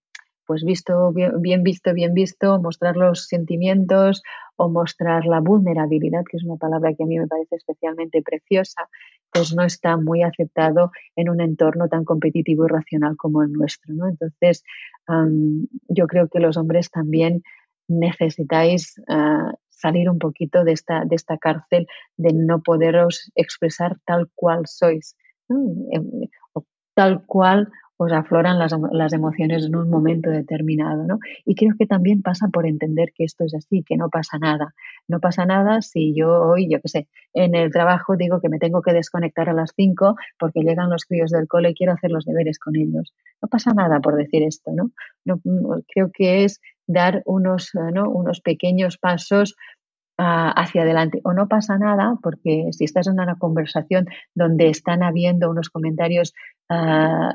pues 0.46 0.64
visto, 0.64 1.12
bien, 1.12 1.62
visto, 1.62 1.94
bien 1.94 2.14
visto, 2.14 2.60
mostrar 2.60 2.96
los 2.96 3.26
sentimientos 3.26 4.22
o 4.56 4.68
mostrar 4.68 5.24
la 5.24 5.40
vulnerabilidad, 5.40 6.24
que 6.28 6.36
es 6.36 6.44
una 6.44 6.56
palabra 6.56 6.92
que 6.94 7.04
a 7.04 7.06
mí 7.06 7.18
me 7.18 7.26
parece 7.26 7.56
especialmente 7.56 8.22
preciosa, 8.22 8.88
pues 9.32 9.54
no 9.54 9.62
está 9.62 9.96
muy 9.96 10.22
aceptado 10.22 10.90
en 11.16 11.30
un 11.30 11.40
entorno 11.40 11.88
tan 11.88 12.04
competitivo 12.04 12.66
y 12.66 12.68
racional 12.68 13.16
como 13.16 13.42
el 13.42 13.52
nuestro. 13.52 13.94
¿no? 13.94 14.08
Entonces, 14.08 14.64
yo 15.88 16.06
creo 16.06 16.28
que 16.28 16.40
los 16.40 16.56
hombres 16.56 16.90
también 16.90 17.42
necesitáis 17.88 19.00
ah, 19.08 19.52
salir 19.82 20.08
un 20.08 20.18
poquito 20.18 20.64
de 20.64 20.72
esta, 20.72 21.04
de 21.04 21.16
esta 21.16 21.38
cárcel 21.38 21.86
de 22.16 22.32
no 22.32 22.62
poderos 22.62 23.30
expresar 23.34 23.96
tal 24.06 24.30
cual 24.34 24.66
sois, 24.66 25.16
tal 26.94 27.24
cual 27.24 27.68
pues 28.02 28.12
afloran 28.12 28.58
las, 28.58 29.12
emociones 29.12 29.64
en 29.64 29.76
un 29.76 29.88
momento 29.88 30.28
determinado, 30.28 31.04
¿no? 31.06 31.20
Y 31.44 31.54
creo 31.54 31.74
que 31.78 31.86
también 31.86 32.20
pasa 32.20 32.48
por 32.48 32.66
entender 32.66 33.12
que 33.14 33.22
esto 33.22 33.44
es 33.44 33.54
así, 33.54 33.84
que 33.84 33.96
no 33.96 34.08
pasa 34.08 34.38
nada. 34.38 34.74
No 35.06 35.20
pasa 35.20 35.46
nada 35.46 35.82
si 35.82 36.12
yo 36.12 36.42
hoy, 36.42 36.68
yo 36.68 36.80
qué 36.80 36.88
sé, 36.88 37.08
en 37.32 37.54
el 37.54 37.70
trabajo 37.70 38.16
digo 38.16 38.40
que 38.40 38.48
me 38.48 38.58
tengo 38.58 38.82
que 38.82 38.92
desconectar 38.92 39.48
a 39.48 39.52
las 39.52 39.72
5 39.76 40.16
porque 40.36 40.62
llegan 40.62 40.90
los 40.90 41.04
críos 41.04 41.30
del 41.30 41.46
cole 41.46 41.70
y 41.70 41.74
quiero 41.74 41.92
hacer 41.92 42.10
los 42.10 42.24
deberes 42.24 42.58
con 42.58 42.74
ellos. 42.74 43.14
No 43.40 43.46
pasa 43.46 43.72
nada 43.72 44.00
por 44.00 44.16
decir 44.16 44.42
esto, 44.42 44.72
¿no? 44.72 44.90
no 45.24 45.38
creo 45.94 46.10
que 46.12 46.42
es 46.42 46.60
dar 46.88 47.22
unos, 47.24 47.70
¿no? 47.94 48.10
unos 48.10 48.40
pequeños 48.40 48.98
pasos 48.98 49.54
hacia 50.22 50.82
adelante. 50.82 51.20
O 51.24 51.32
no 51.32 51.48
pasa 51.48 51.78
nada, 51.78 52.16
porque 52.22 52.68
si 52.72 52.84
estás 52.84 53.06
en 53.06 53.14
una 53.20 53.36
conversación 53.36 54.06
donde 54.34 54.68
están 54.68 55.02
habiendo 55.02 55.50
unos 55.50 55.70
comentarios 55.70 56.34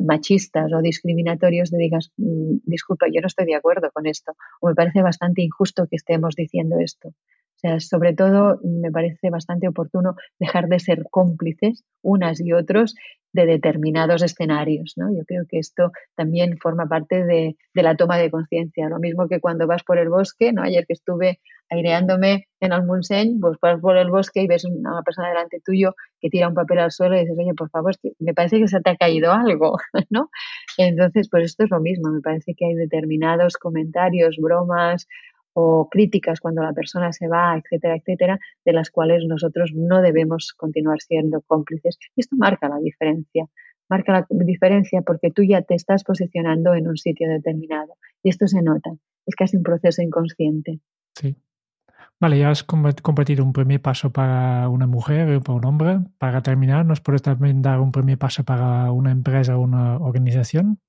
machistas 0.02 0.72
o 0.74 0.82
discriminatorios, 0.82 1.70
te 1.70 1.78
digas, 1.78 2.12
mm, 2.18 2.58
disculpa, 2.66 3.08
yo 3.14 3.22
no 3.22 3.28
estoy 3.28 3.46
de 3.46 3.56
acuerdo 3.56 3.90
con 3.94 4.06
esto, 4.08 4.34
o 4.62 4.68
me 4.68 4.76
parece 4.76 5.02
bastante 5.02 5.42
injusto 5.42 5.88
que 5.90 5.96
estemos 5.96 6.36
diciendo 6.36 6.78
esto. 6.80 7.10
O 7.10 7.60
sea, 7.60 7.80
sobre 7.80 8.14
todo 8.14 8.60
me 8.64 8.92
parece 8.92 9.32
bastante 9.32 9.68
oportuno 9.68 10.16
dejar 10.40 10.68
de 10.68 10.80
ser 10.80 11.06
cómplices 11.10 11.84
unas 12.04 12.40
y 12.40 12.54
otros 12.54 12.94
de 13.34 13.48
determinados 13.48 14.22
escenarios. 14.22 14.94
¿no? 14.96 15.12
Yo 15.12 15.24
creo 15.26 15.46
que 15.50 15.58
esto 15.58 15.92
también 16.16 16.60
forma 16.60 16.86
parte 16.86 17.26
de, 17.26 17.58
de 17.74 17.84
la 17.84 17.96
toma 17.96 18.18
de 18.18 18.30
conciencia. 18.30 18.90
Lo 18.90 19.00
mismo 19.00 19.28
que 19.28 19.40
cuando 19.40 19.66
vas 19.66 19.84
por 19.84 19.98
el 19.98 20.10
bosque, 20.10 20.54
¿no? 20.54 20.62
ayer 20.62 20.86
que 20.86 20.94
estuve 20.94 21.40
aireándome 21.70 22.48
en 22.60 22.74
Almunseny, 22.74 23.40
pues 23.40 23.58
vas 23.60 23.80
por 23.82 23.98
el 23.98 24.10
bosque 24.10 24.42
y 24.42 24.48
ves 24.48 24.64
una 24.66 25.02
persona 25.04 25.30
delante 25.30 25.60
tuyo 25.64 25.96
que 26.20 26.30
tira 26.30 26.48
un 26.48 26.54
papel 26.54 26.80
al 26.80 26.92
suelo 26.92 27.16
y 27.16 27.22
dices, 27.22 27.38
oye, 27.38 27.54
por 27.56 27.70
favor, 27.70 27.96
me 28.20 28.34
parece 28.34 28.60
que 28.60 28.68
se 28.68 28.82
te 28.82 28.90
ha 28.92 28.96
caído 28.96 29.27
algo, 29.32 29.78
¿no? 30.10 30.30
Entonces, 30.78 31.30
pues 31.30 31.46
esto 31.46 31.64
es 31.64 31.72
lo 31.72 31.80
mismo, 31.80 32.12
me 32.12 32.22
parece 32.22 32.54
que 32.56 32.66
hay 32.66 32.76
determinados 32.76 33.58
comentarios, 33.58 34.38
bromas 34.38 35.08
o 35.54 35.90
críticas 35.90 36.40
cuando 36.40 36.62
la 36.62 36.74
persona 36.74 37.12
se 37.12 37.28
va, 37.28 37.58
etcétera, 37.58 37.96
etcétera, 37.96 38.40
de 38.64 38.74
las 38.74 38.92
cuales 38.92 39.24
nosotros 39.28 39.72
no 39.74 40.02
debemos 40.02 40.54
continuar 40.56 41.02
siendo 41.02 41.42
cómplices. 41.42 41.98
Y 42.16 42.22
esto 42.22 42.36
marca 42.38 42.70
la 42.70 42.78
diferencia. 42.78 43.48
Marca 43.90 44.12
la 44.12 44.28
diferencia 44.30 45.02
porque 45.02 45.32
tú 45.32 45.42
ya 45.44 45.64
te 45.64 45.74
estás 45.74 46.04
posicionando 46.04 46.76
en 46.76 46.88
un 46.88 46.98
sitio 46.98 47.28
determinado. 47.28 47.96
Y 48.22 48.30
esto 48.30 48.46
se 48.46 48.62
nota. 48.62 48.92
Es 49.26 49.36
casi 49.36 49.58
un 49.58 49.64
proceso 49.64 50.04
inconsciente. 50.04 50.80
Sí. 51.16 51.36
Vale, 52.20 52.40
ya 52.40 52.50
has 52.50 52.64
compartido 52.64 53.44
un 53.44 53.54
primer 53.54 53.80
paso 53.80 54.12
para 54.12 54.70
una 54.70 54.88
mujer 54.88 55.32
y 55.36 55.40
para 55.40 55.58
un 55.58 55.66
hombre. 55.66 56.00
Para 56.18 56.42
terminar, 56.42 56.84
¿nos 56.84 57.00
puedes 57.00 57.22
también 57.22 57.62
dar 57.62 57.80
un 57.80 57.92
primer 57.92 58.18
paso 58.18 58.44
para 58.44 58.92
una 58.92 59.12
empresa 59.12 59.56
o 59.56 59.62
una 59.62 59.98
organización? 59.98 60.80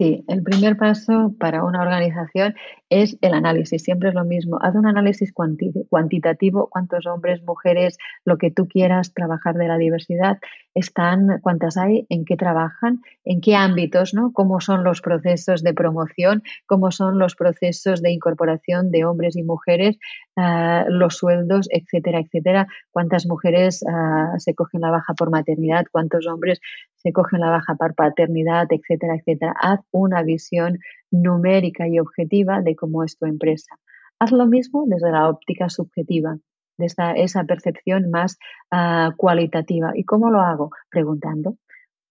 Sí, 0.00 0.24
el 0.26 0.42
primer 0.42 0.76
paso 0.76 1.34
para 1.38 1.62
una 1.62 1.80
organización 1.80 2.56
es 2.90 3.16
el 3.20 3.32
análisis, 3.32 3.80
siempre 3.80 4.08
es 4.08 4.14
lo 4.16 4.24
mismo. 4.24 4.58
Haz 4.60 4.74
un 4.74 4.86
análisis 4.86 5.32
cuantitativo, 5.32 6.68
cuántos 6.68 7.06
hombres, 7.06 7.44
mujeres, 7.44 7.96
lo 8.24 8.36
que 8.36 8.50
tú 8.50 8.66
quieras 8.66 9.14
trabajar 9.14 9.54
de 9.54 9.68
la 9.68 9.78
diversidad 9.78 10.38
están, 10.74 11.38
cuántas 11.42 11.76
hay, 11.76 12.06
en 12.08 12.24
qué 12.24 12.36
trabajan, 12.36 13.02
en 13.24 13.40
qué 13.40 13.54
ámbitos, 13.54 14.14
¿no? 14.14 14.32
Cómo 14.32 14.60
son 14.60 14.82
los 14.82 15.00
procesos 15.00 15.62
de 15.62 15.74
promoción, 15.74 16.42
cómo 16.66 16.90
son 16.90 17.20
los 17.20 17.36
procesos 17.36 18.02
de 18.02 18.10
incorporación 18.10 18.90
de 18.90 19.04
hombres 19.04 19.36
y 19.36 19.44
mujeres, 19.44 19.96
uh, 20.36 20.88
los 20.88 21.16
sueldos, 21.16 21.68
etcétera, 21.70 22.20
etcétera. 22.20 22.66
Cuántas 22.90 23.26
mujeres 23.26 23.82
uh, 23.82 24.38
se 24.38 24.54
cogen 24.54 24.80
la 24.80 24.90
baja 24.90 25.14
por 25.14 25.30
maternidad, 25.30 25.86
cuántos 25.90 26.26
hombres 26.26 26.60
se 26.96 27.12
cogen 27.12 27.40
la 27.40 27.50
baja 27.50 27.74
por 27.74 27.94
paternidad, 27.94 28.66
etcétera, 28.70 29.16
etcétera. 29.16 29.54
Haz 29.60 29.80
una 29.90 30.22
visión 30.22 30.78
numérica 31.10 31.88
y 31.88 31.98
objetiva 31.98 32.60
de 32.60 32.76
cómo 32.76 33.04
es 33.04 33.16
tu 33.18 33.26
empresa. 33.26 33.76
Haz 34.18 34.32
lo 34.32 34.46
mismo 34.46 34.84
desde 34.86 35.10
la 35.10 35.28
óptica 35.28 35.68
subjetiva, 35.68 36.38
desde 36.78 37.22
esa 37.22 37.44
percepción 37.44 38.10
más 38.10 38.38
uh, 38.72 39.14
cualitativa. 39.16 39.92
¿Y 39.94 40.04
cómo 40.04 40.30
lo 40.30 40.40
hago? 40.40 40.70
Preguntando 40.90 41.56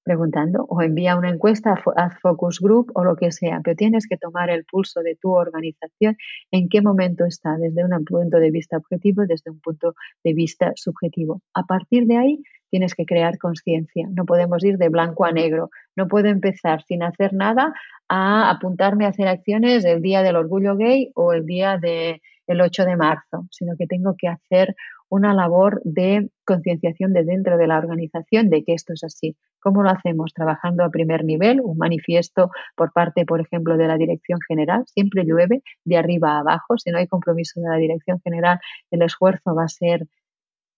preguntando 0.03 0.65
o 0.69 0.81
envía 0.81 1.15
una 1.15 1.29
encuesta, 1.29 1.75
haz 1.95 2.19
focus 2.21 2.59
group 2.59 2.91
o 2.93 3.03
lo 3.03 3.15
que 3.15 3.31
sea, 3.31 3.61
pero 3.63 3.75
tienes 3.75 4.07
que 4.07 4.17
tomar 4.17 4.49
el 4.49 4.65
pulso 4.65 5.01
de 5.01 5.15
tu 5.15 5.31
organización 5.31 6.17
en 6.51 6.69
qué 6.69 6.81
momento 6.81 7.25
está, 7.25 7.57
desde 7.57 7.83
un 7.83 8.05
punto 8.05 8.37
de 8.37 8.51
vista 8.51 8.77
objetivo, 8.77 9.23
desde 9.25 9.51
un 9.51 9.59
punto 9.59 9.95
de 10.23 10.33
vista 10.33 10.71
subjetivo. 10.75 11.41
A 11.53 11.63
partir 11.63 12.05
de 12.05 12.17
ahí 12.17 12.43
tienes 12.69 12.95
que 12.95 13.05
crear 13.05 13.37
conciencia, 13.37 14.07
no 14.11 14.25
podemos 14.25 14.63
ir 14.63 14.77
de 14.77 14.89
blanco 14.89 15.25
a 15.25 15.31
negro, 15.31 15.69
no 15.95 16.07
puedo 16.07 16.27
empezar 16.27 16.81
sin 16.83 17.03
hacer 17.03 17.33
nada 17.33 17.73
a 18.09 18.49
apuntarme 18.49 19.05
a 19.05 19.09
hacer 19.09 19.27
acciones 19.27 19.85
el 19.85 20.01
día 20.01 20.23
del 20.23 20.35
orgullo 20.35 20.75
gay 20.75 21.11
o 21.15 21.33
el 21.33 21.45
día 21.45 21.77
del 21.77 22.61
8 22.61 22.85
de 22.85 22.95
marzo, 22.95 23.47
sino 23.51 23.75
que 23.77 23.85
tengo 23.85 24.15
que 24.17 24.27
hacer 24.27 24.75
una 25.14 25.36
labor 25.36 25.80
de 25.84 26.32
concienciación 26.43 27.14
de 27.14 27.24
dentro 27.24 27.59
de 27.59 27.68
la 27.68 27.78
organización 27.78 28.49
de 28.49 28.64
que 28.64 28.74
esto 28.74 28.93
es 28.93 29.03
así. 29.03 29.38
¿Cómo 29.61 29.84
lo 29.84 29.91
hacemos? 29.91 30.34
Trabajando 30.34 30.84
a 30.84 30.89
primer 30.89 31.24
nivel, 31.24 31.61
un 31.61 31.78
manifiesto 31.78 32.49
por 32.76 32.91
parte, 32.93 33.24
por 33.24 33.39
ejemplo, 33.39 33.78
de 33.78 33.88
la 33.88 33.97
Dirección 33.97 34.39
General. 34.47 34.84
Siempre 34.88 35.24
llueve 35.24 35.61
de 35.86 35.97
arriba 35.97 36.32
a 36.32 36.39
abajo. 36.39 36.80
Si 36.80 36.89
no 36.89 36.97
hay 36.97 37.07
compromiso 37.07 37.61
de 37.61 37.70
la 37.70 37.76
Dirección 37.76 38.22
General, 38.24 38.59
el 38.89 39.03
esfuerzo 39.03 39.53
va 39.53 39.66
a 39.66 39.68
ser 39.68 40.07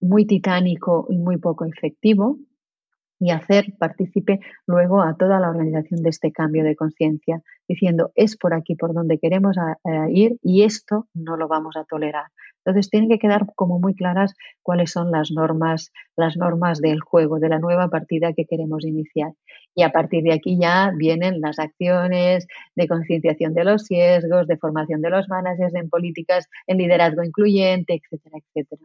muy 0.02 0.26
titánico 0.28 1.08
y 1.10 1.18
muy 1.18 1.38
poco 1.38 1.64
efectivo 1.64 2.38
y 3.18 3.32
hacer 3.32 3.68
partícipe 3.80 4.42
luego 4.68 5.02
a 5.02 5.16
toda 5.16 5.40
la 5.40 5.50
organización 5.50 6.04
de 6.04 6.10
este 6.10 6.34
cambio 6.34 6.66
de 6.66 6.76
conciencia, 6.76 7.42
diciendo 7.70 8.12
es 8.16 8.36
por 8.36 8.54
aquí 8.54 8.76
por 8.76 8.94
donde 8.94 9.18
queremos 9.18 9.56
eh, 9.58 9.90
ir 10.10 10.38
y 10.42 10.64
esto 10.64 11.08
no 11.14 11.38
lo 11.38 11.48
vamos 11.48 11.78
a 11.78 11.86
tolerar. 11.86 12.26
Entonces 12.66 12.90
tienen 12.90 13.10
que 13.10 13.20
quedar 13.20 13.46
como 13.56 13.80
muy 13.80 13.94
claras 13.94 14.34
cuáles 14.64 14.92
son 14.92 15.12
las 15.12 15.30
normas, 15.32 15.92
las 16.18 16.36
normas 16.36 16.82
del 16.82 17.00
juego, 17.00 17.40
de 17.40 17.50
la 17.50 17.60
nueva 17.60 17.90
partida 17.90 18.34
que 18.34 18.46
queremos 18.46 18.84
iniciar. 18.86 19.34
Y 19.76 19.84
a 19.84 19.92
partir 19.92 20.24
de 20.24 20.34
aquí 20.34 20.58
ya 20.60 20.92
vienen 20.98 21.42
las 21.42 21.60
acciones 21.60 22.48
de 22.76 22.88
concienciación 22.88 23.54
de 23.54 23.66
los 23.66 23.88
riesgos, 23.88 24.48
de 24.48 24.58
formación 24.58 25.02
de 25.02 25.12
los 25.12 25.30
managers 25.30 25.76
en 25.76 25.90
políticas, 25.90 26.50
en 26.66 26.80
liderazgo 26.80 27.24
incluyente, 27.24 27.94
etcétera, 27.94 28.40
etcétera. 28.40 28.82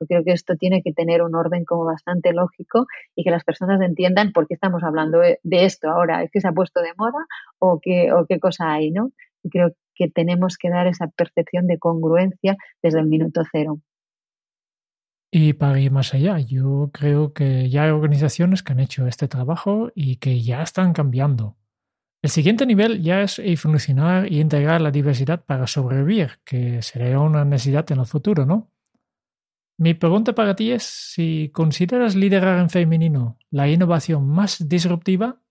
Yo 0.00 0.06
creo 0.06 0.24
que 0.24 0.32
esto 0.32 0.56
tiene 0.56 0.82
que 0.82 0.92
tener 0.92 1.22
un 1.22 1.34
orden 1.34 1.64
como 1.64 1.84
bastante 1.84 2.32
lógico 2.32 2.86
y 3.14 3.24
que 3.24 3.30
las 3.30 3.44
personas 3.44 3.80
entiendan 3.80 4.32
por 4.32 4.46
qué 4.46 4.54
estamos 4.54 4.82
hablando 4.82 5.20
de 5.20 5.38
esto 5.64 5.88
ahora. 5.88 6.22
¿Es 6.22 6.30
que 6.30 6.40
se 6.40 6.48
ha 6.48 6.52
puesto 6.52 6.82
de 6.82 6.92
moda 6.98 7.24
o 7.58 7.78
qué, 7.80 8.12
o 8.12 8.26
qué 8.26 8.38
cosa 8.40 8.72
hay? 8.72 8.90
¿no? 8.90 9.12
Y 9.42 9.50
creo 9.50 9.72
que 9.94 10.08
tenemos 10.08 10.56
que 10.56 10.70
dar 10.70 10.86
esa 10.86 11.08
percepción 11.08 11.66
de 11.66 11.78
congruencia 11.78 12.56
desde 12.82 13.00
el 13.00 13.06
minuto 13.06 13.42
cero. 13.50 13.80
Y 15.30 15.54
para 15.54 15.80
ir 15.80 15.90
más 15.90 16.12
allá, 16.12 16.38
yo 16.38 16.90
creo 16.92 17.32
que 17.32 17.70
ya 17.70 17.84
hay 17.84 17.90
organizaciones 17.90 18.62
que 18.62 18.72
han 18.72 18.80
hecho 18.80 19.06
este 19.06 19.28
trabajo 19.28 19.90
y 19.94 20.16
que 20.16 20.42
ya 20.42 20.62
están 20.62 20.92
cambiando. 20.92 21.56
El 22.22 22.30
siguiente 22.30 22.66
nivel 22.66 23.02
ya 23.02 23.22
es 23.22 23.40
evolucionar 23.40 24.30
y 24.30 24.40
integrar 24.40 24.80
la 24.80 24.92
diversidad 24.92 25.44
para 25.44 25.66
sobrevivir, 25.66 26.38
que 26.44 26.80
sería 26.82 27.18
una 27.18 27.44
necesidad 27.44 27.90
en 27.90 27.98
el 27.98 28.06
futuro, 28.06 28.46
¿no? 28.46 28.70
Mi 29.78 29.94
pregunta 29.94 30.32
para 30.32 30.54
ti 30.54 30.70
es 30.70 30.84
si 30.84 31.50
consideras 31.52 32.14
liderar 32.14 32.60
en 32.60 32.70
femenino 32.70 33.38
la 33.50 33.68
innovación 33.68 34.28
más 34.28 34.68
disruptiva 34.68 35.41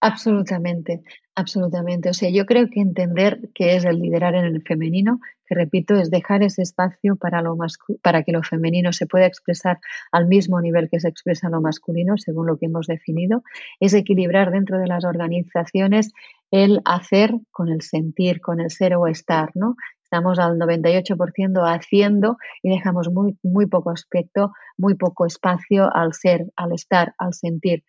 Absolutamente, 0.00 1.02
absolutamente. 1.34 2.10
O 2.10 2.14
sea, 2.14 2.28
yo 2.28 2.44
creo 2.44 2.68
que 2.68 2.80
entender 2.80 3.40
qué 3.54 3.76
es 3.76 3.84
el 3.86 3.98
liderar 3.98 4.34
en 4.34 4.44
el 4.44 4.62
femenino, 4.62 5.20
que 5.46 5.54
repito, 5.54 5.94
es 5.94 6.10
dejar 6.10 6.42
ese 6.42 6.60
espacio 6.62 7.16
para, 7.16 7.40
lo 7.40 7.56
para 8.02 8.22
que 8.22 8.32
lo 8.32 8.42
femenino 8.42 8.92
se 8.92 9.06
pueda 9.06 9.24
expresar 9.26 9.78
al 10.12 10.26
mismo 10.26 10.60
nivel 10.60 10.90
que 10.90 11.00
se 11.00 11.08
expresa 11.08 11.48
lo 11.48 11.62
masculino, 11.62 12.18
según 12.18 12.46
lo 12.46 12.58
que 12.58 12.66
hemos 12.66 12.86
definido, 12.86 13.42
es 13.80 13.94
equilibrar 13.94 14.50
dentro 14.50 14.78
de 14.78 14.86
las 14.86 15.04
organizaciones 15.04 16.12
el 16.50 16.80
hacer 16.84 17.32
con 17.50 17.68
el 17.68 17.80
sentir, 17.80 18.40
con 18.40 18.60
el 18.60 18.70
ser 18.70 18.96
o 18.96 19.06
estar, 19.06 19.50
¿no? 19.54 19.76
Estamos 20.02 20.38
al 20.38 20.56
98% 20.58 21.62
haciendo 21.64 22.36
y 22.62 22.70
dejamos 22.70 23.10
muy, 23.10 23.36
muy 23.42 23.66
poco 23.66 23.90
aspecto, 23.90 24.52
muy 24.76 24.94
poco 24.94 25.26
espacio 25.26 25.92
al 25.92 26.12
ser, 26.12 26.46
al 26.54 26.72
estar, 26.72 27.14
al 27.18 27.34
sentir 27.34 27.82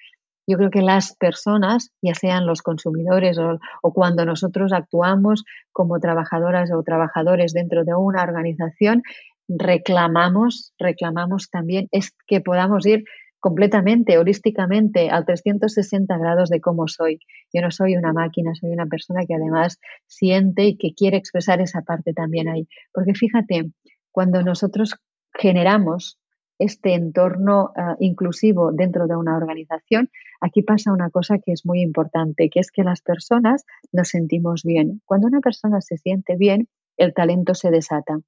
yo 0.47 0.57
creo 0.57 0.71
que 0.71 0.81
las 0.81 1.15
personas, 1.17 1.91
ya 2.01 2.15
sean 2.15 2.45
los 2.45 2.61
consumidores 2.61 3.37
o, 3.37 3.59
cuando 3.93 4.25
nosotros 4.25 4.71
actuamos 4.71 5.43
como 5.73 5.99
trabajadoras 5.99 6.71
o 6.71 6.81
trabajadores 6.83 7.53
dentro 7.53 7.83
de 7.83 7.93
una 7.93 8.23
organización, 8.23 9.03
reclamamos, 9.49 10.73
reclamamos 10.79 11.49
también 11.49 11.87
es 11.91 12.13
que 12.25 12.39
podamos 12.39 12.85
ir 12.85 13.03
completamente, 13.39 14.17
holísticamente, 14.17 15.09
al 15.09 15.25
360 15.25 16.17
grados 16.17 16.49
de 16.49 16.59
cómo 16.59 16.87
soy. 16.87 17.19
Yo 17.53 17.61
no 17.61 17.69
soy 17.69 17.95
una 17.95 18.13
máquina, 18.13 18.55
soy 18.55 18.71
una 18.71 18.87
persona 18.87 19.25
que 19.27 19.35
además 19.35 19.79
siente 20.07 20.63
y 20.65 20.77
que 20.77 20.93
quiere 20.93 21.17
expresar 21.17 21.61
esa 21.61 21.81
parte 21.81 22.13
también 22.13 22.47
ahí. 22.47 22.67
Porque 22.93 23.13
fíjate, 23.13 23.71
cuando 24.11 24.41
nosotros 24.43 24.95
generamos 25.33 26.17
este 26.59 26.93
entorno 26.93 27.71
ah, 27.75 27.95
inclusivo 27.99 28.71
dentro 28.71 29.07
de 29.07 29.15
una 29.15 29.37
organización, 29.37 30.09
aquí 30.41 30.61
pasa 30.61 30.91
una 30.91 31.09
cosa 31.09 31.37
que 31.37 31.51
es 31.51 31.65
muy 31.65 31.81
importante, 31.81 32.49
que 32.49 32.59
es 32.59 32.71
que 32.71 32.83
las 32.83 33.01
personas 33.01 33.65
nos 33.91 34.09
sentimos 34.09 34.63
bien. 34.63 35.01
Cuando 35.05 35.27
una 35.27 35.41
persona 35.41 35.81
se 35.81 35.97
siente 35.97 36.35
bien, 36.35 36.67
el 36.97 37.13
talento 37.13 37.53
se 37.53 37.71
desata. 37.71 38.19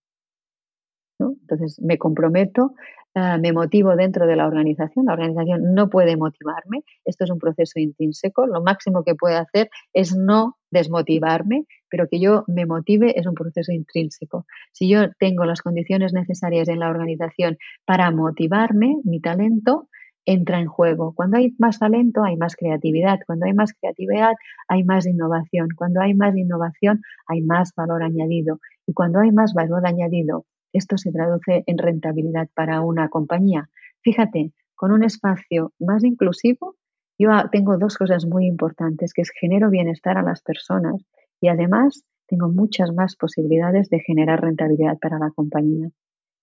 Entonces, 1.20 1.82
me 1.82 1.98
comprometo, 1.98 2.76
ah, 3.16 3.38
me 3.38 3.54
motivo 3.54 3.96
dentro 3.96 4.28
de 4.28 4.36
la 4.36 4.48
organización. 4.48 5.06
La 5.06 5.14
organización 5.14 5.74
no 5.74 5.90
puede 5.90 6.18
motivarme. 6.18 6.84
Esto 7.06 7.24
es 7.24 7.30
un 7.30 7.40
proceso 7.40 7.80
intrínseco. 7.80 8.48
Lo 8.48 8.62
máximo 8.62 9.04
que 9.04 9.16
puede 9.16 9.36
hacer 9.36 9.70
es 9.94 10.16
no 10.16 10.58
desmotivarme, 10.72 11.66
pero 11.90 12.08
que 12.08 12.20
yo 12.20 12.44
me 12.48 12.66
motive 12.66 13.20
es 13.20 13.26
un 13.26 13.34
proceso 13.34 13.72
intrínseco. 13.72 14.46
Si 14.72 14.90
yo 14.90 15.12
tengo 15.20 15.46
las 15.46 15.62
condiciones 15.62 16.14
necesarias 16.14 16.68
en 16.68 16.80
la 16.80 16.90
organización 16.90 17.58
para 17.86 18.12
motivarme, 18.12 18.98
mi 19.04 19.20
talento 19.20 19.88
entra 20.26 20.60
en 20.60 20.68
juego. 20.68 21.14
Cuando 21.16 21.38
hay 21.38 21.56
más 21.58 21.80
talento, 21.80 22.24
hay 22.24 22.38
más 22.38 22.56
creatividad. 22.56 23.20
Cuando 23.26 23.48
hay 23.48 23.54
más 23.54 23.74
creatividad, 23.74 24.34
hay 24.68 24.84
más 24.84 25.08
innovación. 25.08 25.70
Cuando 25.76 26.02
hay 26.02 26.14
más 26.14 26.38
innovación, 26.38 27.02
hay 27.28 27.42
más 27.42 27.74
valor 27.76 28.04
añadido. 28.04 28.60
Y 28.86 28.94
cuando 28.94 29.20
hay 29.20 29.32
más 29.32 29.54
valor 29.54 29.88
añadido, 29.88 30.46
esto 30.74 30.98
se 30.98 31.12
traduce 31.12 31.64
en 31.66 31.78
rentabilidad 31.78 32.50
para 32.54 32.82
una 32.82 33.10
compañía. 33.10 33.70
Fíjate, 34.02 34.54
con 34.76 34.92
un 34.92 35.04
espacio 35.04 35.74
más 35.80 36.04
inclusivo, 36.04 36.76
yo 37.18 37.32
tengo 37.52 37.78
dos 37.78 37.98
cosas 37.98 38.26
muy 38.26 38.46
importantes, 38.46 39.14
que 39.14 39.22
es 39.24 39.32
genero 39.32 39.70
bienestar 39.70 40.18
a 40.18 40.24
las 40.24 40.42
personas 40.42 40.96
y 41.42 41.50
además 41.50 42.06
tengo 42.28 42.48
muchas 42.48 42.94
más 42.94 43.16
posibilidades 43.16 43.90
de 43.90 44.00
generar 44.00 44.42
rentabilidad 44.42 44.98
para 45.00 45.20
la 45.20 45.32
compañía. 45.32 45.90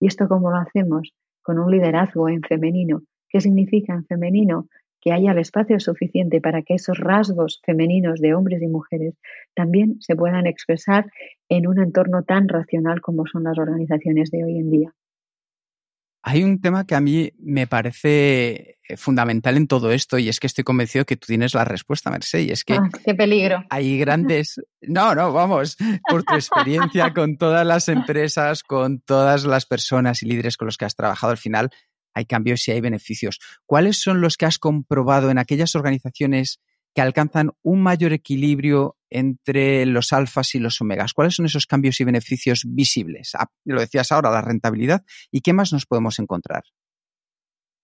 ¿Y 0.00 0.06
esto 0.08 0.28
cómo 0.28 0.50
lo 0.50 0.58
hacemos? 0.58 1.14
Con 1.42 1.58
un 1.58 1.70
liderazgo 1.70 2.28
en 2.28 2.42
femenino. 2.42 3.02
¿Qué 3.28 3.40
significa 3.40 3.94
en 3.94 4.04
femenino? 4.04 4.68
Que 5.06 5.12
haya 5.12 5.30
el 5.30 5.38
espacio 5.38 5.78
suficiente 5.78 6.40
para 6.40 6.62
que 6.62 6.74
esos 6.74 6.98
rasgos 6.98 7.60
femeninos 7.64 8.20
de 8.20 8.34
hombres 8.34 8.60
y 8.60 8.66
mujeres 8.66 9.14
también 9.54 9.98
se 10.00 10.16
puedan 10.16 10.48
expresar 10.48 11.06
en 11.48 11.68
un 11.68 11.78
entorno 11.78 12.24
tan 12.24 12.48
racional 12.48 13.00
como 13.00 13.24
son 13.24 13.44
las 13.44 13.56
organizaciones 13.56 14.32
de 14.32 14.42
hoy 14.42 14.58
en 14.58 14.70
día. 14.72 14.92
Hay 16.24 16.42
un 16.42 16.60
tema 16.60 16.84
que 16.84 16.96
a 16.96 17.00
mí 17.00 17.30
me 17.38 17.68
parece 17.68 18.78
eh, 18.88 18.96
fundamental 18.96 19.56
en 19.56 19.68
todo 19.68 19.92
esto 19.92 20.18
y 20.18 20.28
es 20.28 20.40
que 20.40 20.48
estoy 20.48 20.64
convencido 20.64 21.04
que 21.04 21.16
tú 21.16 21.26
tienes 21.28 21.54
la 21.54 21.64
respuesta, 21.64 22.10
Mercedes. 22.10 22.48
Y 22.48 22.50
es 22.50 22.64
que 22.64 22.74
ah, 22.74 22.88
qué 23.04 23.14
peligro. 23.14 23.62
Hay 23.70 23.96
grandes. 23.98 24.60
No, 24.88 25.16
no, 25.16 25.32
vamos. 25.32 25.76
Por 26.08 26.22
tu 26.22 26.34
experiencia 26.34 27.12
con 27.12 27.38
todas 27.38 27.66
las 27.66 27.88
empresas, 27.88 28.62
con 28.62 29.00
todas 29.00 29.44
las 29.44 29.66
personas 29.66 30.22
y 30.22 30.26
líderes 30.26 30.56
con 30.56 30.66
los 30.66 30.76
que 30.76 30.84
has 30.84 30.94
trabajado, 30.94 31.32
al 31.32 31.38
final 31.38 31.70
hay 32.16 32.24
cambios 32.24 32.66
y 32.66 32.72
hay 32.72 32.80
beneficios. 32.80 33.38
¿Cuáles 33.66 33.98
son 33.98 34.22
los 34.22 34.38
que 34.38 34.46
has 34.46 34.58
comprobado 34.58 35.30
en 35.30 35.36
aquellas 35.36 35.74
organizaciones 35.76 36.60
que 36.94 37.02
alcanzan 37.02 37.50
un 37.62 37.82
mayor 37.82 38.14
equilibrio 38.14 38.96
entre 39.10 39.84
los 39.84 40.14
alfas 40.14 40.54
y 40.54 40.58
los 40.58 40.80
omegas? 40.80 41.12
¿Cuáles 41.12 41.34
son 41.34 41.44
esos 41.44 41.66
cambios 41.66 42.00
y 42.00 42.04
beneficios 42.04 42.62
visibles? 42.66 43.32
Ah, 43.34 43.48
lo 43.66 43.82
decías 43.82 44.10
ahora, 44.12 44.30
la 44.30 44.40
rentabilidad. 44.40 45.04
¿Y 45.30 45.42
qué 45.42 45.52
más 45.52 45.74
nos 45.74 45.84
podemos 45.84 46.18
encontrar? 46.18 46.64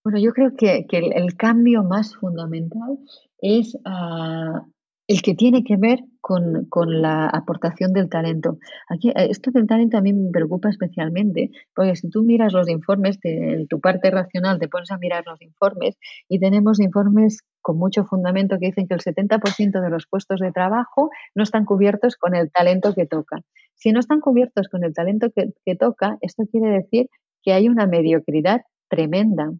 Bueno, 0.03 0.18
yo 0.18 0.33
creo 0.33 0.57
que, 0.57 0.87
el, 0.91 1.37
cambio 1.37 1.85
más 1.85 2.16
fundamental 2.16 2.99
es 3.39 3.76
ah, 3.85 4.64
el 5.09 5.22
que 5.22 5.34
tiene 5.34 5.64
que 5.64 5.76
ver 5.76 6.00
con, 6.20 7.03
la 7.03 7.26
aportación 7.28 7.92
del 7.92 8.09
talento. 8.09 8.59
Aquí, 8.88 9.11
eh, 9.11 9.28
esto 9.30 9.50
del 9.50 9.66
talento 9.66 9.98
a 9.98 10.00
mí 10.00 10.12
me 10.12 10.30
preocupa 10.30 10.68
especialmente, 10.68 11.50
porque 11.74 11.96
si 11.96 12.09
tú 12.09 12.22
miras 12.22 12.53
los 12.53 12.68
informes, 12.68 13.18
en 13.24 13.66
tu 13.66 13.80
parte 13.80 14.11
racional 14.11 14.59
te 14.59 14.68
pones 14.68 14.90
a 14.90 14.98
mirar 14.98 15.24
los 15.26 15.42
informes 15.42 15.96
y 16.28 16.38
tenemos 16.38 16.80
informes 16.80 17.42
con 17.61 17.78
mucho 17.78 18.05
fundamento 18.05 18.59
que 18.59 18.66
dicen 18.66 18.86
que 18.86 18.94
el 18.94 19.00
70% 19.00 19.80
de 19.80 19.90
los 19.90 20.07
puestos 20.07 20.40
de 20.40 20.53
trabajo 20.53 21.11
no 21.34 21.42
están 21.42 21.64
cubiertos 21.64 22.16
con 22.16 22.34
el 22.34 22.50
talento 22.50 22.94
que 22.94 23.07
toca. 23.07 23.40
Si 23.74 23.92
no 23.92 24.00
están 24.00 24.20
cubiertos 24.20 24.68
con 24.68 24.84
el 24.84 24.94
talento 24.94 25.30
que 25.34 25.76
toca, 25.76 26.18
esto 26.20 26.44
quiere 26.50 26.70
decir 26.70 27.09
que 27.42 27.53
hay 27.53 27.68
una 27.68 27.86
mediocridad 27.86 28.62
tremenda 28.88 29.50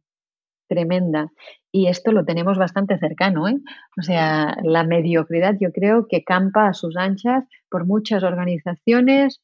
tremenda. 0.73 1.29
Y 1.71 1.89
esto 1.89 2.13
lo 2.13 2.25
tenemos 2.25 2.57
bastante 2.59 2.99
cercano, 2.99 3.49
¿eh? 3.49 3.59
O 3.99 4.03
sea, 4.03 4.57
la 4.63 4.85
mediocridad 4.85 5.55
yo 5.61 5.71
creo 5.73 6.07
que 6.09 6.25
campa 6.25 6.69
a 6.69 6.75
sus 6.75 6.97
anchas 6.97 7.45
por 7.71 7.87
muchas 7.87 8.23
organizaciones 8.23 9.41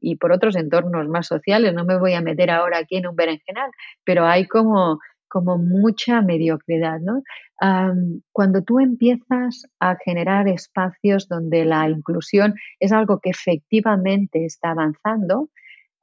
y 0.00 0.16
por 0.16 0.32
otros 0.32 0.56
entornos 0.56 1.08
más 1.08 1.26
sociales. 1.26 1.74
No 1.74 1.84
me 1.84 1.98
voy 1.98 2.14
a 2.14 2.20
meter 2.20 2.50
ahora 2.50 2.78
aquí 2.78 2.96
en 2.96 3.06
un 3.06 3.16
berenjenal, 3.16 3.70
pero 4.04 4.24
hay 4.24 4.46
como, 4.46 4.98
como 5.28 5.58
mucha 5.58 6.22
mediocridad, 6.22 7.00
cuando 8.32 8.62
tú 8.62 8.78
empiezas 8.78 9.64
a 9.80 9.96
generar 10.04 10.48
espacios 10.48 11.28
donde 11.28 11.64
la 11.64 11.88
inclusión 11.88 12.54
es 12.78 12.92
algo 12.92 13.18
que 13.20 13.30
efectivamente 13.30 14.44
está 14.44 14.70
avanzando, 14.70 15.48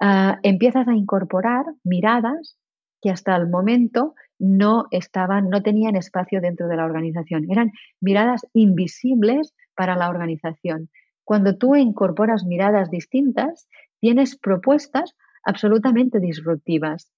ah, 0.02 0.38
empiezas 0.44 0.88
a 0.88 0.94
incorporar 0.94 1.66
miradas 1.84 2.58
que 3.02 3.10
hasta 3.10 3.36
el 3.36 3.48
momento 3.48 4.16
no 4.40 4.88
estaban, 4.92 5.50
no 5.50 5.62
tenían 5.62 5.96
espacio 5.96 6.42
dentro 6.42 6.68
de 6.68 6.78
la 6.78 6.86
organización. 6.86 7.50
Eran 7.50 7.72
miradas 8.02 8.46
invisibles 8.54 9.54
para 9.76 9.96
la 9.96 10.10
organización. 10.10 10.90
Cuando 11.24 11.58
tú 11.58 11.76
incorporas 11.76 12.46
miradas 12.46 12.90
distintas, 12.90 13.68
tienes 14.00 14.38
propuestas 14.38 15.16
absolutamente 15.44 16.20
disruptivas. 16.20 17.12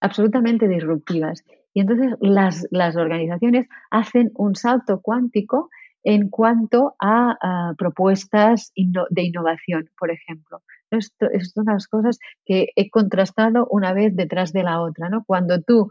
Absolutamente 0.00 0.68
disruptivas. 0.68 1.44
Y 1.72 1.80
entonces 1.80 2.14
las, 2.20 2.66
las 2.70 2.96
organizaciones 2.96 3.66
hacen 3.90 4.30
un 4.34 4.54
salto 4.54 5.00
cuántico 5.00 5.70
en 6.04 6.28
cuanto 6.28 6.94
a, 7.00 7.74
propuestas 7.78 8.72
de 8.76 9.22
innovación, 9.22 9.90
por 9.98 10.10
ejemplo. 10.10 10.62
Esto, 10.94 11.26
son 11.54 11.66
las 11.66 11.88
cosas 11.88 12.18
que 12.44 12.68
he 12.76 12.90
contrastado 12.90 13.66
una 13.70 13.92
vez 13.92 14.14
detrás 14.14 14.52
de 14.52 14.62
la 14.62 14.80
otra. 14.80 15.08
¿no? 15.08 15.24
Cuando 15.26 15.60
tú 15.60 15.90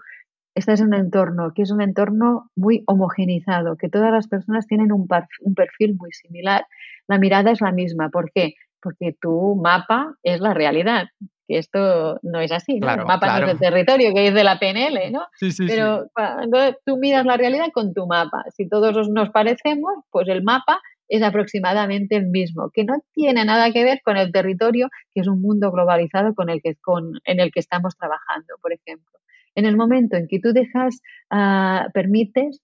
estás 0.56 0.82
en 0.82 0.88
un 0.88 0.94
entorno 0.96 1.54
que 1.54 1.64
es 1.64 1.72
un 1.72 1.82
entorno 1.82 2.50
muy 2.56 2.84
homogenizado, 2.88 3.76
que 3.78 3.90
todas 3.90 4.12
las 4.12 4.28
personas 4.28 4.68
tienen 4.68 4.92
un, 4.92 5.08
un 5.42 5.56
perfil 5.56 5.96
muy 5.98 6.12
similar, 6.12 6.66
la 7.08 7.18
mirada 7.18 7.52
es 7.52 7.62
la 7.62 7.72
misma. 7.72 8.10
¿Por 8.10 8.32
qué? 8.32 8.54
Porque 8.82 9.16
tu 9.20 9.56
mapa 9.56 10.16
es 10.24 10.40
la 10.40 10.54
realidad 10.54 11.06
que 11.48 11.58
esto 11.58 12.20
no 12.22 12.40
es 12.40 12.52
así, 12.52 12.80
¿no? 12.80 12.90
el 12.90 13.06
mapa 13.06 13.40
no 13.40 13.46
es 13.46 13.52
el 13.54 13.60
territorio, 13.60 14.14
que 14.14 14.28
es 14.28 14.34
de 14.34 14.44
la 14.44 14.60
PNL, 14.60 15.12
¿no? 15.12 15.26
Sí, 15.34 15.52
sí, 15.52 15.66
Pero 15.68 16.08
cuando 16.14 16.58
tú 16.86 16.98
miras 16.98 17.26
la 17.26 17.38
realidad 17.38 17.68
con 17.74 17.94
tu 17.94 18.08
mapa, 18.08 18.44
si 18.56 18.68
todos 18.68 19.10
nos 19.10 19.30
parecemos, 19.30 19.94
pues 20.10 20.28
el 20.30 20.44
mapa 20.44 20.82
es 21.08 21.22
aproximadamente 21.22 22.16
el 22.16 22.28
mismo, 22.28 22.70
que 22.74 22.84
no 22.84 22.96
tiene 23.14 23.46
nada 23.46 23.72
que 23.72 23.84
ver 23.84 24.02
con 24.04 24.18
el 24.18 24.32
territorio, 24.32 24.90
que 25.14 25.22
es 25.22 25.28
un 25.28 25.42
mundo 25.42 25.72
globalizado 25.72 26.34
con 26.34 26.50
el 26.50 26.62
que, 26.62 26.76
con, 26.76 27.20
en 27.26 27.40
el 27.40 27.52
que 27.52 27.60
estamos 27.60 27.96
trabajando, 27.98 28.56
por 28.62 28.74
ejemplo. 28.74 29.20
En 29.56 29.66
el 29.66 29.78
momento 29.78 30.18
en 30.18 30.28
que 30.28 30.40
tú 30.40 30.52
dejas, 30.54 31.02
uh, 31.32 31.92
permites 31.94 32.62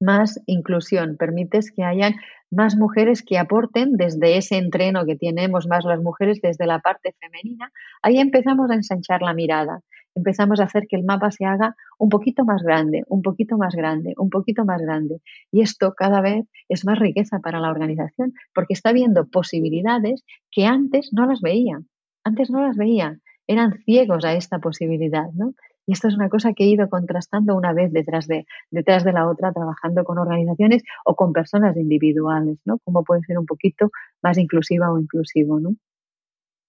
más 0.00 0.40
inclusión, 0.46 1.16
permites 1.16 1.72
que 1.72 1.82
hayan 1.82 2.14
más 2.50 2.76
mujeres 2.76 3.22
que 3.22 3.38
aporten 3.38 3.96
desde 3.96 4.36
ese 4.36 4.56
entreno 4.56 5.06
que 5.06 5.16
tenemos 5.16 5.66
más 5.66 5.84
las 5.84 6.00
mujeres 6.00 6.40
desde 6.42 6.66
la 6.66 6.80
parte 6.80 7.14
femenina, 7.20 7.70
ahí 8.02 8.18
empezamos 8.18 8.70
a 8.70 8.74
ensanchar 8.74 9.22
la 9.22 9.34
mirada, 9.34 9.80
empezamos 10.14 10.60
a 10.60 10.64
hacer 10.64 10.86
que 10.88 10.96
el 10.96 11.04
mapa 11.04 11.30
se 11.30 11.44
haga 11.44 11.76
un 11.98 12.08
poquito 12.08 12.44
más 12.44 12.62
grande, 12.62 13.02
un 13.08 13.22
poquito 13.22 13.56
más 13.56 13.74
grande, 13.74 14.14
un 14.16 14.30
poquito 14.30 14.64
más 14.64 14.80
grande. 14.80 15.20
Y 15.50 15.60
esto 15.60 15.94
cada 15.94 16.20
vez 16.20 16.46
es 16.68 16.84
más 16.84 16.98
riqueza 16.98 17.40
para 17.40 17.60
la 17.60 17.70
organización 17.70 18.34
porque 18.54 18.74
está 18.74 18.92
viendo 18.92 19.26
posibilidades 19.26 20.24
que 20.50 20.66
antes 20.66 21.10
no 21.12 21.26
las 21.26 21.40
veía, 21.40 21.80
antes 22.24 22.50
no 22.50 22.66
las 22.66 22.76
veía, 22.76 23.18
eran 23.46 23.82
ciegos 23.84 24.24
a 24.24 24.34
esta 24.34 24.58
posibilidad, 24.58 25.30
¿no? 25.34 25.54
Y 25.86 25.92
esto 25.92 26.08
es 26.08 26.14
una 26.14 26.30
cosa 26.30 26.54
que 26.54 26.64
he 26.64 26.68
ido 26.68 26.88
contrastando 26.88 27.54
una 27.54 27.74
vez 27.74 27.92
detrás 27.92 28.26
de, 28.26 28.46
detrás 28.70 29.04
de 29.04 29.12
la 29.12 29.28
otra, 29.28 29.52
trabajando 29.52 30.02
con 30.04 30.18
organizaciones 30.18 30.82
o 31.04 31.14
con 31.14 31.34
personas 31.34 31.76
individuales, 31.76 32.58
¿no? 32.64 32.78
Cómo 32.84 33.04
puede 33.04 33.22
ser 33.24 33.38
un 33.38 33.44
poquito 33.44 33.90
más 34.22 34.38
inclusiva 34.38 34.90
o 34.90 34.98
inclusivo, 34.98 35.60
¿no? 35.60 35.74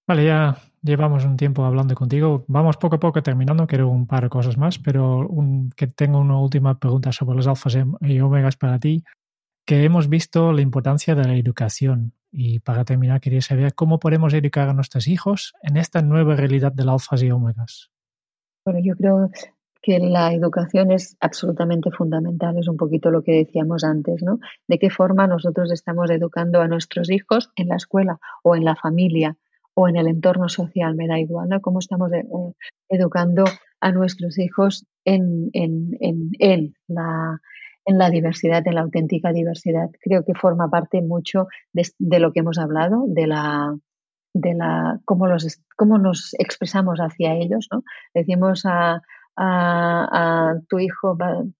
Vale, 0.07 0.25
ya 0.25 0.57
llevamos 0.85 1.25
un 1.25 1.35
tiempo 1.35 1.65
hablando 1.65 1.95
contigo. 1.95 2.45
Vamos 2.47 2.77
poco 2.77 2.95
a 2.95 2.99
poco 2.99 3.23
terminando. 3.23 3.67
Quiero 3.67 3.89
un 3.89 4.07
par 4.07 4.23
de 4.23 4.29
cosas 4.29 4.57
más, 4.57 4.79
pero 4.79 5.27
un, 5.27 5.71
que 5.75 5.87
tengo 5.87 6.19
una 6.19 6.39
última 6.39 6.79
pregunta 6.79 7.11
sobre 7.11 7.35
los 7.35 7.47
alfas 7.47 7.77
y 8.01 8.19
omegas 8.19 8.55
para 8.55 8.79
ti. 8.79 9.03
Que 9.65 9.83
hemos 9.83 10.07
visto 10.07 10.53
la 10.53 10.61
importancia 10.61 11.15
de 11.15 11.25
la 11.25 11.35
educación. 11.35 12.13
Y 12.31 12.59
para 12.59 12.85
terminar, 12.85 13.19
quería 13.19 13.41
saber 13.41 13.73
cómo 13.73 13.99
podemos 13.99 14.33
educar 14.33 14.69
a 14.69 14.73
nuestros 14.73 15.07
hijos 15.07 15.53
en 15.63 15.77
esta 15.77 16.01
nueva 16.01 16.35
realidad 16.35 16.71
de 16.71 16.83
alfas 16.89 17.23
y 17.23 17.31
omegas. 17.31 17.89
Bueno, 18.65 18.79
yo 18.83 18.95
creo 18.95 19.31
que 19.81 19.99
la 19.99 20.33
educación 20.33 20.91
es 20.91 21.15
absolutamente 21.19 21.91
fundamental, 21.91 22.57
es 22.57 22.67
un 22.67 22.75
poquito 22.75 23.11
lo 23.11 23.21
que 23.21 23.33
decíamos 23.33 23.83
antes, 23.83 24.23
¿no? 24.23 24.39
De 24.67 24.79
qué 24.79 24.89
forma 24.89 25.27
nosotros 25.27 25.71
estamos 25.71 26.09
educando 26.09 26.61
a 26.61 26.67
nuestros 26.67 27.11
hijos 27.11 27.51
en 27.55 27.69
la 27.69 27.75
escuela 27.75 28.19
o 28.43 28.55
en 28.55 28.65
la 28.65 28.75
familia 28.75 29.37
o 29.75 29.87
en 29.87 29.97
el 29.97 30.07
entorno 30.07 30.49
social, 30.49 30.95
me 30.95 31.07
da 31.07 31.19
igual, 31.19 31.49
¿no? 31.49 31.61
Cómo 31.61 31.79
estamos 31.79 32.11
eh, 32.13 32.25
educando 32.89 33.43
a 33.81 33.91
nuestros 33.91 34.39
hijos 34.39 34.85
en, 35.03 35.49
en, 35.53 35.91
en, 35.99 36.31
en, 36.39 36.73
la, 36.87 37.39
en 37.85 37.97
la 37.97 38.09
diversidad, 38.09 38.65
en 38.65 38.75
la 38.75 38.81
auténtica 38.81 39.31
diversidad. 39.31 39.89
Creo 40.01 40.23
que 40.23 40.33
forma 40.33 40.69
parte 40.69 41.01
mucho 41.01 41.47
de, 41.73 42.19
lo 42.19 42.31
que 42.31 42.39
hemos 42.39 42.57
hablado, 42.57 43.03
de 43.07 43.27
la, 43.27 43.77
de 44.33 44.53
la 44.53 44.99
cómo, 45.03 45.27
los, 45.27 45.61
cómo 45.75 45.97
nos 45.97 46.33
expresamos 46.39 46.99
hacia 46.99 47.35
ellos, 47.35 47.67
¿no? 47.71 47.83
Decimos 48.13 48.65
a, 48.65 49.01
a, 49.37 50.53
tu 50.69 50.79
hijo, 50.79 51.17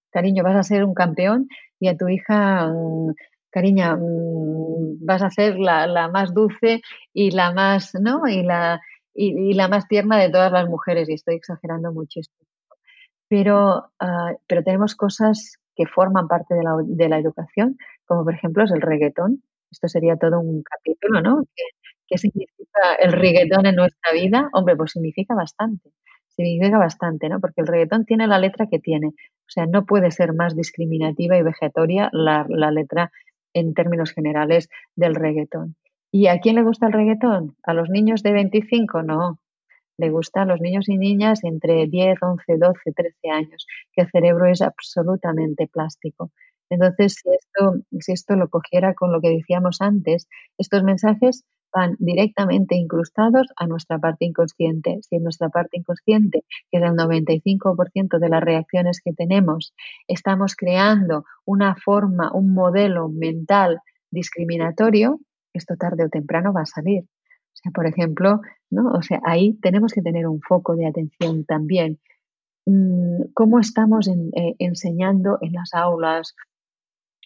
cariño, 0.10 0.44
vas 0.44 0.56
a 0.56 0.64
ser 0.64 0.86
un 0.86 0.94
campeón 0.94 1.48
y 1.80 1.90
a 1.90 1.98
tu 1.98 2.08
hija, 2.08 2.68
mm, 2.68 3.14
cariña, 3.56 3.96
mm, 3.96 5.06
vas 5.06 5.22
a 5.24 5.30
ser 5.30 5.58
la, 5.58 6.10
más 6.10 6.34
dulce 6.34 6.82
y 7.14 7.32
la 7.32 7.54
más, 7.54 7.94
¿no? 7.96 8.28
Y 8.28 8.44
la, 8.44 8.82
y, 9.14 9.54
la 9.54 9.70
más 9.70 9.88
tierna 9.88 10.18
de 10.20 10.30
todas 10.30 10.52
las 10.52 10.68
mujeres, 10.68 11.10
y 11.10 11.14
estoy 11.14 11.36
exagerando 11.36 11.94
muchísimo. 11.94 12.46
Pero, 13.30 13.92
ah, 14.00 14.34
pero 14.48 14.62
tenemos 14.64 14.96
cosas 14.96 15.58
que 15.76 15.86
forman 15.88 16.28
parte 16.28 16.54
de 16.56 16.64
la, 16.64 16.74
de 16.86 17.10
la 17.10 17.18
educación, 17.18 17.78
como 18.06 18.26
por 18.26 18.34
ejemplo 18.34 18.66
es 18.66 18.72
el 18.72 18.82
reggaetón. 18.82 19.42
Esto 19.72 19.88
sería 19.88 20.18
todo 20.18 20.40
un 20.40 20.62
capítulo, 20.64 21.22
¿no? 21.22 21.44
¿Qué 22.08 22.18
significa 22.18 22.96
el 23.00 23.14
reggaetón 23.14 23.66
en 23.66 23.76
nuestra 23.76 24.14
vida? 24.14 24.50
Hombre, 24.54 24.76
pues 24.76 24.92
significa 24.92 25.34
bastante, 25.34 25.92
significa 26.28 26.78
bastante, 26.78 27.30
¿no? 27.30 27.40
Porque 27.40 27.62
el 27.62 27.68
reggaetón 27.68 28.06
tiene 28.06 28.28
la 28.28 28.40
letra 28.40 28.68
que 28.70 28.80
tiene. 28.80 29.08
O 29.08 29.50
sea, 29.50 29.66
no 29.66 29.86
puede 29.86 30.12
ser 30.12 30.34
más 30.34 30.56
discriminativa 30.56 31.38
y 31.38 31.44
vegetoria 31.44 32.10
la, 32.14 32.46
la 32.50 32.72
letra 32.72 33.12
en 33.56 33.74
términos 33.74 34.12
generales 34.12 34.70
del 34.96 35.16
reggaetón. 35.16 35.76
¿Y 36.12 36.28
a 36.28 36.40
quién 36.40 36.56
le 36.56 36.64
gusta 36.64 36.88
el 36.88 36.94
reggaetón? 36.94 37.56
¿A 37.64 37.74
los 37.74 37.90
niños 37.90 38.22
de 38.22 38.34
25? 38.34 39.02
No. 39.02 39.40
Le 39.98 40.10
gusta 40.10 40.44
a 40.44 40.46
los 40.46 40.62
niños 40.62 40.88
y 40.90 40.98
niñas 40.98 41.44
entre 41.44 41.88
10, 41.88 42.22
11, 42.22 42.58
12, 42.58 42.92
13 42.94 43.30
años, 43.30 43.66
que 43.94 44.04
el 44.04 44.12
cerebro 44.12 44.46
es 44.46 44.62
absolutamente 44.62 45.68
plástico. 45.68 46.32
Entonces, 46.70 47.16
si 47.16 47.30
esto, 47.30 47.76
si 48.00 48.12
esto 48.12 48.36
lo 48.36 48.50
cogiera 48.50 48.94
con 48.94 49.12
lo 49.12 49.22
que 49.22 49.30
decíamos 49.30 49.82
antes, 49.82 50.28
estos 50.58 50.84
mensajes 50.84 51.46
van 51.76 51.98
directamente 52.00 52.76
incrustados 52.76 53.48
a 53.58 53.68
nuestra 53.68 54.00
parte 54.00 54.26
inconsciente. 54.26 55.00
Si 55.02 55.18
en 55.18 55.24
nuestra 55.24 55.50
parte 55.50 55.78
inconsciente, 55.78 56.46
que 56.72 56.78
es 56.78 56.84
el 56.84 56.92
95% 56.92 58.18
de 58.18 58.30
las 58.30 58.42
reacciones 58.42 59.02
que 59.04 59.12
tenemos, 59.12 59.74
estamos 60.08 60.56
creando 60.56 61.26
una 61.44 61.76
forma, 61.76 62.32
un 62.34 62.54
modelo 62.54 63.10
mental 63.10 63.82
discriminatorio, 64.10 65.20
esto 65.54 65.76
tarde 65.76 66.06
o 66.06 66.10
temprano 66.10 66.54
va 66.54 66.62
a 66.62 66.66
salir. 66.66 67.04
O 67.04 67.58
sea, 67.58 67.72
por 67.74 67.88
ejemplo, 67.88 68.40
¿no? 68.70 68.92
O 68.92 69.02
sea, 69.02 69.20
ahí 69.26 69.58
tenemos 69.62 69.92
que 69.94 70.02
tener 70.02 70.28
un 70.28 70.40
foco 70.42 70.76
de 70.76 70.88
atención 70.88 71.44
también. 71.46 72.00
Mm, 72.66 73.34
¿Cómo 73.34 73.60
estamos 73.60 74.08
eh, 74.08 74.56
enseñando 74.60 75.40
en 75.42 75.54
las 75.54 75.74
aulas 75.74 76.36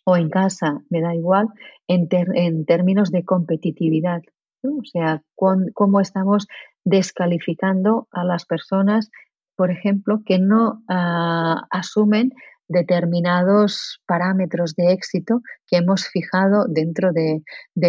o 0.06 0.18
en 0.18 0.30
casa, 0.30 0.82
me 0.90 1.02
da 1.02 1.14
igual, 1.14 1.48
en, 1.88 2.08
en 2.12 2.66
términos 2.66 3.12
de 3.12 3.24
competitividad? 3.24 4.22
O 4.64 4.84
sea, 4.84 5.22
cómo 5.36 6.02
estamos 6.02 6.48
descalificando 6.84 8.08
a 8.12 8.24
las 8.24 8.46
personas, 8.46 9.10
por 9.56 9.72
ejemplo, 9.72 10.22
que 10.26 10.40
no 10.40 10.84
ah, 10.88 11.68
asumen 11.72 12.32
determinados 12.70 14.00
parámetros 14.06 14.76
de 14.76 14.94
éxito 14.94 15.42
que 15.68 15.78
hemos 15.78 16.08
fijado 16.08 16.66
dentro 16.70 17.12
de, 17.12 17.42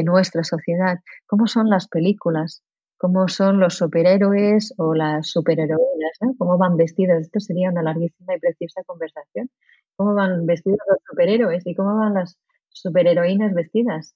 nuestra 0.05 0.43
sociedad. 0.43 0.99
¿Cómo 1.27 1.47
son 1.47 1.69
las 1.69 1.87
películas? 1.87 2.63
¿Cómo 2.99 3.29
son 3.29 3.61
los 3.61 3.77
superhéroes 3.77 4.75
o 4.79 4.95
las 4.95 5.31
superheroínas? 5.31 6.19
¿Cómo 6.39 6.59
van 6.59 6.77
vestidos? 6.77 7.21
Esto 7.21 7.41
sería 7.41 7.71
una 7.71 7.83
larguísima 7.83 8.35
y 8.35 8.41
preciosa 8.41 8.83
conversación. 8.85 9.51
¿Cómo 9.97 10.15
van 10.15 10.47
vestidos 10.47 10.81
los 10.89 10.99
superhéroes 11.09 11.67
y 11.67 11.75
cómo 11.75 11.97
van 11.97 12.15
las 12.15 12.39
superheroínas 12.71 13.55
vestidas? 13.55 14.15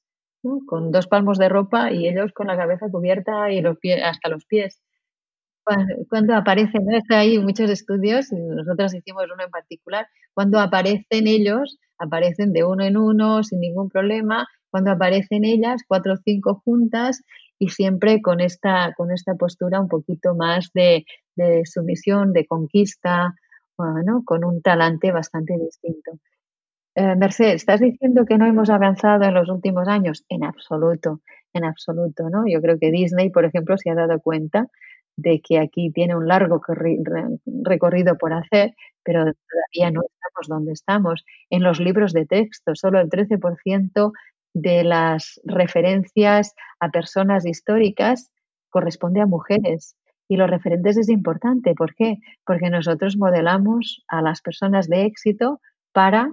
Con 0.67 0.91
dos 0.91 1.07
palmos 1.07 1.39
de 1.39 1.49
ropa 1.49 1.91
y 1.93 2.09
ellos 2.09 2.33
con 2.33 2.47
la 2.47 2.57
cabeza 2.57 2.87
cubierta 2.91 3.51
y 3.51 3.61
los 3.61 3.79
pies, 3.79 4.01
hasta 4.03 4.29
los 4.29 4.45
pies. 4.45 4.81
Cuando, 6.11 6.35
aparecen, 6.35 6.85
¿no? 6.85 6.97
Está 6.97 7.21
ahí 7.21 7.39
muchos 7.39 7.71
estudios, 7.71 8.31
nosotros 8.33 8.95
hicimos 8.95 9.25
uno 9.33 9.45
en 9.45 9.51
particular, 9.51 10.07
cuando 10.35 10.61
aparecen 10.61 11.27
ellos, 11.27 11.79
aparecen 11.99 12.53
de 12.53 12.65
uno 12.65 12.85
en 12.85 12.99
uno 12.99 13.43
sin 13.43 13.61
ningún 13.61 13.89
problema, 13.89 14.47
cuando 14.71 14.91
aparecen 14.91 15.45
ellas, 15.45 15.81
cuatro 15.89 16.15
o 16.15 16.17
cinco 16.17 16.61
juntas 16.65 17.23
y 17.59 17.71
siempre 17.71 18.21
con 18.21 18.41
esta, 18.41 18.93
con 18.95 19.11
esta 19.11 19.37
postura 19.37 19.81
un 19.81 19.89
poquito 19.89 20.35
más 20.35 20.71
de, 20.75 21.07
de 21.35 21.63
sumisión, 21.65 22.33
de 22.35 22.47
conquista, 22.47 23.35
bueno, 23.79 24.23
con 24.25 24.45
un 24.45 24.61
talante 24.61 25.13
bastante 25.13 25.55
distinto. 25.59 26.13
Eh, 26.97 27.17
Mercedes, 27.17 27.57
¿estás 27.57 27.81
diciendo 27.81 28.25
que 28.25 28.39
no 28.39 28.47
hemos 28.47 28.71
avanzado 28.71 29.25
en 29.25 29.35
los 29.35 29.49
últimos 29.49 29.89
años? 29.89 30.25
En 30.29 30.45
absoluto, 30.45 31.21
en 31.53 31.65
absoluto, 31.65 32.31
¿no? 32.31 32.45
Yo 32.47 32.61
creo 32.61 32.79
que 32.79 32.93
Disney, 32.93 33.31
por 33.31 33.45
ejemplo, 33.45 33.77
se 33.77 33.91
ha 33.91 33.95
dado 33.95 34.21
cuenta 34.21 34.69
de 35.17 35.41
que 35.41 35.59
aquí 35.59 35.91
tiene 35.91 36.15
un 36.17 36.29
largo 36.29 36.61
recorrido 37.63 38.17
por 38.17 38.33
hacer, 38.33 38.75
pero 39.03 39.25
todavía 39.25 39.91
no 39.93 40.03
estamos 40.03 40.49
donde 40.49 40.73
estamos. 40.73 41.25
En 41.51 41.63
los 41.65 41.81
libros 41.81 42.13
de 42.13 42.27
texto, 42.27 42.75
solo 42.75 43.01
el 43.01 43.09
13% 43.09 44.13
de 44.55 44.85
las 44.85 45.41
referencias 45.45 46.55
a 46.79 46.91
personas 46.91 47.45
históricas 47.45 48.31
corresponde 48.71 49.21
a 49.21 49.27
mujeres. 49.27 49.97
Y 50.29 50.37
los 50.37 50.49
referentes 50.49 50.97
es 50.97 51.09
importante. 51.09 51.75
¿Por 51.75 51.95
qué? 51.95 52.19
Porque 52.47 52.71
nosotros 52.71 53.17
modelamos 53.17 54.05
a 54.09 54.23
las 54.23 54.41
personas 54.41 54.89
de 54.89 55.05
éxito 55.05 55.61
para 55.93 56.33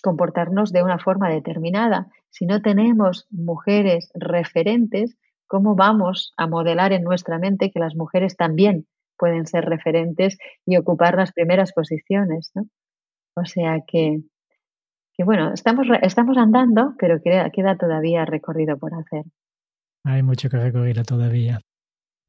comportarnos 0.00 0.72
de 0.72 0.82
una 0.82 0.98
forma 0.98 1.30
determinada. 1.30 2.08
Si 2.30 2.46
no 2.46 2.60
tenemos 2.62 3.26
mujeres 3.30 4.10
referentes, 4.14 5.16
¿cómo 5.46 5.74
vamos 5.74 6.32
a 6.36 6.46
modelar 6.46 6.92
en 6.92 7.04
nuestra 7.04 7.38
mente 7.38 7.70
que 7.70 7.80
las 7.80 7.94
mujeres 7.94 8.36
también 8.36 8.86
pueden 9.16 9.46
ser 9.46 9.64
referentes 9.64 10.38
y 10.64 10.76
ocupar 10.76 11.16
las 11.16 11.32
primeras 11.32 11.72
posiciones? 11.72 12.52
O 13.34 13.44
sea 13.44 13.80
que, 13.86 14.20
que 15.14 15.24
bueno, 15.24 15.52
estamos, 15.52 15.86
estamos 16.02 16.36
andando, 16.36 16.94
pero 16.98 17.20
queda, 17.22 17.50
queda 17.50 17.76
todavía 17.76 18.24
recorrido 18.24 18.78
por 18.78 18.94
hacer. 18.94 19.24
Hay 20.04 20.22
mucho 20.22 20.48
que 20.48 20.58
recorrer 20.58 21.04
todavía. 21.04 21.60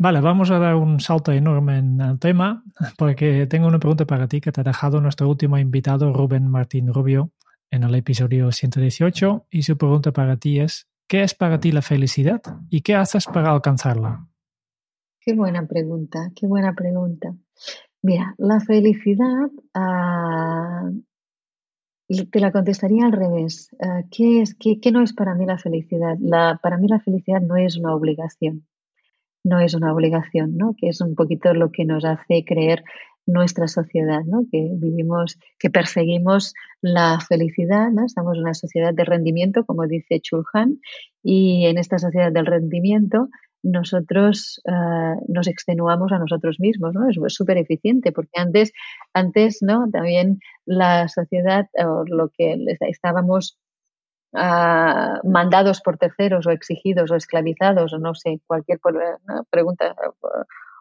Vale, 0.01 0.22
vamos 0.22 0.49
a 0.49 0.59
dar 0.59 0.76
un 0.76 1.01
salto 1.01 1.34
enorme 1.34 1.78
en 1.78 1.99
el 1.99 2.20
tema, 2.20 2.63
porque 2.97 3.47
tengo 3.47 3.67
una 3.67 3.80
pregunta 3.80 4.05
para 4.05 4.30
ti 4.30 4.39
que 4.39 4.53
te 4.53 4.61
ha 4.61 4.63
dejado 4.63 5.01
nuestro 5.01 5.28
último 5.28 5.57
invitado, 5.57 6.13
Rubén 6.13 6.47
Martín 6.49 6.93
Rubio, 6.93 7.32
en 7.72 7.84
el 7.84 7.95
episodio 7.95 8.51
118 8.51 9.47
y 9.51 9.63
su 9.63 9.78
pregunta 9.78 10.11
para 10.11 10.38
ti 10.38 10.59
es, 10.59 10.88
¿qué 11.07 11.24
es 11.24 11.34
para 11.34 11.59
ti 11.59 11.72
la 11.72 11.82
felicidad 11.82 12.41
y 12.70 12.82
qué 12.82 12.95
haces 12.95 13.26
para 13.26 13.51
alcanzarla? 13.51 14.28
Qué 15.22 15.34
buena 15.34 15.67
pregunta, 15.67 16.32
qué 16.36 16.47
buena 16.47 16.74
pregunta. 16.74 17.36
Mira, 18.01 18.34
la 18.38 18.59
felicidad, 18.59 19.49
ah, 19.74 20.89
te 22.32 22.39
la 22.39 22.51
contestaría 22.51 23.05
al 23.05 23.11
revés. 23.11 23.70
Ah, 23.82 24.03
¿qué, 24.09 24.41
es, 24.41 24.55
qué, 24.55 24.91
no 24.91 25.03
es 25.03 25.13
para 25.13 25.36
mí 25.36 25.45
la 25.45 25.57
felicidad? 25.57 26.17
La, 26.20 26.59
para 26.63 26.78
mí 26.78 26.88
la 26.88 26.99
felicidad 26.99 27.41
no 27.41 27.57
es 27.57 27.78
una 27.78 27.93
obligación. 27.93 28.65
No 29.43 29.59
es 29.59 29.74
una 29.74 29.93
obligación, 29.93 30.57
¿no? 30.57 30.76
Que 30.78 30.89
es 30.89 31.01
un 31.01 31.15
poquito 31.15 31.53
lo 31.53 31.72
que 31.72 31.86
nos 31.86 32.03
hace 32.05 32.43
creer 32.45 32.84
nuestra 33.26 33.67
sociedad, 33.67 34.22
¿no? 34.26 34.45
que 34.51 34.70
vivimos, 34.74 35.38
que 35.59 35.70
perseguimos 35.70 36.53
la 36.82 37.20
felicidad, 37.20 37.91
¿no? 37.91 38.05
estamos 38.05 38.36
en 38.36 38.43
una 38.43 38.53
sociedad 38.53 38.93
de 38.93 39.05
rendimiento, 39.05 39.65
como 39.65 39.86
dice 39.88 40.20
Chulhan, 40.20 40.80
y 41.24 41.65
en 41.65 41.78
esta 41.78 41.99
sociedad 41.99 42.32
del 42.32 42.45
rendimiento 42.45 43.30
nosotros 43.61 44.61
eh, 44.65 45.15
nos 45.28 45.47
extenuamos 45.47 46.11
a 46.11 46.20
nosotros 46.20 46.59
mismos, 46.59 46.93
¿no? 46.93 47.09
Es 47.09 47.17
súper 47.34 47.57
eficiente 47.57 48.11
porque 48.11 48.39
antes, 48.39 48.72
antes, 49.13 49.59
¿no? 49.61 49.89
También 49.91 50.39
la 50.65 51.07
sociedad 51.09 51.67
o 51.74 52.05
lo 52.05 52.30
que 52.30 52.55
estábamos 52.88 53.57
ah, 54.34 55.20
mandados 55.24 55.82
por 55.82 55.97
terceros 55.97 56.47
o 56.47 56.51
exigidos 56.51 57.11
o 57.11 57.15
esclavizados 57.15 57.93
o 57.93 57.99
no 57.99 58.15
sé, 58.15 58.39
cualquier 58.47 58.80
pregunta 59.49 59.93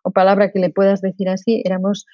o 0.04 0.10
palabra 0.12 0.52
que 0.52 0.60
le 0.60 0.70
puedas 0.70 1.00
decir 1.00 1.28
así, 1.28 1.62
éramos 1.64 2.06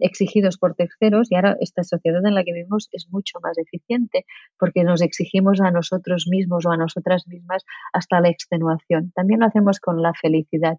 exigidos 0.00 0.58
por 0.58 0.74
terceros 0.74 1.30
y 1.30 1.36
ahora 1.36 1.56
esta 1.60 1.82
sociedad 1.82 2.24
en 2.24 2.34
la 2.34 2.44
que 2.44 2.52
vivimos 2.52 2.88
es 2.92 3.08
mucho 3.10 3.38
más 3.42 3.56
eficiente 3.58 4.26
porque 4.58 4.84
nos 4.84 5.00
exigimos 5.02 5.60
a 5.60 5.70
nosotros 5.70 6.26
mismos 6.28 6.66
o 6.66 6.70
a 6.70 6.76
nosotras 6.76 7.26
mismas 7.26 7.64
hasta 7.92 8.20
la 8.20 8.28
extenuación. 8.28 9.12
También 9.14 9.40
lo 9.40 9.46
hacemos 9.46 9.80
con 9.80 10.02
la 10.02 10.12
felicidad. 10.14 10.78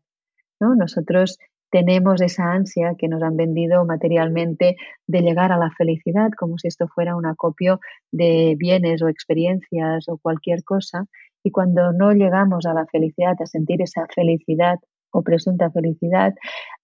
¿no? 0.59 0.75
Nosotros 0.75 1.39
tenemos 1.71 2.21
esa 2.21 2.51
ansia 2.51 2.95
que 2.97 3.07
nos 3.07 3.23
han 3.23 3.37
vendido 3.37 3.85
materialmente 3.85 4.75
de 5.07 5.21
llegar 5.21 5.51
a 5.51 5.57
la 5.57 5.71
felicidad 5.71 6.29
como 6.37 6.57
si 6.57 6.67
esto 6.67 6.87
fuera 6.87 7.15
un 7.15 7.25
acopio 7.25 7.79
de 8.11 8.55
bienes 8.57 9.01
o 9.01 9.07
experiencias 9.07 10.07
o 10.09 10.17
cualquier 10.17 10.63
cosa. 10.63 11.05
Y 11.43 11.49
cuando 11.51 11.93
no 11.93 12.11
llegamos 12.11 12.65
a 12.65 12.73
la 12.73 12.85
felicidad, 12.85 13.35
a 13.39 13.47
sentir 13.47 13.81
esa 13.81 14.05
felicidad 14.13 14.79
o 15.11 15.23
presunta 15.23 15.69
felicidad, 15.71 16.33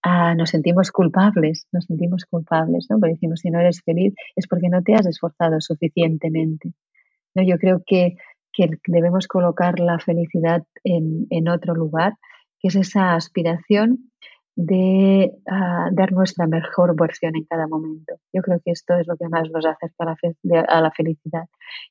ah, 0.03 0.35
nos 0.35 0.49
sentimos 0.49 0.91
culpables, 0.91 1.67
nos 1.71 1.85
sentimos 1.85 2.25
culpables, 2.25 2.87
¿no? 2.89 2.99
Porque 2.99 3.13
decimos, 3.13 3.39
si 3.39 3.49
no 3.49 3.59
eres 3.59 3.81
feliz 3.83 4.13
es 4.35 4.47
porque 4.47 4.69
no 4.69 4.81
te 4.83 4.93
has 4.93 5.05
esforzado 5.05 5.59
suficientemente. 5.59 6.73
¿no? 7.35 7.43
Yo 7.43 7.57
creo 7.57 7.81
que, 7.85 8.15
debemos 8.87 9.27
colocar 9.27 9.79
la 9.79 9.99
felicidad 9.99 10.63
en, 10.83 11.47
otro 11.47 11.75
lugar, 11.75 12.15
que 12.59 12.69
es 12.69 12.75
esa 12.75 13.13
aspiración 13.13 14.09
de 14.55 15.31
ah, 15.45 15.89
dar 15.91 16.11
nuestra 16.11 16.47
mejor 16.47 16.95
versión 16.99 17.35
en 17.35 17.43
cada 17.43 17.67
momento. 17.67 18.15
Yo 18.33 18.41
creo 18.41 18.59
que 18.65 18.71
esto 18.71 18.95
es 18.95 19.05
lo 19.05 19.15
que 19.15 19.29
más 19.29 19.51
nos 19.51 19.63
acerca 19.63 20.05
a 20.05 20.15
la, 20.41 20.61
a 20.61 20.81
la 20.81 20.89
felicidad 20.89 21.43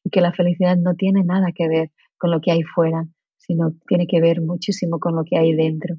y 0.02 0.10
que 0.10 0.20
la 0.20 0.32
felicidad 0.32 0.76
no 0.76 0.96
tiene 0.96 1.22
nada 1.22 1.52
que 1.54 1.68
ver 1.68 1.90
con 2.18 2.32
lo 2.32 2.40
que 2.40 2.50
hay 2.50 2.62
fuera, 2.64 3.06
sino 3.36 3.70
tiene 3.86 4.08
que 4.08 4.20
ver 4.20 4.40
muchísimo 4.40 4.98
con 4.98 5.14
lo 5.14 5.22
que 5.22 5.38
hay 5.38 5.54
dentro 5.54 5.94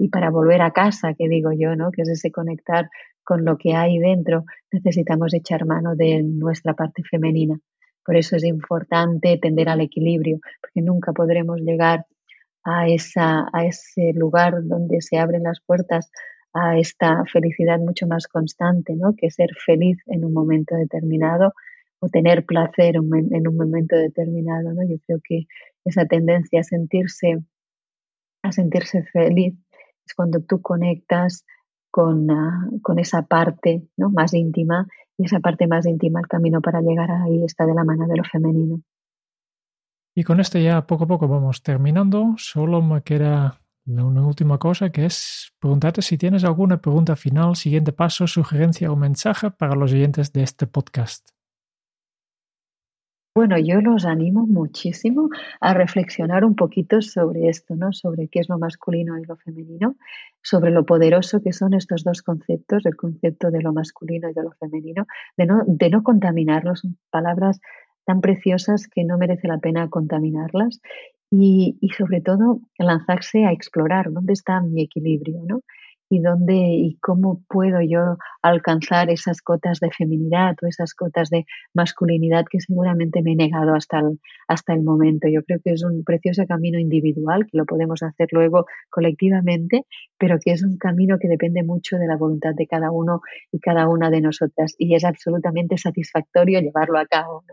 y 0.00 0.08
para 0.08 0.30
volver 0.30 0.62
a 0.62 0.70
casa, 0.70 1.12
que 1.12 1.28
digo 1.28 1.50
yo, 1.52 1.76
¿no? 1.76 1.90
Que 1.90 2.02
es 2.02 2.08
ese 2.08 2.32
conectar 2.32 2.88
con 3.22 3.44
lo 3.44 3.58
que 3.58 3.74
hay 3.74 3.98
dentro, 3.98 4.44
necesitamos 4.72 5.34
echar 5.34 5.66
mano 5.66 5.94
de 5.94 6.22
nuestra 6.22 6.72
parte 6.72 7.02
femenina. 7.02 7.60
Por 8.02 8.16
eso 8.16 8.34
es 8.36 8.44
importante 8.44 9.38
tender 9.40 9.68
al 9.68 9.82
equilibrio, 9.82 10.38
porque 10.58 10.80
nunca 10.80 11.12
podremos 11.12 11.60
llegar 11.60 12.06
a, 12.64 12.88
esa, 12.88 13.46
a 13.52 13.66
ese 13.66 14.12
lugar 14.14 14.54
donde 14.62 15.02
se 15.02 15.18
abren 15.18 15.42
las 15.42 15.60
puertas 15.60 16.10
a 16.54 16.78
esta 16.78 17.22
felicidad 17.30 17.78
mucho 17.78 18.06
más 18.06 18.26
constante, 18.26 18.94
¿no? 18.96 19.14
Que 19.14 19.30
ser 19.30 19.50
feliz 19.66 19.98
en 20.06 20.24
un 20.24 20.32
momento 20.32 20.76
determinado 20.76 21.52
o 21.98 22.08
tener 22.08 22.46
placer 22.46 22.96
en 22.96 23.48
un 23.48 23.56
momento 23.56 23.96
determinado, 23.96 24.72
¿no? 24.72 24.82
Yo 24.88 24.96
creo 25.06 25.20
que 25.22 25.44
esa 25.84 26.06
tendencia 26.06 26.60
a 26.60 26.64
sentirse 26.64 27.36
a 28.42 28.52
sentirse 28.52 29.02
feliz 29.12 29.54
cuando 30.14 30.40
tú 30.40 30.60
conectas 30.62 31.44
con, 31.90 32.30
ah, 32.30 32.68
con 32.82 32.98
esa 32.98 33.22
parte 33.22 33.88
¿no? 33.96 34.10
más 34.10 34.34
íntima 34.34 34.86
y 35.16 35.24
esa 35.24 35.40
parte 35.40 35.66
más 35.66 35.86
íntima, 35.86 36.20
el 36.20 36.28
camino 36.28 36.60
para 36.60 36.80
llegar 36.80 37.10
ahí 37.10 37.44
está 37.44 37.66
de 37.66 37.74
la 37.74 37.84
mano 37.84 38.06
de 38.06 38.16
lo 38.16 38.24
femenino. 38.24 38.80
Y 40.14 40.24
con 40.24 40.40
esto 40.40 40.58
ya 40.58 40.86
poco 40.86 41.04
a 41.04 41.06
poco 41.06 41.28
vamos 41.28 41.62
terminando. 41.62 42.34
Solo 42.36 42.82
me 42.82 43.02
queda 43.02 43.60
una 43.86 44.26
última 44.26 44.58
cosa 44.58 44.90
que 44.90 45.06
es 45.06 45.52
preguntarte 45.58 46.02
si 46.02 46.18
tienes 46.18 46.44
alguna 46.44 46.80
pregunta 46.80 47.16
final, 47.16 47.56
siguiente 47.56 47.92
paso, 47.92 48.26
sugerencia 48.26 48.90
o 48.92 48.96
mensaje 48.96 49.50
para 49.50 49.74
los 49.74 49.92
oyentes 49.92 50.32
de 50.32 50.42
este 50.42 50.66
podcast. 50.66 51.30
Bueno, 53.34 53.58
yo 53.58 53.80
los 53.80 54.06
animo 54.06 54.44
muchísimo 54.46 55.28
a 55.60 55.72
reflexionar 55.72 56.44
un 56.44 56.56
poquito 56.56 57.00
sobre 57.00 57.48
esto, 57.48 57.76
¿no? 57.76 57.92
Sobre 57.92 58.28
qué 58.28 58.40
es 58.40 58.48
lo 58.48 58.58
masculino 58.58 59.18
y 59.18 59.24
lo 59.24 59.36
femenino, 59.36 59.94
sobre 60.42 60.72
lo 60.72 60.84
poderoso 60.84 61.40
que 61.40 61.52
son 61.52 61.74
estos 61.74 62.02
dos 62.02 62.22
conceptos, 62.22 62.84
el 62.86 62.96
concepto 62.96 63.52
de 63.52 63.62
lo 63.62 63.72
masculino 63.72 64.28
y 64.28 64.34
de 64.34 64.42
lo 64.42 64.50
femenino, 64.52 65.06
de 65.36 65.46
no, 65.46 65.62
de 65.64 65.90
no 65.90 66.02
contaminarlos, 66.02 66.82
palabras 67.10 67.60
tan 68.04 68.20
preciosas 68.20 68.88
que 68.88 69.04
no 69.04 69.16
merece 69.16 69.46
la 69.46 69.58
pena 69.58 69.88
contaminarlas 69.88 70.80
y, 71.30 71.78
y 71.80 71.90
sobre 71.90 72.20
todo 72.20 72.60
lanzarse 72.78 73.44
a 73.44 73.52
explorar 73.52 74.10
dónde 74.12 74.32
está 74.32 74.60
mi 74.60 74.82
equilibrio, 74.82 75.40
¿no? 75.46 75.60
Y 76.10 76.20
dónde 76.20 76.54
y 76.54 76.98
cómo 77.00 77.40
puedo 77.48 77.80
yo 77.80 78.18
alcanzar 78.42 79.10
esas 79.10 79.40
cotas 79.42 79.78
de 79.78 79.90
feminidad 79.92 80.56
o 80.60 80.66
esas 80.66 80.92
cotas 80.92 81.30
de 81.30 81.46
masculinidad 81.72 82.44
que 82.50 82.60
seguramente 82.60 83.22
me 83.22 83.32
he 83.32 83.36
negado 83.36 83.74
hasta 83.74 84.00
el, 84.00 84.20
hasta 84.48 84.74
el 84.74 84.82
momento. 84.82 85.28
Yo 85.28 85.42
creo 85.44 85.60
que 85.64 85.70
es 85.70 85.84
un 85.84 86.02
precioso 86.02 86.44
camino 86.46 86.80
individual, 86.80 87.46
que 87.46 87.56
lo 87.56 87.64
podemos 87.64 88.02
hacer 88.02 88.28
luego 88.32 88.66
colectivamente, 88.90 89.86
pero 90.18 90.38
que 90.44 90.50
es 90.50 90.64
un 90.64 90.78
camino 90.78 91.18
que 91.20 91.28
depende 91.28 91.62
mucho 91.62 91.96
de 91.96 92.08
la 92.08 92.16
voluntad 92.16 92.54
de 92.56 92.66
cada 92.66 92.90
uno 92.90 93.20
y 93.52 93.60
cada 93.60 93.88
una 93.88 94.10
de 94.10 94.20
nosotras 94.20 94.74
y 94.78 94.96
es 94.96 95.04
absolutamente 95.04 95.78
satisfactorio 95.78 96.60
llevarlo 96.60 96.98
a 96.98 97.06
cabo. 97.06 97.44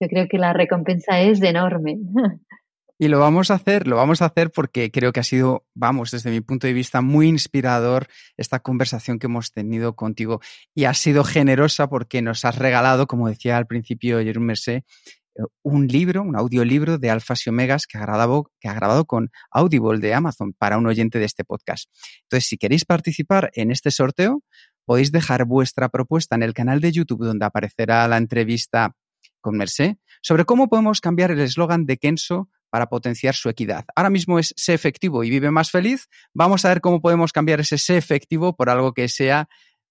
Yo 0.00 0.08
creo 0.08 0.26
que 0.26 0.38
la 0.38 0.54
recompensa 0.54 1.20
es 1.20 1.42
enorme. 1.42 1.98
Y 3.04 3.08
lo 3.08 3.18
vamos 3.18 3.50
a 3.50 3.56
hacer, 3.56 3.86
lo 3.86 3.96
vamos 3.96 4.22
a 4.22 4.24
hacer 4.24 4.50
porque 4.50 4.90
creo 4.90 5.12
que 5.12 5.20
ha 5.20 5.24
sido, 5.24 5.66
vamos, 5.74 6.10
desde 6.10 6.30
mi 6.30 6.40
punto 6.40 6.66
de 6.66 6.72
vista, 6.72 7.02
muy 7.02 7.28
inspirador 7.28 8.06
esta 8.38 8.60
conversación 8.60 9.18
que 9.18 9.26
hemos 9.26 9.52
tenido 9.52 9.94
contigo. 9.94 10.40
Y 10.74 10.84
ha 10.84 10.94
sido 10.94 11.22
generosa 11.22 11.86
porque 11.90 12.22
nos 12.22 12.46
has 12.46 12.56
regalado, 12.56 13.06
como 13.06 13.28
decía 13.28 13.58
al 13.58 13.66
principio 13.66 14.22
Jerome 14.22 14.46
Mercé, 14.46 14.86
eh, 15.34 15.42
un 15.62 15.86
libro, 15.86 16.22
un 16.22 16.34
audiolibro 16.34 16.96
de 16.96 17.10
Alfas 17.10 17.46
y 17.46 17.50
Omegas 17.50 17.86
que 17.86 17.98
ha, 17.98 18.00
grabado, 18.00 18.50
que 18.58 18.68
ha 18.68 18.72
grabado 18.72 19.04
con 19.04 19.30
Audible 19.50 19.98
de 19.98 20.14
Amazon 20.14 20.54
para 20.54 20.78
un 20.78 20.86
oyente 20.86 21.18
de 21.18 21.26
este 21.26 21.44
podcast. 21.44 21.90
Entonces, 22.22 22.48
si 22.48 22.56
queréis 22.56 22.86
participar 22.86 23.50
en 23.52 23.70
este 23.70 23.90
sorteo, 23.90 24.42
podéis 24.86 25.12
dejar 25.12 25.44
vuestra 25.44 25.90
propuesta 25.90 26.36
en 26.36 26.42
el 26.42 26.54
canal 26.54 26.80
de 26.80 26.90
YouTube 26.90 27.26
donde 27.26 27.44
aparecerá 27.44 28.08
la 28.08 28.16
entrevista 28.16 28.96
con 29.42 29.58
Mercé 29.58 29.98
sobre 30.22 30.46
cómo 30.46 30.68
podemos 30.68 31.02
cambiar 31.02 31.32
el 31.32 31.40
eslogan 31.40 31.84
de 31.84 31.98
Kenso 31.98 32.48
para 32.74 32.88
potenciar 32.88 33.36
su 33.36 33.48
equidad. 33.48 33.84
Ahora 33.94 34.10
mismo 34.10 34.36
es 34.36 34.52
sé 34.56 34.74
efectivo 34.74 35.22
y 35.22 35.30
vive 35.30 35.48
más 35.52 35.70
feliz. 35.70 36.08
Vamos 36.32 36.64
a 36.64 36.70
ver 36.70 36.80
cómo 36.80 37.00
podemos 37.00 37.32
cambiar 37.32 37.60
ese 37.60 37.78
sé 37.78 37.96
efectivo 37.96 38.56
por 38.56 38.68
algo 38.68 38.92
que 38.92 39.08
sea 39.08 39.46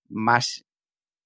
más 0.10 0.66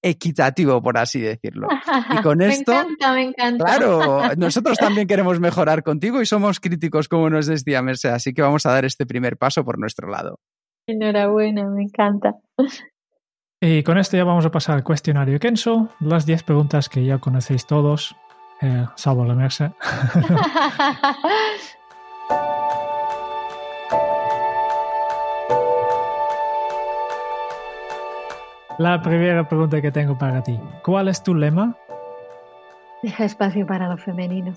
equitativo, 0.03 0.83
por 0.83 0.99
así 0.99 1.19
decirlo. 1.19 1.67
Y 2.11 2.21
con 2.21 2.43
esto, 2.43 2.73
me 2.73 2.77
encanta, 2.77 3.13
me 3.13 3.23
encanta. 3.23 3.65
claro, 3.65 4.21
nosotros 4.37 4.77
también 4.77 5.07
queremos 5.07 5.39
mejorar 5.39 5.81
contigo 5.81 6.21
y 6.21 6.27
somos 6.27 6.59
críticos, 6.59 7.09
como 7.09 7.27
nos 7.27 7.47
decía 7.47 7.81
Merced, 7.81 8.11
así 8.11 8.35
que 8.35 8.43
vamos 8.43 8.67
a 8.67 8.71
dar 8.73 8.85
este 8.85 9.07
primer 9.07 9.35
paso 9.35 9.65
por 9.65 9.79
nuestro 9.79 10.11
lado. 10.11 10.39
Enhorabuena, 10.85 11.67
me 11.71 11.85
encanta. 11.85 12.35
Y 13.59 13.81
con 13.81 13.97
esto 13.97 14.15
ya 14.15 14.25
vamos 14.25 14.45
a 14.45 14.51
pasar 14.51 14.75
al 14.75 14.83
cuestionario 14.83 15.39
Kenso, 15.39 15.89
las 16.01 16.27
10 16.27 16.43
preguntas 16.43 16.87
que 16.87 17.03
ya 17.03 17.17
conocéis 17.17 17.65
todos, 17.65 18.15
eh, 18.61 18.85
salvo 18.95 19.25
la 19.25 19.35
la 28.79 29.01
primera 29.01 29.47
pregunta 29.47 29.81
que 29.81 29.91
tengo 29.91 30.17
para 30.17 30.43
ti. 30.43 30.59
¿Cuál 30.83 31.07
es 31.07 31.23
tu 31.23 31.33
lema? 31.35 31.77
Deja 33.03 33.25
espacio 33.25 33.65
para 33.65 33.89
lo 33.89 33.97
femenino. 33.97 34.53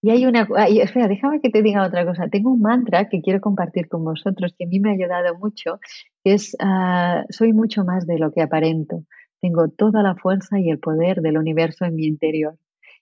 Y 0.00 0.10
hay 0.10 0.26
una, 0.26 0.46
espera, 0.68 1.08
déjame 1.08 1.40
que 1.40 1.50
te 1.50 1.62
diga 1.62 1.84
otra 1.84 2.06
cosa. 2.06 2.28
Tengo 2.28 2.52
un 2.52 2.60
mantra 2.60 3.08
que 3.08 3.20
quiero 3.20 3.40
compartir 3.40 3.88
con 3.88 4.04
vosotros 4.04 4.54
que 4.56 4.64
a 4.64 4.68
mí 4.68 4.78
me 4.78 4.90
ha 4.90 4.92
ayudado 4.92 5.36
mucho, 5.36 5.80
que 6.22 6.34
es, 6.34 6.56
ah, 6.60 7.24
soy 7.30 7.52
mucho 7.52 7.84
más 7.84 8.06
de 8.06 8.18
lo 8.18 8.30
que 8.30 8.42
aparento 8.42 9.02
tengo 9.40 9.68
toda 9.68 10.02
la 10.02 10.14
fuerza 10.14 10.58
y 10.58 10.70
el 10.70 10.78
poder 10.78 11.20
del 11.20 11.38
universo 11.38 11.84
en 11.84 11.94
mi 11.94 12.06
interior. 12.06 12.56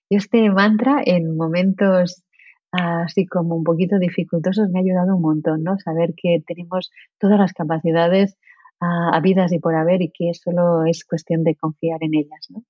Y 0.09 0.15
este 0.17 0.49
mantra 0.49 1.01
en 1.05 1.35
momentos 1.35 2.23
así 2.71 3.25
como 3.25 3.55
un 3.55 3.63
poquito 3.63 3.97
dificultosos 3.97 4.69
me 4.69 4.79
ha 4.79 4.81
ayudado 4.81 5.15
un 5.15 5.21
montón, 5.21 5.63
¿no? 5.63 5.77
Saber 5.79 6.13
que 6.15 6.43
tenemos 6.45 6.91
todas 7.17 7.39
las 7.39 7.53
capacidades 7.53 8.37
uh, 8.81 9.13
habidas 9.13 9.51
y 9.51 9.59
por 9.59 9.75
haber 9.75 10.01
y 10.01 10.11
que 10.11 10.33
solo 10.33 10.85
es 10.85 11.05
cuestión 11.05 11.43
de 11.43 11.55
confiar 11.55 11.99
en 12.01 12.15
ellas, 12.15 12.47
¿no? 12.49 12.63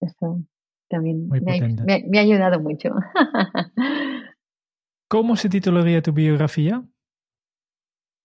Eso 0.00 0.42
también 0.88 1.28
me 1.28 1.38
ha, 1.38 1.68
me, 1.84 2.04
me 2.08 2.18
ha, 2.18 2.22
ayudado 2.22 2.60
mucho. 2.60 2.90
¿Cómo 5.08 5.36
se 5.36 5.48
titularía 5.48 6.02
tu 6.02 6.12
biografía? 6.12 6.82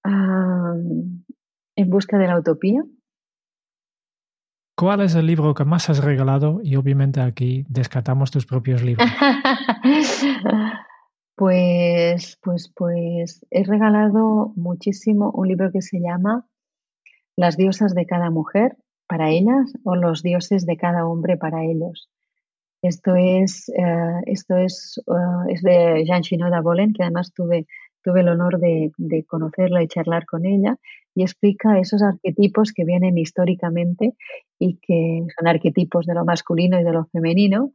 Uh, 0.06 1.22
en 1.76 1.90
busca 1.90 2.18
de 2.18 2.28
la 2.28 2.40
utopía. 2.40 2.84
¿Cuál 4.80 5.02
es 5.02 5.14
el 5.16 5.26
libro 5.26 5.54
que 5.54 5.66
más 5.66 5.90
has 5.90 6.02
regalado? 6.02 6.62
Y 6.64 6.78
obviamente 6.78 7.20
aquí 7.20 7.66
descartamos 7.68 8.32
tus 8.32 8.46
propios 8.46 8.82
libros. 8.82 9.10
pues, 11.36 12.40
pues, 12.42 12.72
pues 12.74 13.46
he 13.52 13.66
regalado 13.66 14.54
muchísimo 14.56 15.32
un 15.32 15.50
libro 15.50 15.70
que 15.74 15.82
se 15.82 16.00
llama 16.00 16.48
Las 17.36 17.58
diosas 17.58 17.94
de 17.94 18.06
cada 18.06 18.30
mujer 18.30 18.78
para 19.06 19.32
ellas 19.32 19.74
o 19.84 19.98
los 19.98 20.24
dioses 20.24 20.66
de 20.66 20.78
cada 20.78 21.06
hombre 21.06 21.36
para 21.36 21.66
ellos. 21.66 22.10
Esto 22.82 23.18
es, 23.18 23.70
uh, 23.78 24.22
esto 24.28 24.56
es, 24.56 25.04
uh, 25.08 25.50
es 25.50 25.62
de 25.62 26.06
Jean 26.06 26.22
Shinoda 26.22 26.62
Bolen, 26.62 26.94
que 26.94 27.04
además 27.04 27.34
tuve, 27.34 27.68
tuve 28.02 28.22
el 28.22 28.30
honor 28.30 28.62
de 28.62 29.26
conocerla 29.28 29.84
y 29.84 29.90
charlar 29.90 30.26
con 30.26 30.46
ella 30.46 30.78
y 31.20 31.24
explica 31.24 31.78
esos 31.80 32.02
arquetipos 32.02 32.72
que 32.72 32.86
vienen 32.86 33.18
históricamente 33.18 34.14
y 34.58 34.78
que 34.78 35.26
son 35.38 35.48
arquetipos 35.50 36.06
de 36.06 36.14
lo 36.14 36.24
masculino 36.24 36.80
y 36.80 36.84
de 36.86 36.94
lo 36.94 37.08
femenino 37.12 37.74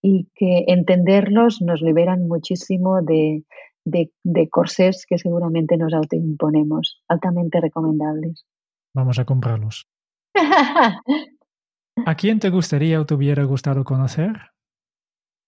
y 0.00 0.28
que 0.36 0.66
entenderlos 0.68 1.60
nos 1.60 1.82
liberan 1.82 2.28
muchísimo 2.28 3.02
de, 3.02 3.42
de, 3.84 4.12
de 4.22 4.48
corsés 4.48 5.06
que 5.08 5.18
seguramente 5.18 5.76
nos 5.76 5.92
autoimponemos, 5.92 7.02
altamente 7.08 7.60
recomendables. 7.60 8.46
Vamos 8.94 9.18
a 9.18 9.24
comprarlos. 9.24 9.88
¿A 12.06 12.14
quién 12.14 12.38
te 12.38 12.50
gustaría 12.50 13.00
o 13.00 13.06
te 13.06 13.14
hubiera 13.14 13.42
gustado 13.42 13.82
conocer? 13.82 14.36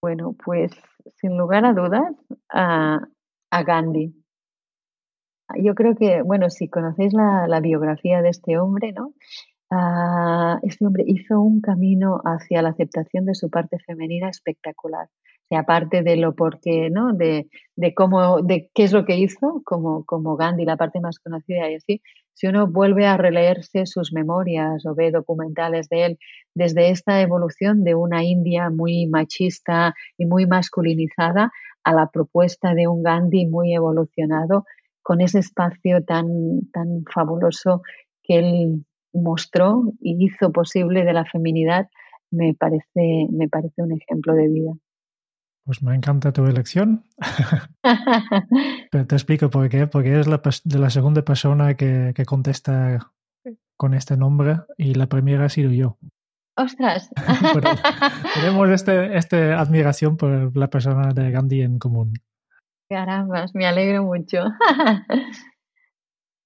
Bueno, 0.02 0.34
pues 0.44 0.72
sin 1.14 1.38
lugar 1.38 1.64
a 1.64 1.72
dudas, 1.72 2.12
a, 2.52 3.06
a 3.52 3.62
Gandhi. 3.62 4.12
Yo 5.54 5.74
creo 5.74 5.94
que, 5.94 6.22
bueno, 6.22 6.50
si 6.50 6.68
conocéis 6.68 7.12
la, 7.14 7.60
biografía 7.60 8.20
de 8.22 8.30
este 8.30 8.58
hombre, 8.58 8.92
¿no? 8.92 9.14
Uh, 9.68 10.58
este 10.62 10.86
hombre 10.86 11.04
hizo 11.06 11.40
un 11.40 11.60
camino 11.60 12.20
hacia 12.24 12.62
la 12.62 12.70
aceptación 12.70 13.24
de 13.24 13.34
su 13.34 13.50
parte 13.50 13.78
femenina 13.78 14.28
espectacular. 14.28 15.08
O 15.48 15.56
aparte 15.56 16.02
de 16.02 16.16
lo 16.16 16.34
porque, 16.34 16.90
¿no? 16.90 17.12
De, 17.12 17.48
de 17.76 17.94
cómo, 17.94 18.42
de 18.42 18.70
qué 18.74 18.84
es 18.84 18.92
lo 18.92 19.04
que 19.04 19.16
hizo, 19.16 19.62
como, 19.64 20.04
como 20.04 20.36
Gandhi, 20.36 20.64
la 20.64 20.76
parte 20.76 21.00
más 21.00 21.18
conocida 21.20 21.70
y 21.70 21.76
así, 21.76 22.02
si 22.36 22.48
uno 22.48 22.66
vuelve 22.66 23.06
a 23.06 23.16
releerse 23.16 23.86
sus 23.86 24.12
memorias 24.12 24.84
o 24.84 24.94
ve 24.94 25.10
documentales 25.10 25.88
de 25.88 26.04
él, 26.04 26.18
desde 26.54 26.90
esta 26.90 27.22
evolución 27.22 27.82
de 27.82 27.94
una 27.94 28.24
India 28.24 28.68
muy 28.68 29.06
machista 29.06 29.94
y 30.18 30.26
muy 30.26 30.46
masculinizada 30.46 31.50
a 31.82 31.94
la 31.94 32.10
propuesta 32.10 32.74
de 32.74 32.88
un 32.88 33.02
Gandhi 33.02 33.46
muy 33.46 33.74
evolucionado, 33.74 34.66
con 35.06 35.20
ese 35.20 35.38
espacio 35.38 36.02
tan, 36.02 36.26
tan 36.72 37.04
fabuloso 37.14 37.82
que 38.24 38.40
él 38.40 38.84
mostró 39.12 39.92
y 40.00 40.16
hizo 40.18 40.50
posible 40.50 41.04
de 41.04 41.12
la 41.12 41.24
feminidad, 41.24 41.86
me 42.32 42.54
parece, 42.54 43.28
me 43.30 43.48
parece 43.48 43.82
un 43.82 43.92
ejemplo 43.92 44.34
de 44.34 44.48
vida. 44.48 44.72
Pues 45.64 45.80
me 45.80 45.94
encanta 45.94 46.32
tu 46.32 46.44
elección. 46.46 47.04
Pero 48.90 49.06
te 49.06 49.14
explico 49.14 49.48
por 49.48 49.68
qué. 49.68 49.86
Porque 49.86 50.08
eres 50.08 50.26
la, 50.26 50.42
de 50.64 50.78
la 50.80 50.90
segunda 50.90 51.22
persona 51.22 51.76
que, 51.76 52.10
que, 52.12 52.24
contesta 52.24 53.12
con 53.76 53.94
este 53.94 54.16
nombre 54.16 54.56
y 54.76 54.94
la 54.94 55.06
primera 55.06 55.44
ha 55.44 55.48
sido 55.48 55.70
yo. 55.70 55.98
¡Ostras! 56.56 57.10
tenemos 58.34 58.70
esta 58.70 59.04
este 59.14 59.52
admiración 59.52 60.16
por 60.16 60.56
la 60.56 60.68
persona 60.68 61.12
de 61.12 61.30
Gandhi 61.30 61.62
en 61.62 61.78
común. 61.78 62.14
Carambas, 62.88 63.54
me 63.54 63.66
alegro 63.66 64.04
mucho. 64.04 64.44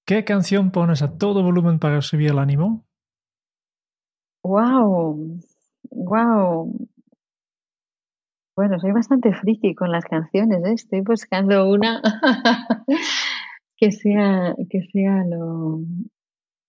¿Qué 0.07 0.25
canción 0.25 0.71
pones 0.71 1.03
a 1.03 1.19
todo 1.19 1.43
volumen 1.43 1.79
para 1.79 2.01
subir 2.01 2.31
el 2.31 2.39
ánimo? 2.39 2.87
Wow, 4.43 5.39
wow. 5.91 6.89
Bueno, 8.57 8.81
soy 8.81 8.93
bastante 8.93 9.35
friki 9.35 9.75
con 9.75 9.93
las 9.93 10.05
canciones, 10.05 10.65
¿eh? 10.65 10.73
estoy 10.73 11.03
buscando 11.03 11.69
una 11.69 12.03
que 13.77 13.93
sea, 13.93 14.55
que 14.69 14.83
sea 14.93 15.25
lo, 15.25 15.81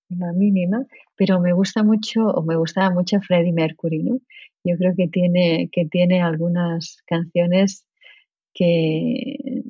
la 0.09 0.34
mínima, 0.34 0.86
pero 1.15 1.39
me 1.39 1.53
gusta 1.53 1.84
mucho, 1.84 2.28
o 2.28 2.43
me 2.43 2.55
gustaba 2.57 2.91
mucho 2.91 3.19
Freddie 3.22 3.53
Mercury, 3.53 4.03
¿no? 4.03 4.19
Yo 4.63 4.78
creo 4.78 4.93
que 4.95 5.07
tiene, 5.07 5.69
que 5.72 5.86
tiene 5.86 6.22
algunas 6.22 7.01
canciones 7.07 7.86
que, 8.54 9.64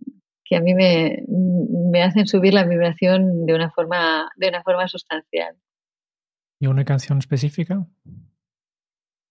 que 0.44 0.56
a 0.56 0.62
mí 0.62 0.74
me, 0.74 1.24
me 1.28 2.04
hacen 2.04 2.28
subir 2.28 2.54
la 2.54 2.66
vibración 2.66 3.46
de 3.46 3.54
una 3.54 3.70
forma, 3.72 4.30
de 4.36 4.50
una 4.50 4.64
forma 4.64 4.88
sustancial. 4.88 5.56
¿Y 6.60 6.68
una 6.68 6.86
canción 6.86 7.18
específica? 7.18 7.86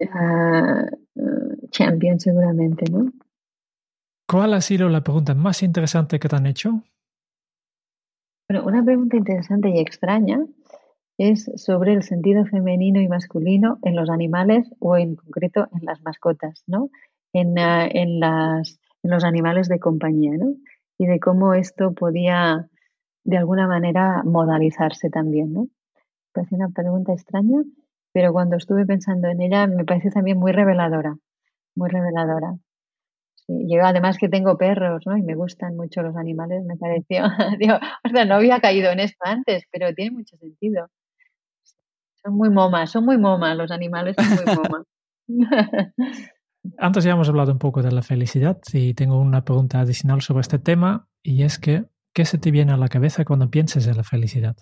Uh, 0.01 1.68
champion 1.70 2.18
seguramente, 2.18 2.90
¿no? 2.90 3.12
¿Cuál 4.26 4.55
ha 4.55 4.61
sido 4.61 4.88
la 4.88 5.03
pregunta 5.03 5.34
más 5.34 5.62
interesante 5.62 6.18
que 6.18 6.28
te 6.28 6.36
han 6.36 6.46
hecho? 6.46 6.82
Bueno, 8.48 8.64
una 8.66 8.84
pregunta 8.84 9.16
interesante 9.16 9.68
y 9.70 9.78
extraña 9.78 10.44
es 11.18 11.51
sobre 11.57 11.92
el 11.92 12.03
sentido 12.03 12.46
femenino 12.46 13.01
y 13.01 13.09
masculino 13.09 13.78
en 13.82 13.94
los 13.94 14.09
animales 14.09 14.72
o 14.78 14.96
en 14.96 15.16
concreto 15.16 15.68
en 15.72 15.84
las 15.84 16.01
mascotas, 16.03 16.64
¿no? 16.66 16.90
En, 17.32 17.51
uh, 17.59 17.88
en, 17.90 18.20
las, 18.20 18.80
en 19.03 19.11
los 19.11 19.24
animales 19.24 19.68
de 19.68 19.78
compañía, 19.78 20.32
¿no? 20.38 20.55
y 21.01 21.07
de 21.07 21.18
cómo 21.18 21.55
esto 21.55 21.94
podía 21.94 22.68
de 23.24 23.38
alguna 23.38 23.66
manera 23.66 24.22
modalizarse 24.22 25.09
también, 25.09 25.55
¿no? 25.55 25.68
Parece 26.34 26.57
una 26.57 26.68
pregunta 26.68 27.14
extraña, 27.14 27.62
pero 28.12 28.34
cuando 28.34 28.57
estuve 28.57 28.84
pensando 28.84 29.28
en 29.28 29.40
ella 29.40 29.66
me 29.66 29.86
parece 29.86 30.11
también 30.11 30.36
muy 30.36 30.53
reveladora, 30.53 31.16
muy 31.74 31.88
reveladora. 31.88 32.55
Yo 33.48 33.82
además 33.82 34.18
que 34.18 34.28
tengo 34.28 34.59
perros, 34.59 35.07
¿no? 35.07 35.16
Y 35.16 35.22
me 35.22 35.34
gustan 35.34 35.74
mucho 35.74 36.03
los 36.03 36.16
animales, 36.16 36.66
me 36.66 36.76
pareció, 36.76 37.24
o 38.05 38.09
sea, 38.11 38.26
no 38.26 38.34
había 38.34 38.61
caído 38.61 38.90
en 38.90 39.01
esto 39.01 39.24
antes, 39.24 39.64
pero 39.72 39.94
tiene 39.94 40.11
mucho 40.11 40.36
sentido. 40.36 40.86
Son 42.22 42.34
muy 42.34 42.51
momas, 42.51 42.90
son 42.90 43.07
muy 43.07 43.16
momas, 43.16 43.57
los 43.57 43.70
animales 43.70 44.16
son 44.18 44.28
muy 44.34 44.55
momas. 44.55 44.86
Antes 46.78 47.04
ya 47.04 47.12
hemos 47.12 47.28
hablado 47.28 47.52
un 47.52 47.58
poco 47.58 47.82
de 47.82 47.90
la 47.90 48.02
felicidad 48.02 48.58
y 48.72 48.94
tengo 48.94 49.18
una 49.18 49.44
pregunta 49.44 49.80
adicional 49.80 50.20
sobre 50.20 50.42
este 50.42 50.58
tema 50.58 51.08
y 51.22 51.42
es 51.42 51.58
que, 51.58 51.86
¿qué 52.14 52.24
se 52.24 52.38
te 52.38 52.50
viene 52.50 52.72
a 52.72 52.76
la 52.76 52.88
cabeza 52.88 53.24
cuando 53.24 53.50
piensas 53.50 53.86
en 53.86 53.96
la 53.96 54.04
felicidad? 54.04 54.56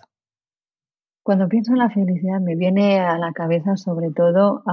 Cuando 1.23 1.47
pienso 1.49 1.73
en 1.73 1.79
la 1.79 1.89
felicidad 1.89 2.39
me 2.39 2.55
viene 2.55 2.99
a 2.99 3.17
la 3.17 3.33
cabeza 3.33 3.75
sobre 3.75 4.11
todo 4.11 4.63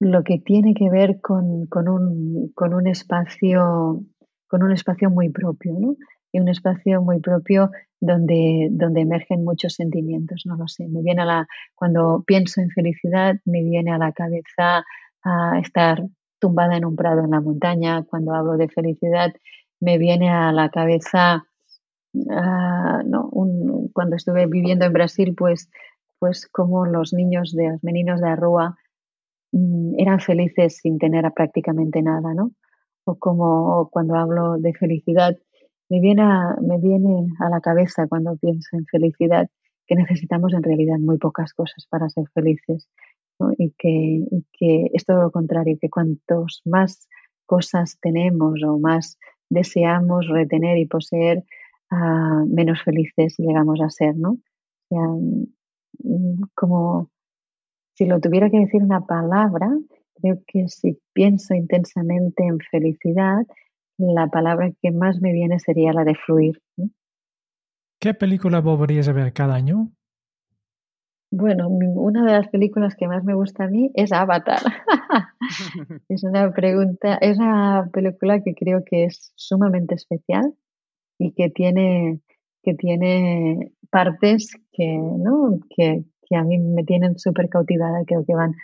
lo 0.00 0.22
que 0.22 0.38
tiene 0.38 0.74
que 0.74 0.88
ver 0.88 1.20
con, 1.20 1.66
con, 1.66 1.88
un, 1.88 2.52
con, 2.54 2.72
un, 2.72 2.86
espacio 2.86 4.02
con 4.48 4.62
un 4.62 4.72
espacio 4.72 5.10
muy 5.10 5.28
propio, 5.28 5.74
¿no? 5.78 5.96
Y 6.32 6.40
un 6.40 6.48
espacio 6.48 7.02
muy 7.02 7.20
propio 7.20 7.70
donde, 8.00 8.68
donde 8.70 9.00
emergen 9.00 9.44
muchos 9.44 9.74
sentimientos, 9.74 10.42
no 10.46 10.56
lo 10.56 10.68
sé. 10.68 10.88
Me 10.88 11.02
viene 11.02 11.22
a 11.22 11.26
la, 11.26 11.48
cuando 11.74 12.22
pienso 12.26 12.60
en 12.60 12.70
felicidad, 12.70 13.36
me 13.44 13.62
viene 13.62 13.92
a 13.92 13.98
la 13.98 14.12
cabeza 14.12 14.84
a 15.22 15.58
estar 15.58 16.02
tumbada 16.38 16.76
en 16.76 16.84
un 16.84 16.96
prado 16.96 17.24
en 17.24 17.30
la 17.30 17.40
montaña. 17.40 18.04
Cuando 18.04 18.34
hablo 18.34 18.56
de 18.56 18.68
felicidad, 18.68 19.32
me 19.80 19.98
viene 19.98 20.30
a 20.30 20.52
la 20.52 20.70
cabeza, 20.70 21.44
no, 22.14 23.30
cuando 23.92 24.16
estuve 24.16 24.46
viviendo 24.46 24.84
en 24.84 24.92
Brasil, 24.92 25.34
pues, 25.36 25.70
pues 26.18 26.48
como 26.48 26.86
los 26.86 27.12
niños 27.12 27.52
de 27.54 27.70
los 27.70 27.84
meninos 27.84 28.20
de 28.20 28.28
Arrua 28.28 28.76
um, 29.52 29.94
eran 29.98 30.20
felices 30.20 30.78
sin 30.82 30.98
tener 30.98 31.30
prácticamente 31.34 32.02
nada, 32.02 32.34
¿no? 32.34 32.52
O 33.04 33.16
como 33.16 33.88
cuando 33.90 34.14
hablo 34.16 34.58
de 34.58 34.72
felicidad, 34.74 35.36
me 35.90 36.00
viene, 36.00 36.22
a, 36.22 36.56
me 36.62 36.78
viene 36.78 37.28
a 37.40 37.50
la 37.50 37.60
cabeza 37.60 38.06
cuando 38.06 38.36
pienso 38.36 38.76
en 38.76 38.86
felicidad 38.86 39.48
que 39.86 39.96
necesitamos 39.96 40.54
en 40.54 40.62
realidad 40.62 40.98
muy 40.98 41.18
pocas 41.18 41.52
cosas 41.52 41.86
para 41.90 42.08
ser 42.08 42.24
felices 42.32 42.88
y, 43.58 43.74
que, 43.76 44.90
es 44.92 45.04
todo 45.04 45.22
lo 45.22 45.30
contrario, 45.30 45.78
que 45.80 45.90
cuantos 45.90 46.62
más 46.64 47.08
cosas 47.46 47.98
tenemos 48.00 48.62
o 48.62 48.78
más 48.78 49.18
deseamos 49.48 50.28
retener 50.28 50.78
y 50.78 50.86
poseer, 50.86 51.44
uh, 51.90 52.46
menos 52.46 52.82
felices 52.84 53.34
llegamos 53.38 53.80
a 53.80 53.90
ser, 53.90 54.16
¿no? 54.16 54.32
O 54.32 54.38
sea, 54.88 55.06
mm, 56.04 56.42
como 56.54 57.10
si 57.94 58.06
lo 58.06 58.20
tuviera 58.20 58.50
que 58.50 58.60
decir 58.60 58.82
una 58.82 59.00
palabra, 59.00 59.68
creo 60.14 60.40
que 60.46 60.68
si 60.68 60.98
pienso 61.12 61.54
intensamente 61.54 62.44
en 62.44 62.58
felicidad, 62.70 63.44
la 64.00 64.28
palabra 64.28 64.72
que 64.80 64.90
más 64.90 65.20
me 65.20 65.32
viene 65.32 65.58
sería 65.58 65.92
la 65.92 66.04
de 66.04 66.14
fluir. 66.14 66.60
¿Qué 68.00 68.14
película 68.14 68.60
volverías 68.60 69.08
a 69.08 69.12
ver 69.12 69.32
cada 69.32 69.54
año? 69.54 69.90
Bueno, 71.32 71.68
una 71.68 72.24
de 72.24 72.32
las 72.32 72.48
películas 72.48 72.96
que 72.96 73.06
más 73.06 73.22
me 73.22 73.34
gusta 73.34 73.64
a 73.64 73.68
mí 73.68 73.92
es 73.94 74.12
Avatar. 74.12 74.60
es 76.08 76.24
una 76.24 76.50
pregunta, 76.52 77.18
es 77.20 77.38
una 77.38 77.88
película 77.92 78.42
que 78.42 78.54
creo 78.54 78.82
que 78.84 79.04
es 79.04 79.32
sumamente 79.36 79.94
especial 79.94 80.54
y 81.18 81.32
que 81.32 81.50
tiene, 81.50 82.20
que 82.62 82.74
tiene 82.74 83.72
partes 83.90 84.50
que, 84.72 84.96
¿no? 84.98 85.60
que, 85.76 86.02
que 86.28 86.36
a 86.36 86.42
mí 86.42 86.58
me 86.58 86.82
tienen 86.82 87.16
súper 87.18 87.48
cautivada, 87.48 88.02
creo 88.06 88.24
que 88.26 88.34
van 88.34 88.54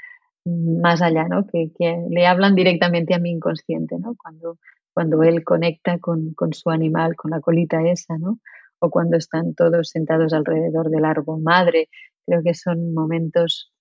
más 0.46 1.02
allá, 1.02 1.28
¿no? 1.28 1.46
Que, 1.46 1.70
que, 1.76 2.06
le 2.08 2.26
hablan 2.26 2.54
directamente 2.54 3.14
a 3.14 3.18
mi 3.18 3.30
inconsciente, 3.30 3.98
¿no? 3.98 4.14
Cuando, 4.16 4.58
cuando 4.96 5.22
él 5.22 5.44
conecta 5.44 5.98
con, 5.98 6.32
con, 6.32 6.54
su 6.54 6.70
animal, 6.70 7.16
con 7.16 7.30
la 7.30 7.40
colita 7.40 7.82
esa, 7.86 8.16
¿no? 8.16 8.40
O 8.78 8.88
cuando 8.88 9.18
están 9.18 9.54
todos 9.54 9.90
sentados 9.90 10.32
alrededor 10.32 10.88
del 10.88 11.04
árbol 11.04 11.42
madre. 11.42 11.90
Creo 12.24 12.42
que 12.42 12.54
son 12.54 12.94
momentos 12.94 13.72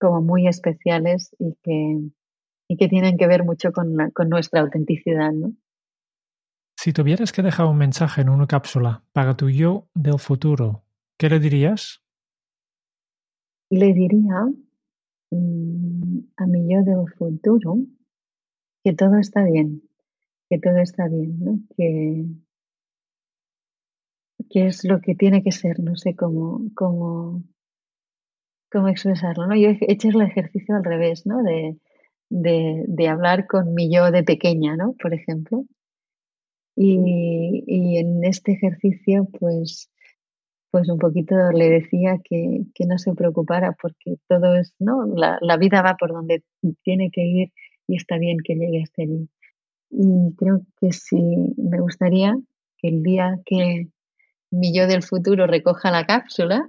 como 0.00 0.20
muy 0.20 0.48
especiales 0.48 1.30
y 1.38 1.54
que, 1.62 2.00
y 2.68 2.76
que 2.76 2.88
tienen 2.88 3.16
que 3.16 3.28
ver 3.28 3.44
mucho 3.44 3.70
con, 3.72 4.10
con 4.12 4.28
nuestra 4.28 4.62
autenticidad, 4.62 5.30
¿no? 5.30 5.52
Si 6.76 6.92
tuvieras 6.92 7.30
que 7.30 7.42
dejar 7.42 7.66
un 7.66 7.78
mensaje 7.78 8.22
en 8.22 8.28
una 8.28 8.48
cápsula 8.48 9.04
para 9.12 9.36
tu 9.36 9.48
yo 9.50 9.86
del 9.94 10.18
futuro, 10.18 10.82
¿qué 11.16 11.30
le 11.30 11.38
dirías? 11.38 12.02
Le 13.70 13.92
diría 13.92 14.48
Mm, 15.34 16.20
a 16.36 16.46
mi 16.46 16.72
yo 16.72 16.82
del 16.82 17.08
futuro 17.18 17.78
que 18.84 18.92
todo 18.92 19.18
está 19.18 19.42
bien, 19.44 19.82
que 20.54 20.68
todo 20.68 20.78
está 20.78 21.08
bien, 21.08 21.38
¿no? 21.40 21.58
Que, 21.76 22.24
que 24.50 24.66
es 24.66 24.84
lo 24.84 25.00
que 25.00 25.14
tiene 25.14 25.42
que 25.42 25.52
ser, 25.52 25.80
no 25.80 25.96
sé 25.96 26.14
cómo, 26.14 26.60
cómo, 26.74 27.42
cómo 28.70 28.88
expresarlo, 28.88 29.46
¿no? 29.46 29.56
Yo 29.56 29.70
he 29.70 29.78
hecho 29.88 30.08
el 30.08 30.22
ejercicio 30.22 30.76
al 30.76 30.84
revés, 30.84 31.26
¿no? 31.26 31.42
De, 31.42 31.76
de, 32.30 32.84
de 32.86 33.08
hablar 33.08 33.46
con 33.46 33.74
mi 33.74 33.92
yo 33.92 34.10
de 34.10 34.22
pequeña, 34.22 34.76
¿no? 34.76 34.94
Por 34.94 35.12
ejemplo. 35.14 35.64
Y, 36.76 37.64
y 37.66 37.98
en 37.98 38.24
este 38.24 38.52
ejercicio, 38.52 39.28
pues, 39.38 39.90
pues 40.70 40.88
un 40.88 40.98
poquito 40.98 41.34
le 41.52 41.70
decía 41.70 42.18
que, 42.22 42.64
no 42.86 42.98
se 42.98 43.14
preocupara 43.14 43.76
porque 43.80 44.16
todo 44.28 44.56
es, 44.56 44.74
¿no? 44.78 45.06
La, 45.16 45.56
vida 45.56 45.82
va 45.82 45.96
por 45.96 46.12
donde 46.12 46.42
tiene 46.82 47.10
que 47.12 47.22
ir 47.22 47.52
y 47.88 47.96
está 47.96 48.18
bien 48.18 48.38
que 48.44 48.54
llegue 48.54 48.82
hasta 48.82 49.02
allí. 49.02 49.28
Y 49.96 50.34
creo 50.36 50.62
que 50.80 50.92
sí, 50.92 51.54
me 51.56 51.80
gustaría 51.80 52.36
que 52.78 52.88
el 52.88 53.02
día 53.02 53.38
que 53.46 53.88
mi 54.50 54.74
yo 54.74 54.86
del 54.86 55.02
futuro 55.02 55.46
recoja 55.46 55.90
la 55.90 56.06
cápsula, 56.06 56.68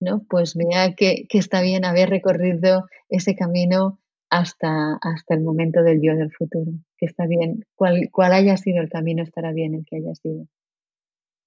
¿no? 0.00 0.24
Pues 0.28 0.54
vea 0.54 0.94
que, 0.94 1.26
está 1.30 1.60
bien 1.62 1.84
haber 1.84 2.10
recorrido 2.10 2.86
ese 3.08 3.34
camino 3.34 3.98
hasta, 4.30 4.98
hasta 5.02 5.34
el 5.34 5.42
momento 5.42 5.82
del 5.82 6.00
yo 6.02 6.16
del 6.16 6.32
futuro, 6.32 6.72
que 6.96 7.06
está 7.06 7.26
bien, 7.26 7.64
cual, 7.74 8.08
cual 8.10 8.32
haya 8.32 8.56
sido 8.56 8.82
el 8.82 8.88
camino, 8.88 9.22
estará 9.22 9.52
bien 9.52 9.74
el 9.74 9.84
que 9.84 9.96
haya 9.96 10.14
sido. 10.14 10.46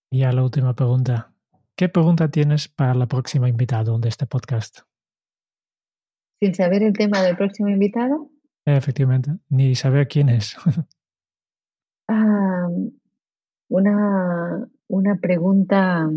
Y 0.09 0.23
a 0.23 0.31
la 0.31 0.43
última 0.43 0.73
pregunta, 0.73 1.33
¿Qué 1.77 1.89
pregunta 1.89 2.31
tienes 2.31 2.67
para 2.67 2.95
la 2.95 3.05
próxima 3.05 3.49
invitado 3.49 3.99
de 3.99 4.09
este 4.09 4.25
podcast? 4.25 4.79
Sin 6.41 6.55
saber 6.55 6.81
el 6.81 6.93
tema 6.93 7.21
del 7.21 7.37
próximo 7.37 7.69
invitado. 7.69 8.31
Efectivamente, 8.65 9.33
ni 9.49 9.75
saber 9.75 10.07
quién 10.07 10.29
es. 10.29 10.57
Ah, 12.07 12.67
una, 13.69 14.67
una 14.87 15.15
pregunta. 15.17 16.09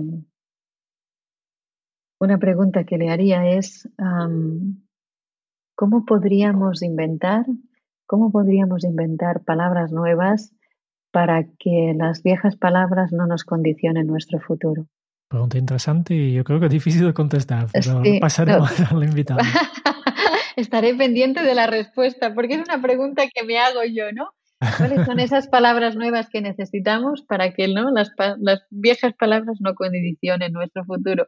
Una 2.20 2.38
pregunta 2.38 2.84
que 2.84 2.99
le 2.99 3.11
haría 3.11 3.47
es 3.51 3.88
¿cómo 5.74 6.05
podríamos 6.05 6.82
inventar? 6.82 7.47
¿Cómo 8.07 8.30
podríamos 8.30 8.84
inventar 8.84 9.43
palabras 9.45 9.93
nuevas 9.93 10.53
para 11.12 11.45
que 11.59 11.95
las 11.97 12.22
viejas 12.22 12.57
palabras 12.57 13.12
no 13.12 13.26
nos 13.26 13.45
condicionen 13.45 14.07
nuestro 14.07 14.38
futuro? 14.41 14.86
Pregunta 15.28 15.59
interesante 15.59 16.14
y 16.14 16.34
yo 16.34 16.45
creo 16.45 16.59
que 16.59 16.66
es 16.66 16.72
difícil 16.72 17.07
de 17.07 17.14
contestar, 17.14 17.68
pero 17.72 18.03
pasaremos 18.20 18.68
al 18.91 19.05
invitado. 19.05 19.41
Estaré 20.57 20.95
pendiente 20.95 21.43
de 21.43 21.55
la 21.55 21.66
respuesta, 21.68 22.34
porque 22.34 22.55
es 22.55 22.61
una 22.61 22.82
pregunta 22.82 23.22
que 23.32 23.45
me 23.45 23.59
hago 23.59 23.80
yo, 23.84 24.12
¿no? 24.12 24.30
¿Cuáles 24.79 25.07
son 25.07 25.21
esas 25.21 25.49
palabras 25.49 25.97
nuevas 25.97 26.29
que 26.29 26.43
necesitamos 26.43 27.23
para 27.23 27.53
que 27.53 27.69
¿no? 27.69 27.91
las, 27.91 28.13
las 28.39 28.67
viejas 28.71 29.15
palabras 29.15 29.59
no 29.61 29.75
condicionen 29.75 30.53
nuestro 30.53 30.85
futuro? 30.85 31.27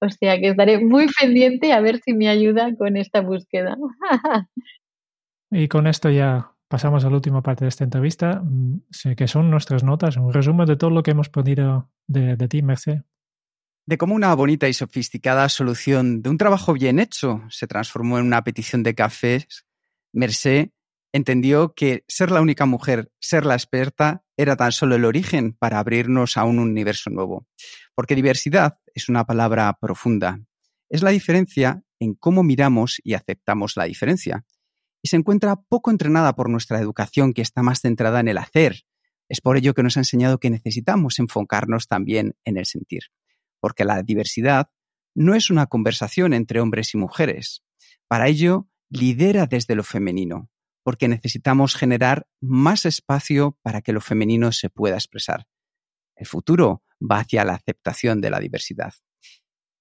O 0.00 0.08
sea 0.08 0.38
que 0.38 0.48
estaré 0.48 0.78
muy 0.78 1.06
pendiente 1.20 1.72
a 1.72 1.80
ver 1.80 1.98
si 1.98 2.14
me 2.14 2.28
ayuda 2.28 2.74
con 2.76 2.96
esta 2.96 3.20
búsqueda. 3.20 3.76
y 5.50 5.66
con 5.66 5.86
esto 5.86 6.08
ya 6.08 6.52
pasamos 6.68 7.04
a 7.04 7.10
la 7.10 7.16
última 7.16 7.42
parte 7.42 7.64
de 7.64 7.70
esta 7.70 7.84
entrevista, 7.84 8.40
mm, 8.44 8.82
que 9.16 9.26
son 9.26 9.50
nuestras 9.50 9.82
notas, 9.82 10.16
un 10.16 10.32
resumen 10.32 10.66
de 10.66 10.76
todo 10.76 10.90
lo 10.90 11.02
que 11.02 11.10
hemos 11.10 11.28
podido 11.28 11.90
de, 12.06 12.36
de 12.36 12.48
ti, 12.48 12.62
Merced 12.62 13.00
de 13.88 13.96
cómo 13.96 14.14
una 14.14 14.34
bonita 14.34 14.68
y 14.68 14.74
sofisticada 14.74 15.48
solución 15.48 16.20
de 16.20 16.28
un 16.28 16.36
trabajo 16.36 16.74
bien 16.74 16.98
hecho 16.98 17.40
se 17.48 17.66
transformó 17.66 18.18
en 18.18 18.26
una 18.26 18.44
petición 18.44 18.82
de 18.82 18.94
cafés, 18.94 19.64
Mercé 20.12 20.72
entendió 21.12 21.74
que 21.74 22.04
ser 22.08 22.30
la 22.30 22.40
única 22.40 22.66
mujer, 22.66 23.10
ser 23.20 23.46
la 23.46 23.54
experta, 23.54 24.24
era 24.36 24.56
tan 24.56 24.72
solo 24.72 24.94
el 24.96 25.04
origen 25.04 25.52
para 25.52 25.78
abrirnos 25.78 26.36
a 26.36 26.44
un 26.44 26.58
universo 26.58 27.10
nuevo. 27.10 27.46
Porque 27.94 28.14
diversidad 28.14 28.78
es 28.94 29.08
una 29.08 29.24
palabra 29.24 29.76
profunda. 29.80 30.40
Es 30.88 31.02
la 31.02 31.10
diferencia 31.10 31.82
en 31.98 32.14
cómo 32.14 32.42
miramos 32.42 33.00
y 33.02 33.14
aceptamos 33.14 33.76
la 33.76 33.84
diferencia. 33.84 34.44
Y 35.02 35.08
se 35.08 35.16
encuentra 35.16 35.56
poco 35.56 35.90
entrenada 35.90 36.34
por 36.34 36.50
nuestra 36.50 36.78
educación 36.80 37.32
que 37.32 37.42
está 37.42 37.62
más 37.62 37.80
centrada 37.80 38.20
en 38.20 38.28
el 38.28 38.38
hacer. 38.38 38.82
Es 39.28 39.40
por 39.40 39.56
ello 39.56 39.74
que 39.74 39.82
nos 39.82 39.96
ha 39.96 40.00
enseñado 40.00 40.38
que 40.38 40.50
necesitamos 40.50 41.18
enfocarnos 41.18 41.86
también 41.86 42.36
en 42.44 42.56
el 42.56 42.66
sentir 42.66 43.04
porque 43.60 43.84
la 43.84 44.02
diversidad 44.02 44.70
no 45.14 45.34
es 45.34 45.50
una 45.50 45.66
conversación 45.66 46.32
entre 46.32 46.60
hombres 46.60 46.94
y 46.94 46.98
mujeres. 46.98 47.62
Para 48.06 48.28
ello, 48.28 48.68
lidera 48.88 49.46
desde 49.46 49.74
lo 49.74 49.82
femenino, 49.82 50.48
porque 50.88 51.06
necesitamos 51.06 51.74
generar 51.74 52.26
más 52.40 52.86
espacio 52.86 53.58
para 53.60 53.82
que 53.82 53.92
lo 53.92 54.00
femenino 54.00 54.52
se 54.52 54.70
pueda 54.70 54.94
expresar. 54.94 55.44
El 56.16 56.24
futuro 56.24 56.82
va 56.98 57.18
hacia 57.18 57.44
la 57.44 57.52
aceptación 57.52 58.22
de 58.22 58.30
la 58.30 58.40
diversidad. 58.40 58.94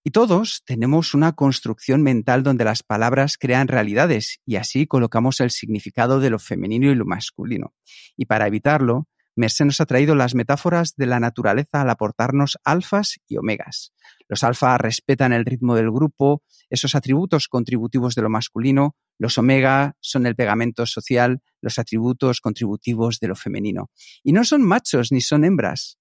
Y 0.03 0.12
todos 0.12 0.64
tenemos 0.66 1.14
una 1.14 1.32
construcción 1.32 2.03
mental 2.03 2.43
donde 2.43 2.66
las 2.66 2.84
palabras 2.84 3.38
crean 3.38 3.70
realidades 3.70 4.41
y 4.45 4.58
así 4.58 4.86
colocamos 4.86 5.39
el 5.39 5.49
significado 5.49 6.20
de 6.20 6.30
lo 6.30 6.39
femenino 6.39 6.91
y 6.91 6.95
lo 6.95 7.05
masculino. 7.05 7.74
Y 8.18 8.26
para 8.26 8.45
evitarlo, 8.45 9.08
Mercé 9.38 9.66
nos 9.66 9.80
ha 9.80 9.86
traído 9.86 10.16
las 10.16 10.34
metáforas 10.34 10.96
de 10.96 11.06
la 11.06 11.20
naturaleza 11.20 11.82
al 11.82 11.90
aportarnos 11.92 12.58
alfas 12.64 13.20
y 13.28 13.38
omegas. 13.38 13.94
Los 14.28 14.44
alfas 14.44 14.82
respetan 14.82 15.32
el 15.32 15.46
ritmo 15.46 15.76
del 15.76 15.92
grupo, 15.92 16.42
esos 16.72 16.96
atributos 16.96 17.48
contributivos 17.48 18.16
de 18.16 18.24
lo 18.24 18.30
masculino, 18.30 18.96
los 19.20 19.38
omega 19.38 19.96
son 20.00 20.26
el 20.26 20.36
pegamento 20.36 20.88
social, 20.88 21.43
los 21.62 21.78
atributos 21.78 22.42
contributivos 22.42 23.20
de 23.20 23.28
lo 23.28 23.36
femenino. 23.36 23.92
Y 24.24 24.34
no 24.34 24.43
son 24.43 24.64
machos 24.64 25.12
ni 25.12 25.22
son 25.22 25.46
hembras, 25.46 26.00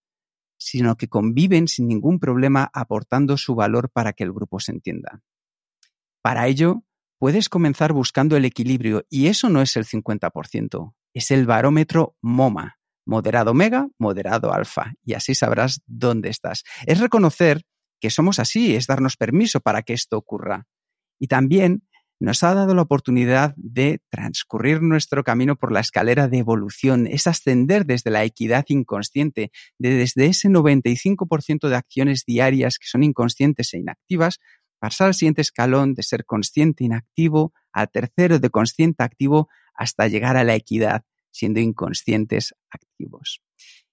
sino 0.57 0.97
que 0.97 1.09
conviven 1.09 1.69
sin 1.69 1.89
ningún 1.89 2.19
problema 2.19 2.71
aportando 2.73 3.37
su 3.37 3.55
valor 3.55 3.91
para 3.91 4.15
que 4.15 4.25
el 4.25 4.33
grupo 4.33 4.61
se 4.61 4.73
entienda. 4.73 5.21
Para 6.23 6.49
ello, 6.49 6.85
puedes 7.19 7.51
comenzar 7.51 7.93
buscando 7.93 8.35
el 8.35 8.47
equilibrio 8.47 9.05
y 9.11 9.27
eso 9.27 9.51
no 9.51 9.61
es 9.61 9.77
el 9.77 9.85
50%, 9.85 10.95
es 11.13 11.31
el 11.31 11.45
barómetro 11.45 12.17
MOMA, 12.23 12.79
moderado 13.07 13.53
omega, 13.53 13.89
moderado 13.99 14.53
alfa, 14.53 14.93
y 15.05 15.15
así 15.15 15.35
sabrás 15.35 15.81
dónde 15.87 16.29
estás. 16.29 16.65
Es 16.85 17.01
reconocer 17.01 17.63
que 18.01 18.11
somos 18.11 18.39
así, 18.39 18.75
es 18.75 18.87
darnos 18.87 19.17
permiso 19.17 19.61
para 19.61 19.83
que 19.83 19.95
esto 19.95 20.19
ocurra. 20.19 20.67
Y 21.19 21.29
también 21.29 21.83
nos 22.19 22.43
ha 22.43 22.55
dado 22.55 22.75
la 22.75 22.83
oportunidad 22.83 23.55
de 23.57 24.01
transcurrir 24.11 24.83
nuestro 24.83 25.23
camino 25.23 25.57
por 25.57 25.71
la 25.71 25.81
escalera 25.81 26.29
de 26.29 26.39
evolución, 26.39 27.07
es 27.07 27.27
ascender 27.27 27.85
desde 27.85 28.11
la 28.11 28.25
equidad 28.25 28.65
inconsciente, 28.69 29.51
desde 29.79 30.27
ese 30.27 30.49
95% 30.49 31.69
de 31.69 31.77
acciones 31.77 32.25
diarias 32.27 32.79
que 32.79 32.87
son 32.87 33.03
inconscientes 33.03 33.73
e 33.75 33.79
inactivas, 33.79 34.41
pasar 34.79 35.09
al 35.09 35.15
siguiente 35.15 35.43
escalón 35.43 35.95
de 35.95 36.03
ser 36.03 36.25
consciente 36.25 36.85
inactivo, 36.85 37.53
al 37.73 37.91
tercero 37.91 38.39
de 38.39 38.51
consciente 38.51 39.05
activo, 39.05 39.49
hasta 39.75 40.09
llegar 40.09 40.39
a 40.39 40.45
la 40.45 40.55
equidad, 40.55 41.05
siendo 41.37 41.61
inconscientes 41.61 42.55
activos. 42.71 43.43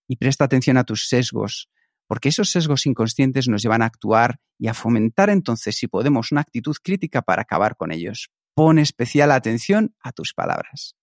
Y 0.08 0.16
presta 0.16 0.46
atención 0.46 0.78
a 0.78 0.84
tus 0.84 1.08
sesgos, 1.08 1.70
porque 2.08 2.30
esos 2.30 2.52
sesgos 2.52 2.86
inconscientes 2.86 3.48
nos 3.48 3.62
llevan 3.62 3.82
a 3.82 3.86
actuar 3.86 4.40
y 4.58 4.68
a 4.68 4.74
fomentar 4.74 5.30
entonces, 5.30 5.76
si 5.76 5.88
podemos, 5.88 6.32
una 6.32 6.42
actitud 6.42 6.76
crítica 6.82 7.22
para 7.22 7.42
acabar 7.42 7.76
con 7.76 7.92
ellos. 7.92 8.30
Pon 8.54 8.80
especial 8.80 9.32
atención 9.32 9.96
a 10.00 10.12
tus 10.12 10.34
palabras. 10.34 10.96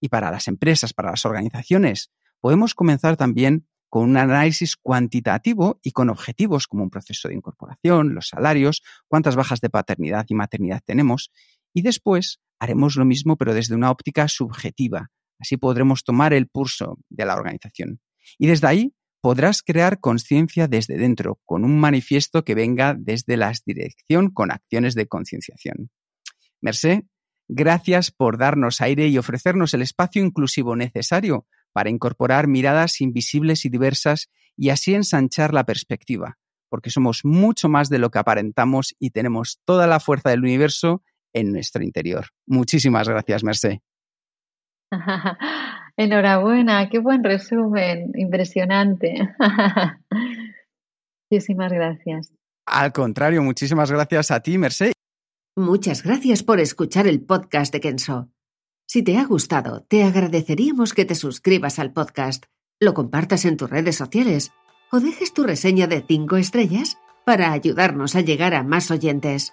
Y 0.00 0.08
para 0.08 0.30
las 0.30 0.48
empresas, 0.48 0.92
para 0.92 1.10
las 1.10 1.24
organizaciones, 1.24 2.10
podemos 2.40 2.74
comenzar 2.74 3.16
también 3.16 3.66
con 3.88 4.10
un 4.10 4.16
análisis 4.16 4.76
cuantitativo 4.76 5.80
y 5.82 5.92
con 5.92 6.10
objetivos 6.10 6.66
como 6.66 6.82
un 6.82 6.90
proceso 6.90 7.28
de 7.28 7.34
incorporación, 7.34 8.14
los 8.14 8.28
salarios, 8.28 8.82
cuántas 9.06 9.36
bajas 9.36 9.60
de 9.60 9.70
paternidad 9.70 10.26
y 10.28 10.34
maternidad 10.34 10.82
tenemos, 10.84 11.30
y 11.72 11.82
después 11.82 12.40
haremos 12.58 12.96
lo 12.96 13.04
mismo 13.04 13.36
pero 13.36 13.54
desde 13.54 13.74
una 13.74 13.90
óptica 13.90 14.28
subjetiva. 14.28 15.10
Así 15.38 15.56
podremos 15.56 16.04
tomar 16.04 16.32
el 16.32 16.48
pulso 16.48 16.98
de 17.08 17.24
la 17.24 17.34
organización. 17.34 18.00
Y 18.38 18.46
desde 18.46 18.66
ahí 18.66 18.94
podrás 19.20 19.62
crear 19.62 20.00
conciencia 20.00 20.68
desde 20.68 20.96
dentro, 20.96 21.40
con 21.44 21.64
un 21.64 21.78
manifiesto 21.78 22.44
que 22.44 22.54
venga 22.54 22.94
desde 22.98 23.36
la 23.36 23.52
dirección 23.66 24.30
con 24.30 24.50
acciones 24.50 24.94
de 24.94 25.06
concienciación. 25.06 25.90
Mercé, 26.60 27.06
gracias 27.48 28.10
por 28.10 28.38
darnos 28.38 28.80
aire 28.80 29.08
y 29.08 29.18
ofrecernos 29.18 29.74
el 29.74 29.82
espacio 29.82 30.24
inclusivo 30.24 30.76
necesario 30.76 31.46
para 31.72 31.90
incorporar 31.90 32.48
miradas 32.48 33.00
invisibles 33.00 33.64
y 33.64 33.68
diversas 33.68 34.30
y 34.56 34.70
así 34.70 34.94
ensanchar 34.94 35.54
la 35.54 35.64
perspectiva, 35.64 36.38
porque 36.68 36.90
somos 36.90 37.24
mucho 37.24 37.68
más 37.68 37.88
de 37.88 37.98
lo 37.98 38.10
que 38.10 38.18
aparentamos 38.18 38.94
y 38.98 39.10
tenemos 39.10 39.60
toda 39.64 39.86
la 39.86 40.00
fuerza 40.00 40.30
del 40.30 40.40
universo 40.40 41.02
en 41.32 41.52
nuestro 41.52 41.82
interior. 41.84 42.28
Muchísimas 42.46 43.08
gracias, 43.08 43.44
Mercé. 43.44 43.82
Enhorabuena, 45.96 46.88
qué 46.88 46.98
buen 46.98 47.24
resumen, 47.24 48.12
impresionante. 48.14 49.34
Muchísimas 51.30 51.72
gracias. 51.72 52.32
Al 52.66 52.92
contrario, 52.92 53.42
muchísimas 53.42 53.90
gracias 53.90 54.30
a 54.30 54.40
ti, 54.40 54.58
Mercé. 54.58 54.92
Muchas 55.56 56.02
gracias 56.02 56.42
por 56.42 56.60
escuchar 56.60 57.06
el 57.06 57.20
podcast 57.20 57.72
de 57.72 57.80
Kenso. 57.80 58.28
Si 58.86 59.02
te 59.02 59.18
ha 59.18 59.24
gustado, 59.24 59.82
te 59.82 60.04
agradeceríamos 60.04 60.94
que 60.94 61.04
te 61.04 61.14
suscribas 61.14 61.78
al 61.78 61.92
podcast, 61.92 62.44
lo 62.80 62.94
compartas 62.94 63.44
en 63.44 63.56
tus 63.56 63.68
redes 63.68 63.96
sociales 63.96 64.52
o 64.90 65.00
dejes 65.00 65.34
tu 65.34 65.44
reseña 65.44 65.86
de 65.86 66.04
5 66.06 66.36
estrellas 66.36 66.96
para 67.26 67.52
ayudarnos 67.52 68.16
a 68.16 68.22
llegar 68.22 68.54
a 68.54 68.62
más 68.62 68.90
oyentes. 68.90 69.52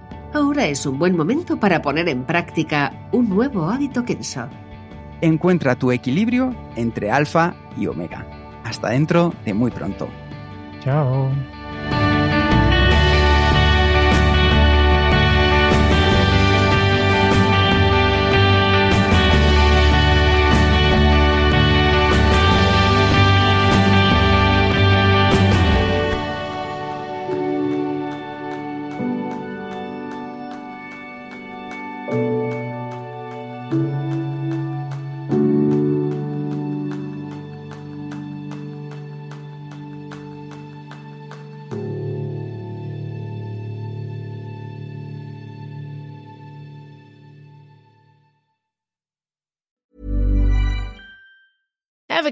ahora 0.33 0.67
es 0.67 0.85
un 0.85 0.99
buen 0.99 1.15
momento 1.15 1.59
para 1.59 1.81
poner 1.81 2.09
en 2.09 2.23
práctica 2.23 2.93
un 3.11 3.29
nuevo 3.29 3.69
hábito 3.69 4.03
Kenso. 4.05 4.47
Encuentra 5.21 5.75
tu 5.75 5.91
equilibrio 5.91 6.55
entre 6.75 7.11
alfa 7.11 7.53
y 7.77 7.87
omega. 7.87 8.25
Hasta 8.63 8.89
dentro 8.89 9.33
de 9.45 9.53
muy 9.53 9.71
pronto. 9.71 10.07
Chao. 10.83 11.29